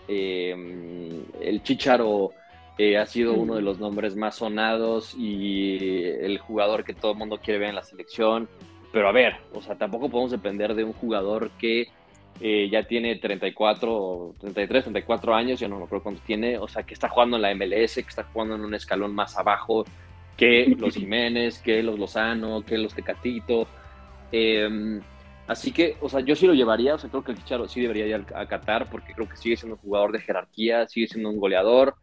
em, 0.08 1.24
el 1.40 1.62
Chicharo 1.64 2.32
eh, 2.78 2.98
ha 2.98 3.06
sido 3.06 3.34
uno 3.34 3.56
de 3.56 3.62
los 3.62 3.80
nombres 3.80 4.16
más 4.16 4.36
sonados 4.36 5.14
y 5.16 6.04
el 6.04 6.40
jugador 6.40 6.84
que 6.84 6.94
todo 6.94 7.12
el 7.12 7.18
mundo 7.18 7.40
quiere 7.44 7.60
ver 7.60 7.70
en 7.70 7.76
la 7.76 7.84
selección. 7.84 8.48
Pero 8.92 9.10
a 9.10 9.12
ver, 9.12 9.36
o 9.54 9.62
sea, 9.62 9.76
tampoco 9.76 10.10
podemos 10.10 10.32
depender 10.32 10.74
de 10.74 10.84
un 10.84 10.94
jugador 10.94 11.52
que 11.60 11.90
eh, 12.40 12.70
ya 12.72 12.84
tiene 12.84 13.16
34, 13.16 14.36
33, 14.40 14.84
34 14.86 15.36
años, 15.36 15.60
yo 15.60 15.68
no 15.68 15.78
me 15.78 15.86
acuerdo 15.86 16.04
cuánto 16.04 16.22
tiene, 16.26 16.58
o 16.58 16.68
sea, 16.68 16.84
que 16.84 16.94
está 16.94 17.10
jugando 17.10 17.38
en 17.38 17.42
la 17.42 17.56
MLS, 17.56 17.96
que 17.96 18.02
está 18.02 18.24
jugando 18.26 18.56
en 18.56 18.62
un 18.62 18.76
escalón 18.76 19.14
más 19.16 19.38
abajo 19.38 19.86
que 20.36 20.76
los 20.78 20.96
Jiménez, 20.96 21.60
que 21.60 21.82
los 21.82 21.98
Lozano, 21.98 22.62
que 22.62 22.78
los 22.78 22.94
Tecatito. 22.94 23.68
Em, 24.32 25.02
así 25.48 25.72
que, 25.72 25.98
o 26.00 26.10
sea, 26.10 26.20
yo 26.20 26.36
sí 26.36 26.46
lo 26.46 26.54
llevaría, 26.54 26.96
o 26.96 27.00
sea, 27.00 27.10
creo 27.10 27.24
que 27.24 27.32
el 27.32 27.40
Chicharo 27.40 27.68
sí 27.68 27.82
debería 27.82 28.06
ir 28.06 28.26
a 28.36 28.46
Qatar 28.46 28.90
porque 28.90 29.14
creo 29.14 29.28
que 29.28 29.38
sigue 29.38 29.58
siendo 29.58 29.76
un 29.76 29.82
jugador 29.82 30.12
de 30.12 30.20
jerarquía, 30.20 30.88
sigue 30.88 31.08
siendo 31.08 31.30
un 31.30 31.40
goleador, 31.40 31.96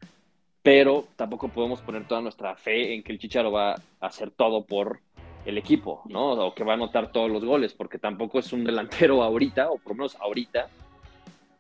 pero 0.63 1.07
tampoco 1.17 1.49
podemos 1.49 1.81
poner 1.81 2.09
toda 2.09 2.23
nuestra 2.23 2.57
fe 2.57 2.95
en 2.95 3.03
que 3.03 3.13
el 3.13 3.19
Chicharo 3.19 3.53
va 3.53 3.73
a 3.75 3.81
hacer 4.01 4.31
todo 4.31 4.65
por 4.65 5.01
el 5.45 5.59
equipo, 5.59 6.03
¿no? 6.07 6.33
O 6.33 6.55
que 6.55 6.65
va 6.65 6.73
a 6.73 6.77
anotar 6.77 7.13
todos 7.13 7.31
los 7.31 7.45
goles, 7.45 7.75
porque 7.75 7.99
tampoco 7.99 8.39
es 8.39 8.53
un 8.53 8.65
delantero 8.65 9.23
ahorita, 9.23 9.71
o 9.71 9.79
por 9.79 9.93
lo 9.93 9.97
menos 9.97 10.17
ahorita, 10.17 10.69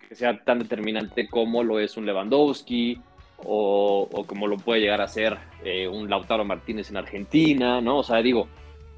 que 0.08 0.14
sea 0.14 0.42
tan 0.42 0.58
determinante 0.58 1.28
como 1.28 1.62
lo 1.62 1.78
es 1.78 1.96
un 1.96 2.06
Lewandowski, 2.06 3.00
o, 3.46 4.24
como 4.26 4.46
lo 4.46 4.56
puede 4.56 4.80
llegar 4.80 5.00
a 5.00 5.08
ser 5.08 5.36
eh, 5.64 5.88
un 5.88 6.08
Lautaro 6.08 6.44
Martínez 6.44 6.90
en 6.90 6.96
Argentina, 6.96 7.80
¿no? 7.80 7.98
O 7.98 8.02
sea, 8.02 8.22
digo, 8.22 8.48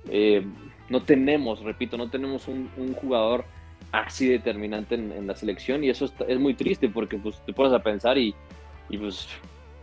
eh, 0.08 0.44
no 0.88 1.02
tenemos, 1.02 1.62
repito, 1.62 1.96
no 1.96 2.08
tenemos 2.08 2.46
un, 2.48 2.68
jugador 2.94 3.44
así 3.92 4.28
determinante 4.28 4.94
en, 4.94 5.26
la 5.26 5.34
selección 5.34 5.82
y 5.84 5.90
eso 5.90 6.10
es, 6.28 6.38
muy 6.38 6.54
triste 6.54 6.88
porque 6.88 7.16
pues 7.16 7.40
te 7.44 7.52
pones 7.52 7.72
a 7.72 7.82
pensar 7.82 8.18
y, 8.18 8.34
y, 8.88 8.98
pues 8.98 9.28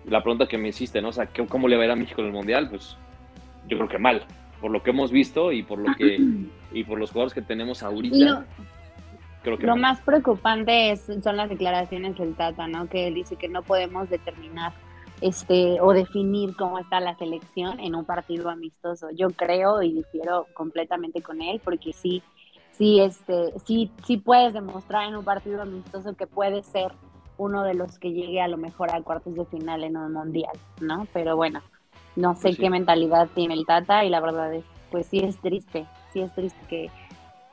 la 0.06 0.22
pregunta 0.22 0.48
que 0.48 0.58
me 0.58 0.70
hiciste, 0.70 1.02
¿no? 1.02 1.10
O 1.10 1.14
sea, 1.14 1.28
¿cómo 1.50 1.68
le 1.68 1.76
va 1.76 1.84
a 1.84 1.86
ir 1.86 1.92
a 1.92 1.96
México 1.96 2.22
en 2.22 2.28
el 2.28 2.34
Mundial? 2.34 2.70
Pues 2.70 2.96
yo 3.68 3.78
creo 3.78 3.90
que 3.90 3.98
mal, 3.98 4.26
por 4.64 4.72
lo 4.72 4.82
que 4.82 4.92
hemos 4.92 5.12
visto 5.12 5.52
y 5.52 5.62
por 5.62 5.78
lo 5.78 5.94
que 5.94 6.18
y 6.72 6.86
por 6.86 6.98
los 6.98 7.12
jugadores 7.12 7.34
que 7.34 7.42
tenemos 7.42 7.84
ahorita. 7.84 8.16
Lo, 8.16 8.44
creo 9.44 9.58
que 9.58 9.68
lo 9.68 9.76
más 9.76 10.00
preocupante 10.00 10.92
es, 10.92 11.06
son 11.22 11.36
las 11.36 11.50
declaraciones 11.50 12.18
del 12.18 12.34
Tata, 12.34 12.66
¿no? 12.70 12.88
Que 12.88 13.10
él 13.10 13.14
dice 13.14 13.36
que 13.36 13.50
no 13.50 13.62
podemos 13.62 14.10
determinar 14.10 14.72
este 15.20 15.82
o 15.82 15.92
definir 15.92 16.56
cómo 16.56 16.80
está 16.80 17.02
la 17.02 17.14
selección 17.18 17.82
en 17.82 17.94
un 17.94 18.06
partido 18.06 18.50
amistoso. 18.50 19.10
Yo 19.14 19.32
creo 19.32 19.82
y 19.82 19.92
difiero 19.92 20.48
completamente 20.54 21.22
con 21.22 21.42
él 21.42 21.60
porque 21.62 21.92
sí 21.92 22.24
sí 22.72 23.02
este 23.02 23.52
sí 23.66 23.92
sí 24.06 24.16
puedes 24.16 24.54
demostrar 24.54 25.10
en 25.10 25.18
un 25.18 25.26
partido 25.26 25.62
amistoso 25.62 26.16
que 26.16 26.26
puedes 26.26 26.66
ser 26.68 26.94
uno 27.38 27.66
de 27.66 27.74
los 27.74 28.00
que 28.00 28.14
llegue 28.14 28.40
a 28.40 28.48
lo 28.48 28.56
mejor 28.56 28.96
a 28.96 29.02
cuartos 29.02 29.36
de 29.36 29.44
final 29.44 29.84
en 29.84 29.98
un 29.98 30.14
mundial, 30.14 30.58
¿no? 30.80 31.06
Pero 31.12 31.36
bueno, 31.36 31.62
no 32.16 32.36
sé 32.36 32.42
Pues 32.44 32.56
sí. 32.56 32.62
qué 32.62 32.70
mentalidad 32.70 33.28
tiene 33.34 33.54
el 33.56 33.66
Tata 33.66 34.04
y 34.06 34.10
la 34.10 34.20
verdad 34.20 34.54
es, 34.54 34.64
pues 34.92 35.08
sí 35.08 35.20
es 35.20 35.38
triste, 35.40 35.86
sí 36.12 36.22
es 36.22 36.34
triste 36.36 36.60
que, 36.70 36.90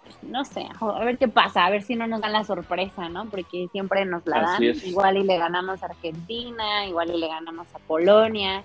pues, 0.05 0.23
no 0.23 0.45
sé, 0.45 0.67
a 0.81 1.05
ver 1.05 1.19
qué 1.19 1.29
pasa, 1.29 1.65
a 1.67 1.71
ver 1.71 1.83
si 1.83 1.97
no 1.97 2.07
nos 2.07 2.21
dan 2.21 2.33
la 2.33 2.45
sorpresa, 2.45 3.09
¿no? 3.09 3.27
Porque 3.27 3.69
siempre 3.73 4.05
nos 4.05 4.27
la 4.27 4.43
dan, 4.43 4.63
igual 4.63 5.17
y 5.17 5.25
le 5.25 5.39
ganamos 5.39 5.83
a 5.83 5.87
Argentina, 5.87 6.87
igual 6.87 7.11
y 7.15 7.19
le 7.19 7.29
ganamos 7.29 7.67
a 7.75 7.79
Polonia 7.81 8.63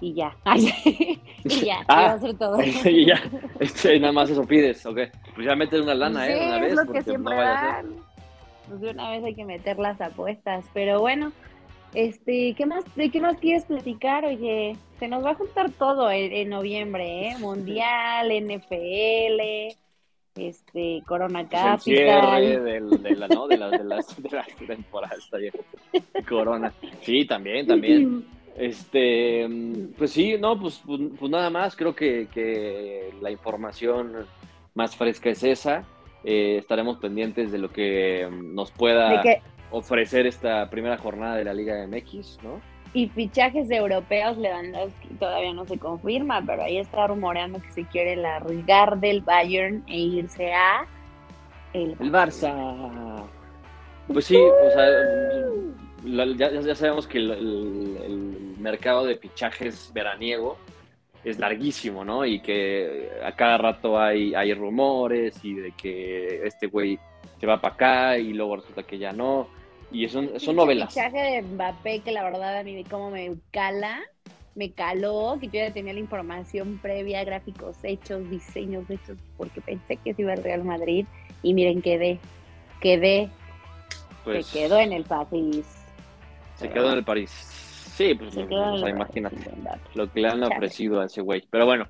y 0.00 0.12
ya, 0.12 0.36
Ay, 0.44 1.18
y 1.44 1.60
ya, 1.64 1.78
Ah. 1.88 2.02
y 2.02 2.06
va 2.08 2.12
a 2.12 2.18
ser 2.18 2.36
todo. 2.36 2.58
y 2.84 3.06
ya, 3.06 3.22
este, 3.60 3.98
nada 3.98 4.12
más 4.12 4.28
eso 4.28 4.44
pides, 4.44 4.84
ok. 4.84 4.98
Pues 5.34 5.46
ya 5.46 5.56
metes 5.56 5.80
una 5.80 5.94
lana, 5.94 6.26
Sí, 6.26 6.32
¿eh? 6.32 6.46
Una 6.48 6.58
vez, 6.60 6.70
es 6.70 6.74
lo 6.76 6.82
que 6.82 6.86
porque 6.88 7.02
siempre 7.04 7.34
no 7.34 7.40
vaya 7.40 7.54
a 7.54 7.60
ser. 7.60 7.90
dan. 7.90 7.96
Pues 8.68 8.80
de 8.80 8.90
una 8.90 9.10
vez 9.10 9.24
hay 9.24 9.34
que 9.34 9.44
meter 9.44 9.78
las 9.78 10.00
apuestas. 10.00 10.64
Pero 10.74 11.00
bueno, 11.00 11.30
este, 11.96 12.52
¿qué 12.54 12.66
más, 12.66 12.84
¿de 12.94 13.10
qué 13.10 13.22
más 13.22 13.38
quieres 13.38 13.64
platicar? 13.64 14.26
Oye, 14.26 14.76
se 14.98 15.08
nos 15.08 15.24
va 15.24 15.30
a 15.30 15.34
juntar 15.34 15.70
todo 15.70 16.10
en, 16.10 16.30
en 16.30 16.50
noviembre, 16.50 17.30
¿eh? 17.30 17.38
Mundial, 17.38 18.28
NFL, 18.28 19.40
este, 20.36 21.02
Corona 21.06 21.48
Pues 21.48 21.62
el 21.64 21.80
cierre 21.80 22.20
Capital. 22.20 22.64
del, 22.64 23.02
de, 23.02 23.16
la, 23.16 23.28
¿no? 23.28 23.48
de, 23.48 23.56
las, 23.56 23.70
de, 23.70 23.84
las, 23.84 24.22
de 24.22 24.28
las 24.30 24.46
temporadas, 24.66 25.20
está 25.20 25.38
bien. 25.38 25.54
Corona. 26.28 26.70
Sí, 27.00 27.24
también, 27.24 27.66
también. 27.66 28.26
Este, 28.58 29.48
pues 29.96 30.10
sí, 30.10 30.36
no, 30.38 30.60
pues, 30.60 30.82
pues, 30.84 31.00
pues 31.18 31.30
nada 31.30 31.48
más, 31.48 31.74
creo 31.76 31.94
que, 31.94 32.28
que 32.30 33.10
la 33.22 33.30
información 33.30 34.26
más 34.74 34.94
fresca 34.94 35.30
es 35.30 35.42
esa. 35.42 35.84
Eh, 36.24 36.58
estaremos 36.58 36.98
pendientes 36.98 37.50
de 37.50 37.58
lo 37.58 37.70
que 37.70 38.28
nos 38.30 38.70
pueda 38.70 39.10
De 39.10 39.22
que, 39.22 39.42
ofrecer 39.70 40.26
esta 40.26 40.68
primera 40.70 40.96
jornada 40.96 41.36
de 41.36 41.44
la 41.44 41.54
Liga 41.54 41.86
MX, 41.86 42.38
¿no? 42.42 42.60
y 42.94 43.08
fichajes 43.08 43.70
europeos, 43.70 44.38
Lewandowski 44.38 45.08
todavía 45.18 45.52
no 45.52 45.66
se 45.66 45.76
confirma, 45.76 46.42
pero 46.46 46.62
ahí 46.62 46.78
está 46.78 47.06
rumoreando 47.08 47.60
que 47.60 47.70
se 47.72 47.84
quiere 47.84 48.16
largar 48.16 48.98
del 49.00 49.20
Bayern 49.20 49.84
e 49.86 49.98
irse 49.98 50.54
a 50.54 50.86
el 51.74 51.90
El 52.00 52.10
Barça. 52.10 53.22
Pues 54.10 54.24
sí, 54.24 54.36
o 54.36 54.70
sea, 54.70 54.86
la- 56.04 56.36
ya, 56.36 56.50
ya 56.60 56.74
sabemos 56.74 57.06
que 57.06 57.18
el, 57.18 57.30
el- 57.32 57.96
el 58.02 58.54
mercado 58.60 59.04
de 59.04 59.16
fichajes 59.16 59.90
veraniego 59.92 60.56
es 61.26 61.40
larguísimo, 61.40 62.04
¿no? 62.04 62.24
Y 62.24 62.38
que 62.40 63.10
a 63.24 63.32
cada 63.32 63.58
rato 63.58 63.98
hay, 63.98 64.32
hay 64.34 64.54
rumores 64.54 65.38
y 65.42 65.54
de 65.54 65.72
que 65.72 66.46
este 66.46 66.68
güey 66.68 66.98
se 67.40 67.46
va 67.46 67.60
para 67.60 67.74
acá 67.74 68.18
y 68.18 68.32
luego 68.32 68.56
resulta 68.56 68.84
que 68.84 68.96
ya 68.96 69.12
no. 69.12 69.48
Y 69.90 70.08
son, 70.08 70.38
son 70.38 70.54
novelas. 70.56 70.90
fichaje 70.90 71.18
de 71.18 71.42
Mbappé 71.42 72.00
que 72.00 72.12
la 72.12 72.22
verdad 72.22 72.58
a 72.58 72.62
mí 72.62 72.84
como 72.84 73.10
me 73.10 73.34
cala, 73.50 74.00
me 74.54 74.70
caló, 74.70 75.36
que 75.40 75.46
yo 75.48 75.54
ya 75.54 75.72
tenía 75.72 75.92
la 75.92 76.00
información 76.00 76.78
previa, 76.80 77.24
gráficos 77.24 77.76
hechos, 77.82 78.28
diseños 78.30 78.88
hechos, 78.88 79.18
porque 79.36 79.60
pensé 79.60 79.96
que 79.96 80.14
se 80.14 80.22
iba 80.22 80.32
al 80.32 80.44
Real 80.44 80.62
Madrid 80.62 81.06
y 81.42 81.54
miren, 81.54 81.82
quedé, 81.82 82.20
quedé, 82.80 83.30
Pues, 84.24 84.46
se 84.46 84.60
quedó 84.60 84.78
en 84.78 84.92
el 84.92 85.04
París. 85.04 85.66
se 86.54 86.70
quedó 86.70 86.90
en 86.92 86.98
el 86.98 87.04
París. 87.04 87.52
Sí, 87.96 88.14
pues 88.14 88.34
Se 88.34 88.42
o 88.42 88.48
quedó 88.48 88.74
en 88.74 88.78
sea, 88.80 88.88
imagínate 88.90 89.36
lo 89.94 90.12
que 90.12 90.20
le 90.20 90.28
han 90.28 90.44
ofrecido 90.44 91.00
a 91.00 91.06
ese 91.06 91.22
güey. 91.22 91.42
Pero 91.50 91.64
bueno, 91.64 91.88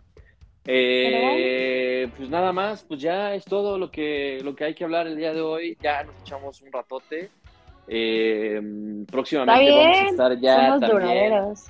eh, 0.64 2.08
pues 2.16 2.30
nada 2.30 2.52
más, 2.52 2.84
pues 2.84 3.00
ya 3.00 3.34
es 3.34 3.44
todo 3.44 3.76
lo 3.76 3.90
que, 3.90 4.38
lo 4.44 4.54
que 4.54 4.66
hay 4.66 4.74
que 4.74 4.84
hablar 4.84 5.08
el 5.08 5.16
día 5.16 5.34
de 5.34 5.40
hoy. 5.40 5.76
Ya 5.82 6.04
nos 6.04 6.14
echamos 6.20 6.62
un 6.62 6.70
ratote. 6.70 7.28
Eh, 7.88 8.60
próximamente 9.10 9.70
vamos 9.70 9.98
a 9.98 10.06
estar 10.06 10.40
ya 10.40 10.56
somos 10.66 10.80
también. 10.80 11.00
duraderos. 11.00 11.64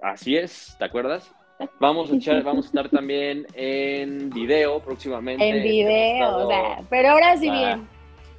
Así 0.00 0.36
es, 0.36 0.74
¿te 0.78 0.84
acuerdas? 0.86 1.30
Vamos 1.80 2.10
a 2.10 2.16
echar, 2.16 2.42
vamos 2.42 2.64
a 2.64 2.68
estar 2.68 2.88
también 2.88 3.46
en 3.54 4.28
video 4.28 4.80
próximamente. 4.80 5.48
En 5.48 5.62
video, 5.62 6.36
o 6.36 6.48
sea, 6.48 6.80
pero 6.90 7.10
ahora 7.10 7.36
sí 7.36 7.48
ah, 7.48 7.52
bien. 7.52 7.93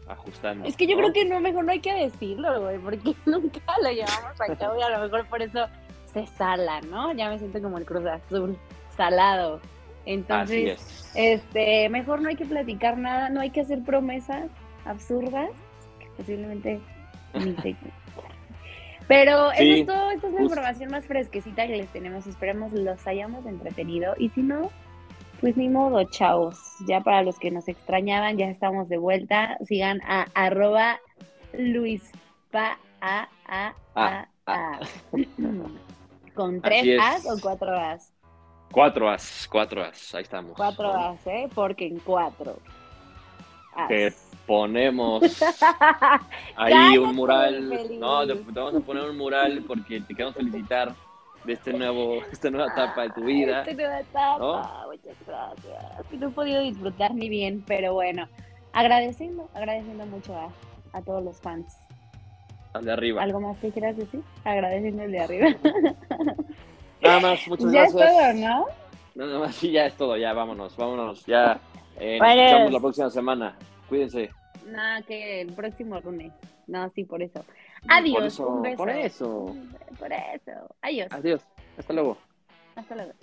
Ajustando. 0.07 0.65
Es 0.65 0.75
que 0.77 0.87
yo 0.87 0.95
¿no? 0.95 1.01
creo 1.01 1.13
que 1.13 1.25
no, 1.25 1.39
mejor 1.39 1.65
no 1.65 1.71
hay 1.71 1.79
que 1.79 1.93
decirlo, 1.93 2.61
güey, 2.61 2.77
porque 2.77 3.15
nunca 3.25 3.59
lo 3.81 3.89
llevamos 3.89 4.39
a 4.39 4.55
cabo 4.55 4.79
y 4.79 4.83
a 4.83 4.89
lo 4.89 4.99
mejor 4.99 5.25
por 5.27 5.41
eso 5.41 5.67
se 6.13 6.27
sala, 6.27 6.81
¿no? 6.81 7.13
Ya 7.13 7.29
me 7.29 7.39
siento 7.39 7.61
como 7.61 7.77
el 7.77 7.85
Cruz 7.85 8.05
Azul, 8.05 8.57
salado. 8.95 9.55
Así 9.57 10.13
Entonces, 10.13 10.81
es. 10.81 11.11
este, 11.15 11.89
mejor 11.89 12.21
no 12.21 12.29
hay 12.29 12.35
que 12.35 12.45
platicar 12.45 12.97
nada, 12.97 13.29
no 13.29 13.41
hay 13.41 13.49
que 13.49 13.61
hacer 13.61 13.83
promesas 13.83 14.49
absurdas 14.85 15.49
que 15.99 16.07
posiblemente 16.15 16.79
ni 17.33 17.55
Pero 19.07 19.51
Sí, 19.51 19.71
eso 19.71 19.81
es 19.81 19.85
todo, 19.87 20.11
esta 20.11 20.27
es 20.27 20.33
la 20.33 20.41
información 20.41 20.91
más 20.91 21.05
fresquecita 21.05 21.67
que 21.67 21.77
les 21.77 21.89
tenemos. 21.89 22.25
Esperemos 22.25 22.71
los 22.73 23.05
hayamos 23.05 23.45
entretenido. 23.45 24.15
Y 24.17 24.29
si 24.29 24.41
no, 24.41 24.71
pues 25.45 25.57
ni 25.57 25.69
modo, 25.69 26.03
chavos. 26.05 26.57
Ya 26.87 27.01
para 27.01 27.21
los 27.21 27.37
que 27.37 27.51
nos 27.51 27.67
extrañaban, 27.67 28.35
ya 28.35 28.47
estamos 28.47 28.89
de 28.89 28.97
vuelta. 28.97 29.59
Sigan 29.63 30.01
a 30.01 30.25
arroba 30.33 30.99
luispa 31.53 32.79
a 32.99 33.29
a 33.47 33.75
a 33.93 34.27
a. 34.47 34.79
Con 36.33 36.55
Ah, 36.55 36.59
Así 36.63 36.81
tres 36.81 36.87
es. 36.87 36.99
As 36.99 37.25
o 37.27 37.39
cuatro 37.39 37.77
As. 37.77 38.11
Cuatro 38.71 39.07
as, 39.07 39.47
cuatro 39.47 39.83
as, 39.83 40.15
ahí 40.15 40.23
estamos. 40.23 40.53
Cuatro. 40.53 40.91
As, 40.91 41.27
¿eh? 41.27 41.47
Porque 41.53 41.85
en 41.85 41.99
cuatro. 41.99 42.57
As. 43.75 43.87
Que 43.87 44.13
ponemos 44.47 45.21
ahí 46.55 46.97
un 46.97 47.15
mural. 47.15 47.69
No, 47.99 48.25
te, 48.25 48.33
te 48.33 48.51
vamos 48.51 48.73
a 48.73 48.79
poner 48.79 49.07
un 49.11 49.17
mural 49.17 49.63
porque 49.67 50.01
te 50.01 50.15
queremos 50.15 50.33
felicitar 50.33 50.95
de 51.45 51.53
este 51.53 51.73
nuevo, 51.73 52.15
esta 52.31 52.49
nueva 52.49 52.67
etapa 52.71 53.03
de 53.03 53.09
tu 53.11 53.23
vida. 53.23 53.61
Esta 53.61 53.73
nueva 53.73 53.99
etapa, 53.99 54.37
¿no? 54.39 54.87
muchas 54.91 55.15
gracias. 55.27 56.11
No 56.19 56.27
he 56.27 56.31
podido 56.31 56.61
disfrutar 56.61 57.13
ni 57.13 57.29
bien, 57.29 57.63
pero 57.67 57.93
bueno, 57.93 58.27
agradeciendo, 58.73 59.49
agradeciendo 59.53 60.05
mucho 60.05 60.35
a, 60.35 60.49
a 60.93 61.01
todos 61.01 61.23
los 61.23 61.39
fans. 61.41 61.77
Al 62.73 62.83
de 62.85 62.91
arriba. 62.91 63.23
¿Algo 63.23 63.39
más 63.39 63.57
que 63.59 63.71
quieras 63.71 63.95
decir? 63.95 64.21
Agradeciendo 64.43 65.03
el 65.03 65.11
de 65.11 65.19
arriba. 65.19 65.47
Nada 67.01 67.19
más, 67.19 67.47
muchas 67.47 67.71
ya 67.71 67.83
es 67.83 67.93
gracias. 67.93 68.33
todo, 68.33 68.33
¿no? 68.49 68.65
Nada 69.15 69.39
más, 69.39 69.55
sí, 69.55 69.71
ya 69.71 69.85
es 69.85 69.93
todo, 69.95 70.17
ya 70.17 70.33
vámonos, 70.33 70.75
vámonos, 70.75 71.25
ya. 71.25 71.59
Eh, 71.99 72.17
nos 72.19 72.27
Pues- 72.27 72.37
escuchamos 72.41 72.71
la 72.73 72.79
próxima 72.79 73.09
semana. 73.09 73.55
Cuídense. 73.87 74.29
Nada, 74.65 75.01
que 75.03 75.41
el 75.41 75.53
próximo 75.53 75.99
lunes. 76.01 76.33
No, 76.67 76.89
sí, 76.89 77.03
por 77.03 77.21
eso. 77.21 77.45
Adiós, 77.87 78.15
Por 78.15 78.23
eso, 78.25 78.47
un 78.47 78.61
beso. 78.61 78.77
por 78.77 78.89
eso. 78.89 79.55
Por 79.99 80.11
eso. 80.11 80.75
Adiós. 80.81 81.07
Adiós. 81.11 81.41
Hasta 81.77 81.93
luego. 81.93 82.17
Hasta 82.75 82.95
luego. 82.95 83.13